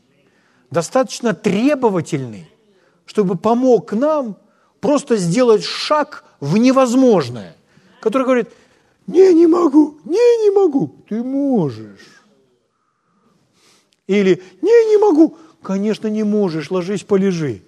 достаточно 0.70 1.35
требовательный, 1.35 2.51
чтобы 3.07 3.37
помог 3.37 3.93
нам 3.93 4.37
просто 4.80 5.16
сделать 5.16 5.62
шаг 5.62 6.24
в 6.41 6.57
невозможное, 6.57 7.57
который 8.01 8.24
говорит, 8.24 8.49
не, 9.07 9.32
не 9.35 9.47
могу, 9.47 10.01
не, 10.05 10.45
не 10.45 10.51
могу, 10.51 11.05
ты 11.09 11.22
можешь. 11.22 12.22
Или, 14.07 14.43
не, 14.61 14.91
не 14.91 14.99
могу, 14.99 15.39
конечно, 15.65 16.07
не 16.07 16.23
можешь, 16.23 16.71
ложись, 16.71 17.03
полежи. 17.03 17.62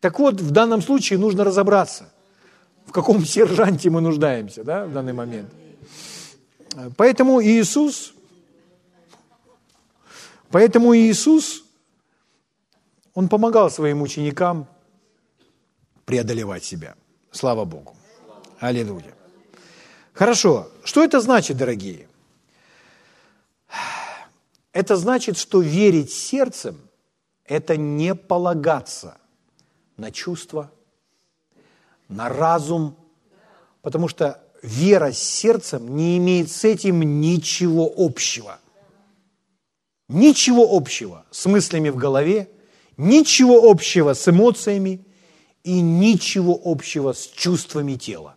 Так 0.00 0.18
вот, 0.18 0.40
в 0.40 0.50
данном 0.50 0.80
случае 0.80 1.18
нужно 1.18 1.44
разобраться– 1.44 2.08
в 2.86 2.92
каком 2.92 3.24
сержанте 3.26 3.90
мы 3.90 4.00
нуждаемся 4.00 4.64
да, 4.64 4.84
в 4.84 4.92
данный 4.92 5.12
момент. 5.12 5.50
Поэтому 6.96 7.42
Иисус, 7.42 8.14
поэтому 10.50 10.94
Иисус, 10.96 11.64
Он 13.14 13.28
помогал 13.28 13.70
своим 13.70 14.02
ученикам 14.02 14.66
преодолевать 16.06 16.64
себя. 16.64 16.94
Слава 17.30 17.64
Богу. 17.64 17.94
Аллилуйя. 18.58 19.14
Хорошо. 20.14 20.68
Что 20.84 21.04
это 21.04 21.20
значит, 21.20 21.56
дорогие? 21.56 22.08
Это 24.72 24.96
значит, 24.96 25.36
что 25.36 25.60
верить 25.60 26.10
сердцем– 26.10 26.80
это 27.44 27.76
не 27.76 28.14
полагаться 28.14 29.18
на 29.96 30.10
чувства, 30.10 30.70
на 32.08 32.28
разум, 32.28 32.96
потому 33.82 34.08
что 34.08 34.42
вера 34.62 35.12
с 35.12 35.18
сердцем 35.18 35.94
не 35.94 36.16
имеет 36.16 36.50
с 36.50 36.64
этим 36.64 37.20
ничего 37.20 37.92
общего. 37.96 38.58
Ничего 40.08 40.76
общего 40.76 41.24
с 41.30 41.46
мыслями 41.46 41.90
в 41.90 41.96
голове, 41.96 42.50
ничего 42.96 43.70
общего 43.70 44.14
с 44.14 44.28
эмоциями 44.28 45.04
и 45.64 45.80
ничего 45.80 46.58
общего 46.64 47.12
с 47.12 47.26
чувствами 47.26 47.94
тела. 47.94 48.36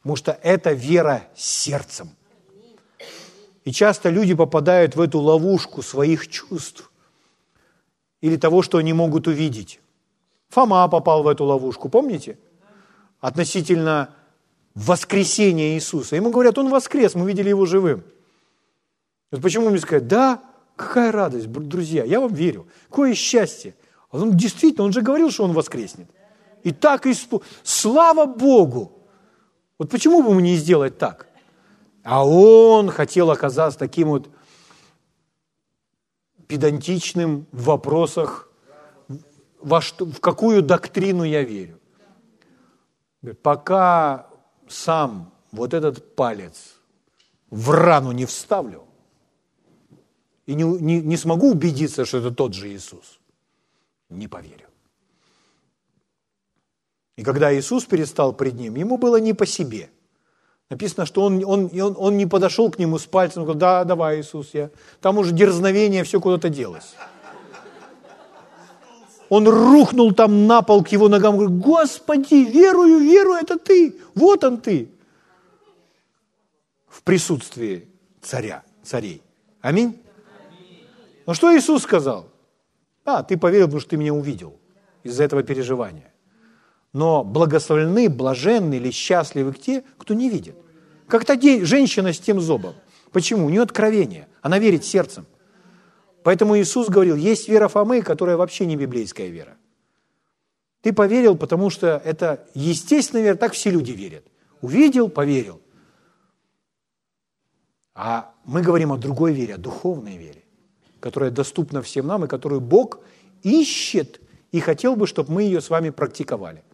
Потому 0.00 0.16
что 0.16 0.38
это 0.42 0.72
вера 0.72 1.28
сердцем. 1.36 2.16
И 3.64 3.72
часто 3.72 4.10
люди 4.10 4.34
попадают 4.34 4.96
в 4.96 5.00
эту 5.00 5.20
ловушку 5.20 5.82
своих 5.82 6.28
чувств 6.28 6.90
или 8.20 8.36
того, 8.36 8.62
что 8.62 8.78
они 8.78 8.92
могут 8.92 9.28
увидеть. 9.28 9.80
Фома 10.48 10.86
попал 10.88 11.22
в 11.22 11.28
эту 11.28 11.44
ловушку, 11.44 11.88
помните? 11.88 12.38
Относительно 13.20 14.14
воскресения 14.74 15.74
Иисуса. 15.74 16.16
Ему 16.16 16.30
говорят, 16.30 16.58
он 16.58 16.68
воскрес, 16.70 17.14
мы 17.14 17.26
видели 17.26 17.48
его 17.48 17.66
живым. 17.66 18.04
Вот 19.30 19.42
почему 19.42 19.70
мне 19.70 19.78
сказать, 19.78 20.08
да, 20.08 20.42
какая 20.76 21.12
радость, 21.12 21.50
друзья, 21.50 22.04
я 22.04 22.20
вам 22.20 22.32
верю, 22.32 22.66
какое 22.88 23.14
счастье. 23.14 23.74
Он 24.10 24.36
действительно, 24.36 24.84
он 24.84 24.92
же 24.92 25.00
говорил, 25.00 25.30
что 25.30 25.44
он 25.44 25.52
воскреснет. 25.52 26.08
И 26.62 26.72
так 26.72 27.06
испу... 27.06 27.42
Слава 27.62 28.26
Богу! 28.26 28.92
Вот 29.78 29.90
почему 29.90 30.22
бы 30.22 30.34
мне 30.34 30.52
не 30.52 30.56
сделать 30.56 30.98
так? 30.98 31.28
А 32.02 32.26
он 32.26 32.90
хотел 32.90 33.30
оказаться 33.30 33.78
таким 33.78 34.08
вот 34.08 34.28
педантичным 36.48 37.46
в 37.52 37.64
вопросах 37.64 38.50
во 39.60 39.80
что, 39.80 40.04
в 40.04 40.20
какую 40.20 40.62
доктрину 40.62 41.24
я 41.24 41.42
верю. 41.42 41.78
Пока 43.42 44.28
сам 44.68 45.32
вот 45.52 45.74
этот 45.74 46.16
палец 46.16 46.74
в 47.50 47.70
рану 47.70 48.12
не 48.12 48.26
вставлю 48.26 48.84
и 50.46 50.54
не, 50.54 50.64
не, 50.64 51.00
не 51.00 51.16
смогу 51.16 51.52
убедиться, 51.52 52.04
что 52.04 52.18
это 52.18 52.32
тот 52.32 52.54
же 52.54 52.68
Иисус, 52.68 53.20
не 54.08 54.26
поверю. 54.26 54.68
И 57.16 57.22
когда 57.22 57.54
Иисус 57.54 57.84
перестал 57.84 58.32
пред 58.32 58.54
ним, 58.54 58.74
ему 58.74 58.96
было 58.96 59.20
не 59.20 59.34
по 59.34 59.46
себе. 59.46 59.90
Написано, 60.72 61.04
что 61.04 61.24
он, 61.24 61.44
он, 61.44 61.70
он, 61.78 61.96
он 61.98 62.16
не 62.16 62.24
подошел 62.24 62.70
к 62.70 62.78
нему 62.78 62.98
с 62.98 63.04
пальцем, 63.04 63.42
сказал, 63.42 63.56
да, 63.56 63.84
давай, 63.84 64.22
Иисус, 64.22 64.54
я. 64.54 64.70
Там 65.02 65.18
уже 65.18 65.32
дерзновение, 65.32 66.02
все 66.02 66.18
куда-то 66.18 66.48
делось. 66.48 66.94
Он 69.28 69.46
рухнул 69.46 70.14
там 70.14 70.46
на 70.46 70.62
пол 70.62 70.82
к 70.82 70.88
его 70.88 71.10
ногам, 71.10 71.36
говорит, 71.36 71.58
Господи, 71.58 72.50
верую, 72.50 73.00
верую, 73.00 73.36
это 73.36 73.58
ты, 73.58 73.98
вот 74.14 74.44
он 74.44 74.62
ты. 74.62 74.88
В 76.88 77.02
присутствии 77.02 77.86
царя, 78.22 78.62
царей. 78.82 79.20
Аминь. 79.60 80.00
Но 81.26 81.34
что 81.34 81.54
Иисус 81.54 81.82
сказал? 81.82 82.28
А, 83.04 83.22
ты 83.22 83.36
поверил, 83.36 83.66
потому 83.66 83.80
что 83.80 83.90
ты 83.90 83.98
меня 83.98 84.14
увидел 84.14 84.58
из-за 85.02 85.24
этого 85.24 85.42
переживания. 85.42 86.14
Но 86.94 87.24
благословлены, 87.24 88.08
блаженны 88.08 88.76
или 88.76 88.90
счастливы 88.90 89.52
те, 89.52 89.84
кто 89.98 90.14
не 90.14 90.30
видит. 90.30 90.56
Как 91.12 91.26
та 91.26 91.38
женщина 91.38 92.14
с 92.14 92.18
тем 92.18 92.40
зобом. 92.40 92.74
Почему? 93.10 93.44
У 93.44 93.50
нее 93.50 93.60
откровение. 93.60 94.28
Она 94.40 94.58
верит 94.58 94.82
сердцем. 94.82 95.26
Поэтому 96.22 96.56
Иисус 96.56 96.88
говорил, 96.88 97.16
есть 97.16 97.50
вера 97.50 97.68
Фомы, 97.68 98.00
которая 98.00 98.38
вообще 98.38 98.64
не 98.64 98.76
библейская 98.76 99.28
вера. 99.28 99.58
Ты 100.80 100.94
поверил, 100.94 101.36
потому 101.36 101.68
что 101.68 102.00
это 102.02 102.48
естественная 102.54 103.24
вера, 103.24 103.36
так 103.36 103.52
все 103.52 103.68
люди 103.68 103.92
верят. 103.92 104.24
Увидел, 104.62 105.10
поверил. 105.10 105.60
А 107.94 108.32
мы 108.46 108.62
говорим 108.62 108.90
о 108.90 108.96
другой 108.96 109.34
вере, 109.34 109.56
о 109.56 109.58
духовной 109.58 110.16
вере, 110.16 110.42
которая 110.98 111.30
доступна 111.30 111.82
всем 111.82 112.06
нам 112.06 112.24
и 112.24 112.26
которую 112.26 112.62
Бог 112.62 113.00
ищет 113.42 114.22
и 114.50 114.60
хотел 114.60 114.96
бы, 114.96 115.06
чтобы 115.06 115.30
мы 115.30 115.42
ее 115.42 115.60
с 115.60 115.68
вами 115.68 115.90
практиковали. 115.90 116.64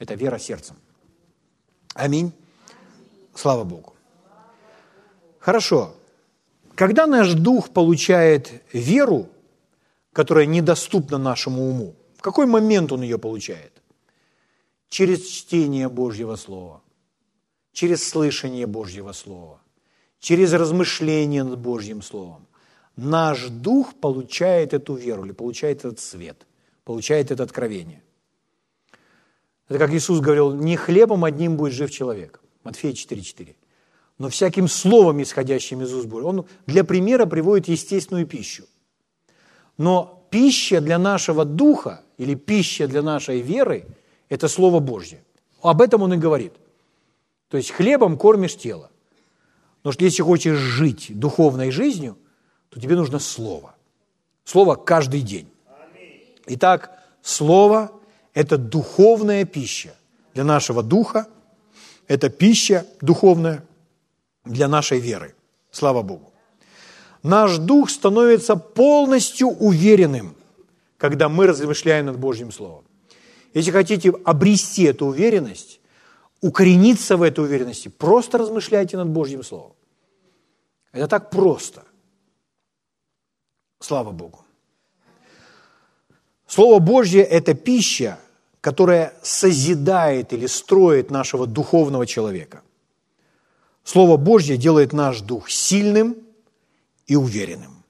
Это 0.00 0.14
вера 0.16 0.40
сердцем. 0.40 0.74
Аминь. 1.94 2.32
Слава 3.34 3.64
Богу. 3.64 3.94
Хорошо. 5.38 5.94
Когда 6.74 7.06
наш 7.06 7.34
дух 7.34 7.70
получает 7.70 8.62
веру, 8.72 9.28
которая 10.12 10.46
недоступна 10.46 11.18
нашему 11.18 11.68
уму, 11.68 11.94
в 12.16 12.22
какой 12.22 12.46
момент 12.46 12.92
он 12.92 13.02
ее 13.02 13.18
получает? 13.18 13.72
Через 14.88 15.26
чтение 15.26 15.88
Божьего 15.88 16.36
Слова, 16.36 16.82
через 17.72 18.08
слышание 18.08 18.66
Божьего 18.66 19.12
Слова, 19.12 19.60
через 20.20 20.52
размышление 20.52 21.44
над 21.44 21.58
Божьим 21.58 22.02
Словом. 22.02 22.46
Наш 22.96 23.48
дух 23.48 23.94
получает 23.94 24.72
эту 24.72 24.94
веру 24.94 25.24
или 25.24 25.32
получает 25.32 25.80
этот 25.80 26.00
свет, 26.00 26.46
получает 26.84 27.30
это 27.30 27.42
откровение. 27.42 28.02
Это 29.68 29.78
как 29.78 29.92
Иисус 29.92 30.20
говорил, 30.20 30.54
не 30.54 30.76
хлебом 30.76 31.24
одним 31.24 31.56
будет 31.56 31.72
жив 31.72 31.90
человек. 31.90 32.43
Матфея 32.64 32.92
4,4. 32.92 33.54
Но 34.18 34.28
всяким 34.28 34.68
словом, 34.68 35.22
исходящим 35.22 35.82
из 35.82 35.92
уст 35.92 36.06
Божьих. 36.06 36.26
Он 36.26 36.46
для 36.66 36.84
примера 36.84 37.26
приводит 37.26 37.68
естественную 37.68 38.26
пищу. 38.26 38.64
Но 39.76 40.26
пища 40.30 40.80
для 40.80 40.98
нашего 40.98 41.44
духа 41.44 42.02
или 42.16 42.34
пища 42.34 42.86
для 42.88 43.02
нашей 43.02 43.40
веры– 43.40 43.86
это 44.28 44.48
Слово 44.48 44.80
Божье. 44.80 45.22
Об 45.62 45.80
этом 45.80 46.02
он 46.02 46.14
и 46.14 46.16
говорит. 46.16 46.52
То 47.48 47.56
есть 47.56 47.70
хлебом 47.70 48.16
кормишь 48.16 48.56
тело. 48.56 48.90
Но 49.82 49.92
если 49.98 50.22
хочешь 50.22 50.58
жить 50.58 51.10
духовной 51.10 51.70
жизнью, 51.70 52.16
то 52.70 52.80
тебе 52.80 52.96
нужно 52.96 53.18
Слово. 53.18 53.74
Слово 54.44 54.76
каждый 54.76 55.20
день. 55.20 55.48
Итак, 56.46 56.98
Слово– 57.22 57.92
это 58.34 58.58
духовная 58.58 59.44
пища 59.44 59.94
для 60.34 60.44
нашего 60.44 60.82
духа, 60.82 61.26
это 62.08 62.30
пища 62.30 62.86
духовная 63.00 63.64
для 64.44 64.68
нашей 64.68 65.00
веры. 65.00 65.34
Слава 65.70 66.02
Богу. 66.02 66.32
Наш 67.22 67.58
дух 67.58 67.90
становится 67.90 68.56
полностью 68.56 69.48
уверенным, 69.48 70.36
когда 70.98 71.28
мы 71.28 71.46
размышляем 71.46 72.06
над 72.06 72.18
Божьим 72.18 72.52
Словом. 72.52 72.84
Если 73.54 73.70
хотите 73.70 74.10
обрести 74.24 74.82
эту 74.82 75.06
уверенность, 75.06 75.80
укорениться 76.40 77.16
в 77.16 77.22
этой 77.22 77.44
уверенности, 77.44 77.88
просто 77.88 78.38
размышляйте 78.38 78.96
над 78.96 79.08
Божьим 79.08 79.42
Словом. 79.42 79.72
Это 80.92 81.08
так 81.08 81.30
просто. 81.30 81.84
Слава 83.80 84.10
Богу. 84.10 84.44
Слово 86.46 86.78
Божье– 86.78 87.22
это 87.22 87.54
пища, 87.54 88.18
которая 88.64 89.12
созидает 89.22 90.32
или 90.32 90.46
строит 90.46 91.10
нашего 91.10 91.46
духовного 91.46 92.06
человека. 92.06 92.62
Слово 93.82 94.16
Божье 94.16 94.56
делает 94.56 94.94
наш 94.94 95.20
дух 95.20 95.50
сильным 95.50 96.16
и 97.06 97.14
уверенным. 97.14 97.84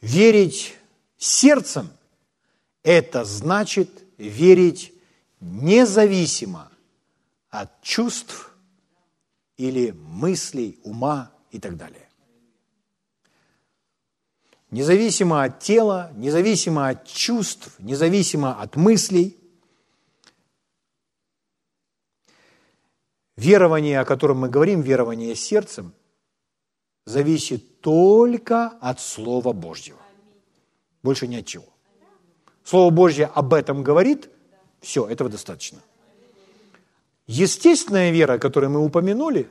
Верить 0.00 0.74
сердцем– 1.18 1.88
это 2.82 3.24
значит 3.24 3.88
верить 4.18 4.92
независимо 5.38 6.72
от 7.48 7.80
чувств 7.80 8.56
или 9.56 9.92
мыслей, 9.92 10.80
ума 10.82 11.30
и 11.52 11.60
так 11.60 11.76
далее. 11.76 12.08
Независимо 14.74 15.44
от 15.44 15.60
тела, 15.60 16.10
независимо 16.16 16.88
от 16.88 17.06
чувств, 17.06 17.70
независимо 17.78 18.60
от 18.60 18.74
мыслей. 18.74 19.38
Верование, 23.36 24.00
о 24.00 24.04
котором 24.04 24.38
мы 24.38 24.48
говорим, 24.48 24.80
верование 24.80 25.36
сердцем, 25.36 25.92
зависит 27.06 27.82
только 27.82 28.66
от 28.80 28.98
Слова 28.98 29.52
Божьего. 29.52 30.00
Больше 31.04 31.28
ни 31.28 31.36
от 31.36 31.46
чего. 31.46 31.66
Слово 32.64 32.90
Божье 32.90 33.26
об 33.26 33.54
этом 33.54 33.84
говорит, 33.84 34.28
все, 34.80 35.06
этого 35.06 35.30
достаточно. 35.30 35.78
Естественная 37.28 38.10
вера, 38.10 38.38
которую 38.38 38.72
мы 38.72 38.84
упомянули, 38.84 39.48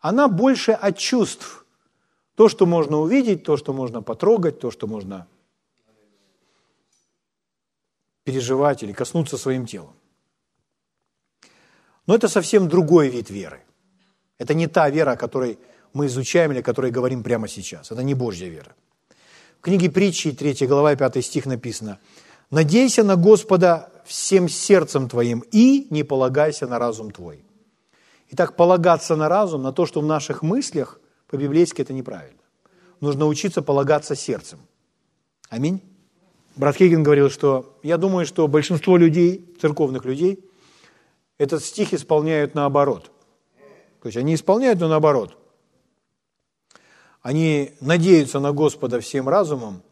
она 0.00 0.28
больше 0.28 0.72
от 0.72 0.98
чувств– 0.98 1.60
то, 2.34 2.48
что 2.48 2.66
можно 2.66 2.98
увидеть, 2.98 3.44
то, 3.44 3.56
что 3.56 3.72
можно 3.72 4.02
потрогать, 4.02 4.58
то, 4.58 4.70
что 4.70 4.86
можно 4.86 5.26
переживать 8.24 8.82
или 8.82 8.92
коснуться 8.92 9.36
своим 9.36 9.66
телом. 9.66 9.94
Но 12.06 12.14
это 12.14 12.28
совсем 12.28 12.68
другой 12.68 13.08
вид 13.08 13.30
веры. 13.30 13.62
Это 14.38 14.54
не 14.54 14.66
та 14.66 14.90
вера, 14.90 15.12
о 15.12 15.16
которой 15.16 15.58
мы 15.92 16.06
изучаем 16.06 16.52
или 16.52 16.60
о 16.60 16.62
которой 16.62 16.90
говорим 16.90 17.22
прямо 17.22 17.48
сейчас. 17.48 17.92
Это 17.92 18.02
не 18.02 18.14
Божья 18.14 18.48
вера. 18.48 18.74
В 19.58 19.62
книге 19.62 19.90
притчи, 19.90 20.32
3 20.32 20.66
глава, 20.66 20.96
5 20.96 21.24
стих 21.24 21.46
написано 21.46 21.98
«Надейся 22.50 23.04
на 23.04 23.16
Господа 23.16 23.90
всем 24.04 24.48
сердцем 24.48 25.08
твоим 25.08 25.44
и 25.52 25.86
не 25.90 26.02
полагайся 26.02 26.66
на 26.66 26.78
разум 26.78 27.10
твой». 27.10 27.44
Итак, 28.30 28.56
полагаться 28.56 29.14
на 29.14 29.28
разум, 29.28 29.62
на 29.62 29.72
то, 29.72 29.86
что 29.86 30.00
в 30.00 30.06
наших 30.06 30.42
мыслях 30.42 30.98
по-библейски 31.32 31.80
это 31.80 31.94
неправильно. 31.94 32.42
Нужно 33.00 33.26
учиться 33.26 33.62
полагаться 33.62 34.14
сердцем. 34.14 34.58
Аминь. 35.48 35.80
Брат 36.56 36.76
Хейген 36.76 37.02
говорил, 37.02 37.30
что 37.30 37.78
я 37.82 37.96
думаю, 37.96 38.26
что 38.26 38.46
большинство 38.48 38.98
людей, 38.98 39.56
церковных 39.58 40.04
людей, 40.04 40.44
этот 41.38 41.64
стих 41.64 41.94
исполняют 41.94 42.54
наоборот. 42.54 43.10
То 44.02 44.08
есть 44.08 44.18
они 44.18 44.34
исполняют, 44.34 44.78
но 44.78 44.88
наоборот. 44.88 45.38
Они 47.22 47.72
надеются 47.80 48.38
на 48.38 48.52
Господа 48.52 49.00
всем 49.00 49.26
разумом 49.26 49.82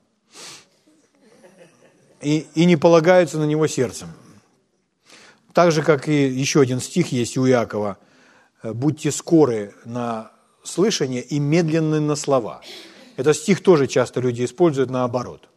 и, 2.21 2.47
и 2.55 2.67
не 2.67 2.77
полагаются 2.77 3.39
на 3.39 3.45
Него 3.45 3.67
сердцем. 3.67 4.09
Так 5.55 5.73
же, 5.73 5.83
как 5.83 6.07
и 6.07 6.29
еще 6.29 6.61
один 6.61 6.81
стих 6.81 7.13
есть 7.13 7.39
у 7.39 7.49
Иакова. 7.49 7.97
«Будьте 8.63 9.11
скоры 9.11 9.75
на 9.87 10.33
слышание 10.63 11.23
и 11.23 11.39
медленны 11.39 12.01
на 12.01 12.17
слова. 12.17 12.63
Этот 13.17 13.37
стих 13.37 13.63
тоже 13.63 13.87
часто 13.87 14.21
люди 14.21 14.45
используют 14.45 14.91
наоборот. 14.91 15.49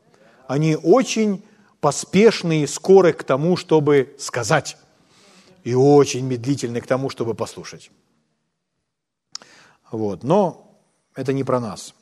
Они 0.47 0.75
очень 0.75 1.43
поспешны 1.79 2.63
и 2.63 2.67
скоры 2.67 3.13
к 3.13 3.23
тому, 3.23 3.57
чтобы 3.57 4.15
сказать, 4.17 4.77
и 5.63 5.73
очень 5.73 6.25
медлительны 6.25 6.81
к 6.81 6.87
тому, 6.87 7.09
чтобы 7.09 7.33
послушать. 7.33 7.91
Вот. 9.91 10.23
Но 10.23 10.79
это 11.15 11.33
не 11.33 11.43
про 11.43 11.59
нас. 11.59 11.93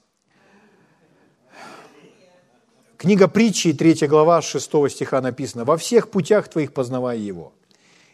Книга 2.98 3.28
притчи, 3.28 3.74
3 3.74 4.08
глава, 4.08 4.42
6 4.42 4.90
стиха 4.90 5.22
написано, 5.22 5.66
«Во 5.66 5.76
всех 5.76 6.12
путях 6.12 6.48
твоих 6.48 6.72
познавай 6.72 7.20
его, 7.20 7.54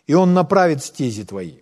и 0.05 0.13
он 0.13 0.33
направит 0.33 0.81
стези 0.81 1.25
твои. 1.25 1.59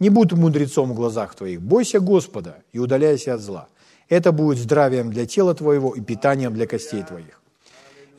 Не 0.00 0.10
будь 0.10 0.32
мудрецом 0.32 0.90
в 0.90 0.94
глазах 0.94 1.34
твоих, 1.34 1.60
бойся 1.60 2.00
Господа 2.00 2.62
и 2.72 2.78
удаляйся 2.78 3.34
от 3.34 3.40
зла. 3.40 3.68
Это 4.08 4.32
будет 4.32 4.58
здравием 4.58 5.10
для 5.10 5.26
тела 5.26 5.54
твоего 5.54 5.94
и 5.94 6.00
питанием 6.00 6.52
для 6.54 6.66
костей 6.66 7.02
твоих». 7.04 7.40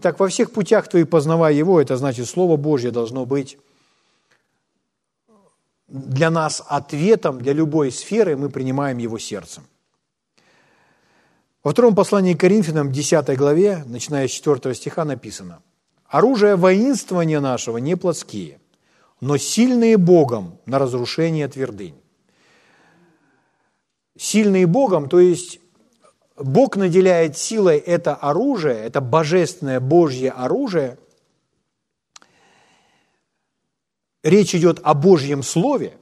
Так 0.01 0.19
во 0.19 0.27
всех 0.27 0.51
путях 0.51 0.88
твоих 0.88 1.09
познавай 1.09 1.55
его, 1.55 1.82
это 1.82 1.97
значит, 1.97 2.27
Слово 2.27 2.57
Божье 2.57 2.91
должно 2.91 3.25
быть 3.25 3.57
для 5.91 6.32
нас 6.32 6.63
ответом 6.65 7.39
для 7.39 7.53
любой 7.53 7.91
сферы, 7.91 8.38
мы 8.38 8.49
принимаем 8.49 8.97
его 8.97 9.19
сердцем. 9.19 9.63
Во 11.63 11.71
втором 11.71 11.95
послании 11.95 12.34
к 12.34 12.39
Коринфянам, 12.39 12.91
10 12.91 13.38
главе, 13.38 13.84
начиная 13.86 14.27
с 14.27 14.32
4 14.32 14.73
стиха, 14.73 15.05
написано 15.05 15.61
«Оружие 16.07 16.55
воинствования 16.55 17.41
нашего 17.41 17.77
не 17.77 17.95
плотские, 17.95 18.61
но 19.22 19.38
сильные 19.38 19.97
Богом 19.97 20.59
на 20.65 20.80
разрушение 20.80 21.47
твердынь». 21.47 21.95
Сильные 24.17 24.67
Богом, 24.67 25.07
то 25.07 25.19
есть 25.19 25.61
Бог 26.38 26.76
наделяет 26.76 27.38
силой 27.38 27.78
это 27.78 28.15
оружие, 28.15 28.76
это 28.76 29.01
божественное 29.01 29.80
Божье 29.80 30.32
оружие. 30.32 30.97
Речь 34.24 34.53
идет 34.53 34.80
о 34.84 34.93
Божьем 34.93 35.43
Слове, 35.43 35.97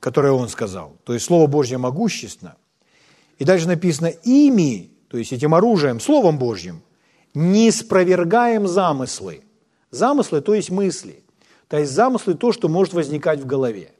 которое 0.00 0.32
Он 0.32 0.48
сказал, 0.48 0.96
то 1.04 1.12
есть 1.12 1.26
Слово 1.26 1.46
Божье 1.46 1.78
могущественно. 1.78 2.56
И 3.38 3.44
дальше 3.44 3.66
написано, 3.66 4.06
ими, 4.06 4.90
то 5.08 5.18
есть 5.18 5.32
этим 5.32 5.54
оружием, 5.54 6.00
Словом 6.00 6.38
Божьим, 6.38 6.82
не 7.34 7.70
спровергаем 7.70 8.66
замыслы. 8.66 9.42
Замыслы, 9.90 10.40
то 10.40 10.54
есть 10.54 10.70
мысли. 10.70 11.22
То 11.72 11.78
есть 11.78 11.92
замыслы– 11.92 12.34
то, 12.38 12.52
что 12.52 12.68
может 12.68 12.92
возникать 12.92 13.40
в 13.40 13.46
голове. 13.46 13.92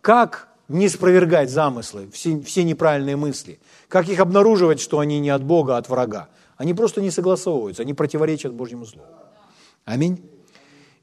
Как 0.00 0.48
не 0.66 0.88
спровергать 0.88 1.50
замыслы, 1.50 2.08
все, 2.10 2.40
все 2.40 2.64
неправильные 2.64 3.16
мысли? 3.16 3.60
Как 3.88 4.08
их 4.08 4.18
обнаруживать, 4.18 4.80
что 4.80 4.98
они 4.98 5.20
не 5.20 5.28
от 5.28 5.44
Бога, 5.44 5.74
а 5.74 5.76
от 5.76 5.90
врага? 5.90 6.30
Они 6.56 6.72
просто 6.72 7.02
не 7.02 7.10
согласовываются, 7.10 7.82
они 7.82 7.92
противоречат 7.92 8.54
Божьему 8.54 8.86
Слову. 8.86 9.08
Аминь. 9.84 10.24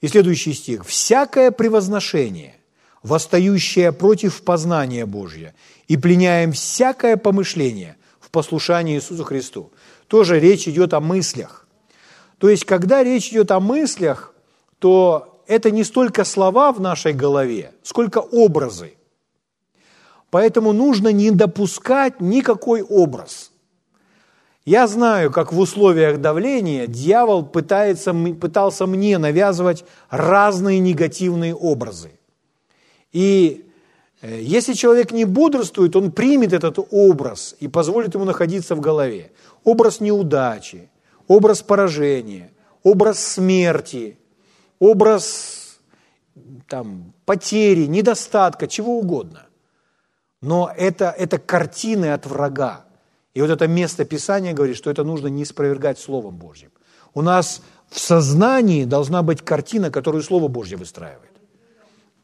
И 0.02 0.08
следующий 0.08 0.54
стих. 0.54 0.84
«Всякое 0.84 1.52
превозношение, 1.52 2.56
восстающее 3.04 3.92
против 3.92 4.42
познания 4.42 5.06
Божьего, 5.06 5.54
и 5.88 5.96
пленяем 5.96 6.54
всякое 6.54 7.18
помышление 7.18 7.98
в 8.20 8.32
послушании 8.32 8.96
Иисусу 8.96 9.24
Христу». 9.24 9.72
Тоже 10.08 10.40
речь 10.40 10.68
идет 10.68 10.96
о 10.96 11.02
мыслях. 11.02 11.68
То 12.40 12.50
есть, 12.50 12.66
когда 12.66 13.04
речь 13.04 13.30
идет 13.30 13.52
о 13.52 13.60
мыслях, 13.60 14.34
то 14.80 15.39
это 15.50 15.72
не 15.72 15.84
столько 15.84 16.26
слова 16.26 16.72
в 16.72 16.80
нашей 16.80 17.12
голове, 17.12 17.72
сколько 17.82 18.20
образы. 18.20 18.94
Поэтому 20.30 20.74
нужно 20.74 21.12
не 21.12 21.32
допускать 21.32 22.22
никакой 22.22 22.84
образ. 22.84 23.52
Я 24.64 24.88
знаю, 24.88 25.32
как 25.32 25.52
в 25.52 25.58
условиях 25.58 26.22
давления 26.22 26.86
дьявол 26.86 27.44
пытается, 27.44 28.14
пытался 28.14 28.86
мне 28.86 29.18
навязывать 29.18 29.86
разные 30.12 30.78
негативные 30.78 31.56
образы. 31.56 32.12
И 33.12 33.66
э, 34.22 34.42
если 34.44 34.74
человек 34.74 35.12
не 35.12 35.26
бодрствует, 35.26 35.96
он 35.96 36.12
примет 36.12 36.54
этот 36.54 36.78
образ 36.92 37.56
и 37.60 37.68
позволит 37.68 38.14
ему 38.14 38.26
находиться 38.26 38.76
в 38.76 38.82
голове. 38.82 39.32
Образ 39.64 40.00
неудачи, 40.00 40.90
образ 41.28 41.64
поражения, 41.64 42.52
образ 42.84 43.18
смерти, 43.18 44.20
образ 44.80 45.80
там, 46.68 47.14
потери, 47.26 47.86
недостатка, 47.86 48.68
чего 48.68 48.98
угодно. 49.00 49.48
Но 50.42 50.72
это, 50.76 51.14
это 51.18 51.38
картины 51.38 52.14
от 52.14 52.26
врага. 52.26 52.86
И 53.34 53.42
вот 53.42 53.50
это 53.50 53.68
место 53.68 54.06
Писания 54.06 54.54
говорит, 54.54 54.78
что 54.78 54.90
это 54.90 55.04
нужно 55.04 55.28
не 55.28 55.46
спровергать 55.46 56.00
Словом 56.00 56.38
Божьим. 56.38 56.72
У 57.14 57.22
нас 57.22 57.62
в 57.90 58.00
сознании 58.00 58.86
должна 58.86 59.22
быть 59.24 59.42
картина, 59.42 59.92
которую 59.92 60.24
Слово 60.24 60.48
Божье 60.48 60.78
выстраивает. 60.78 61.32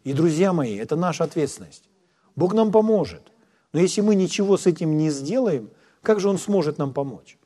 И, 0.03 0.13
друзья 0.13 0.53
мои, 0.53 0.77
это 0.77 0.95
наша 0.95 1.23
ответственность. 1.23 1.89
Бог 2.35 2.53
нам 2.53 2.71
поможет. 2.71 3.21
Но 3.73 3.79
если 3.79 4.01
мы 4.01 4.15
ничего 4.15 4.57
с 4.57 4.67
этим 4.67 4.97
не 4.97 5.09
сделаем, 5.09 5.69
как 6.01 6.19
же 6.19 6.29
Он 6.29 6.37
сможет 6.37 6.77
нам 6.77 6.93
помочь? 6.93 7.37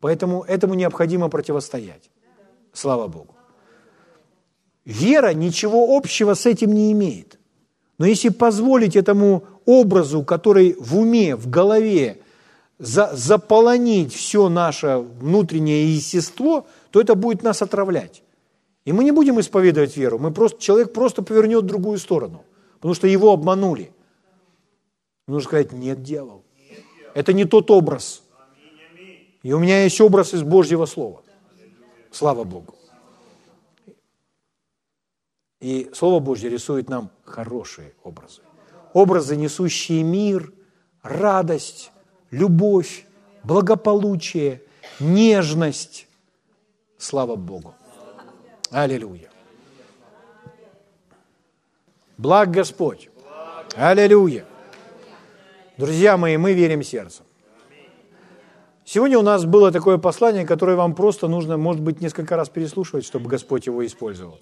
Поэтому 0.00 0.42
этому 0.42 0.74
необходимо 0.74 1.28
противостоять. 1.28 2.10
Слава 2.72 3.06
Богу. 3.06 3.34
Вера 4.84 5.32
ничего 5.32 5.96
общего 5.96 6.34
с 6.34 6.46
этим 6.46 6.72
не 6.72 6.92
имеет. 6.92 7.38
Но 7.98 8.06
если 8.06 8.28
позволить 8.28 8.96
этому 8.96 9.44
образу, 9.64 10.22
который 10.22 10.76
в 10.78 10.98
уме, 10.98 11.36
в 11.36 11.48
голове, 11.48 12.20
за, 12.78 13.10
заполонить 13.14 14.12
все 14.12 14.48
наше 14.48 14.98
внутреннее 15.20 15.94
естество, 15.94 16.66
то 16.90 17.00
это 17.00 17.14
будет 17.14 17.42
нас 17.42 17.62
отравлять. 17.62 18.22
И 18.84 18.92
мы 18.92 19.04
не 19.04 19.12
будем 19.12 19.40
исповедовать 19.40 19.96
веру, 19.96 20.18
мы 20.18 20.30
просто, 20.30 20.60
человек 20.60 20.92
просто 20.92 21.22
повернет 21.22 21.64
в 21.64 21.66
другую 21.66 21.98
сторону, 21.98 22.44
потому 22.74 22.94
что 22.94 23.06
его 23.06 23.32
обманули. 23.32 23.92
Нужно 25.26 25.48
сказать, 25.48 25.72
нет, 25.72 26.02
дьявол. 26.02 26.42
Это 27.14 27.32
не 27.32 27.46
тот 27.46 27.70
образ. 27.70 28.22
И 29.42 29.52
у 29.52 29.58
меня 29.58 29.84
есть 29.84 30.00
образ 30.00 30.34
из 30.34 30.42
Божьего 30.42 30.84
Слова. 30.84 31.22
Слава 32.10 32.44
Богу. 32.44 32.73
И 35.64 35.90
Слово 35.94 36.20
Божье 36.20 36.50
рисует 36.50 36.90
нам 36.90 37.10
хорошие 37.24 37.94
образы. 38.02 38.42
Образы, 38.92 39.34
несущие 39.34 40.02
мир, 40.02 40.52
радость, 41.02 41.90
любовь, 42.30 43.06
благополучие, 43.44 44.60
нежность. 45.00 46.06
Слава 46.98 47.36
Богу. 47.36 47.74
Аллилуйя. 48.70 49.30
Благ 52.18 52.50
Господь. 52.50 53.08
Аллилуйя. 53.74 54.44
Друзья 55.78 56.18
мои, 56.18 56.36
мы 56.36 56.52
верим 56.52 56.82
сердцем. 56.82 57.24
Сегодня 58.84 59.18
у 59.18 59.22
нас 59.22 59.46
было 59.46 59.72
такое 59.72 59.96
послание, 59.96 60.44
которое 60.44 60.76
вам 60.76 60.94
просто 60.94 61.26
нужно, 61.26 61.56
может 61.56 61.80
быть, 61.80 62.02
несколько 62.02 62.36
раз 62.36 62.50
переслушивать, 62.50 63.06
чтобы 63.06 63.30
Господь 63.30 63.64
его 63.64 63.84
использовал. 63.86 64.38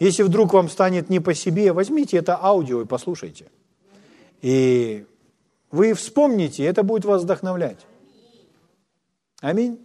Если 0.00 0.22
вдруг 0.22 0.54
вам 0.54 0.70
станет 0.70 1.10
не 1.10 1.20
по 1.20 1.34
себе, 1.34 1.72
возьмите 1.72 2.16
это 2.16 2.42
аудио 2.42 2.80
и 2.80 2.86
послушайте. 2.86 3.50
И 4.40 5.04
вы 5.70 5.92
вспомните, 5.92 6.64
это 6.64 6.82
будет 6.82 7.04
вас 7.04 7.22
вдохновлять. 7.22 7.86
Аминь. 9.42 9.78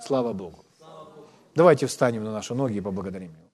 Слава 0.00 0.32
Богу. 0.32 0.64
Давайте 1.54 1.86
встанем 1.86 2.24
на 2.24 2.32
наши 2.32 2.54
ноги 2.54 2.78
и 2.78 2.80
поблагодарим 2.80 3.32
Его. 3.32 3.45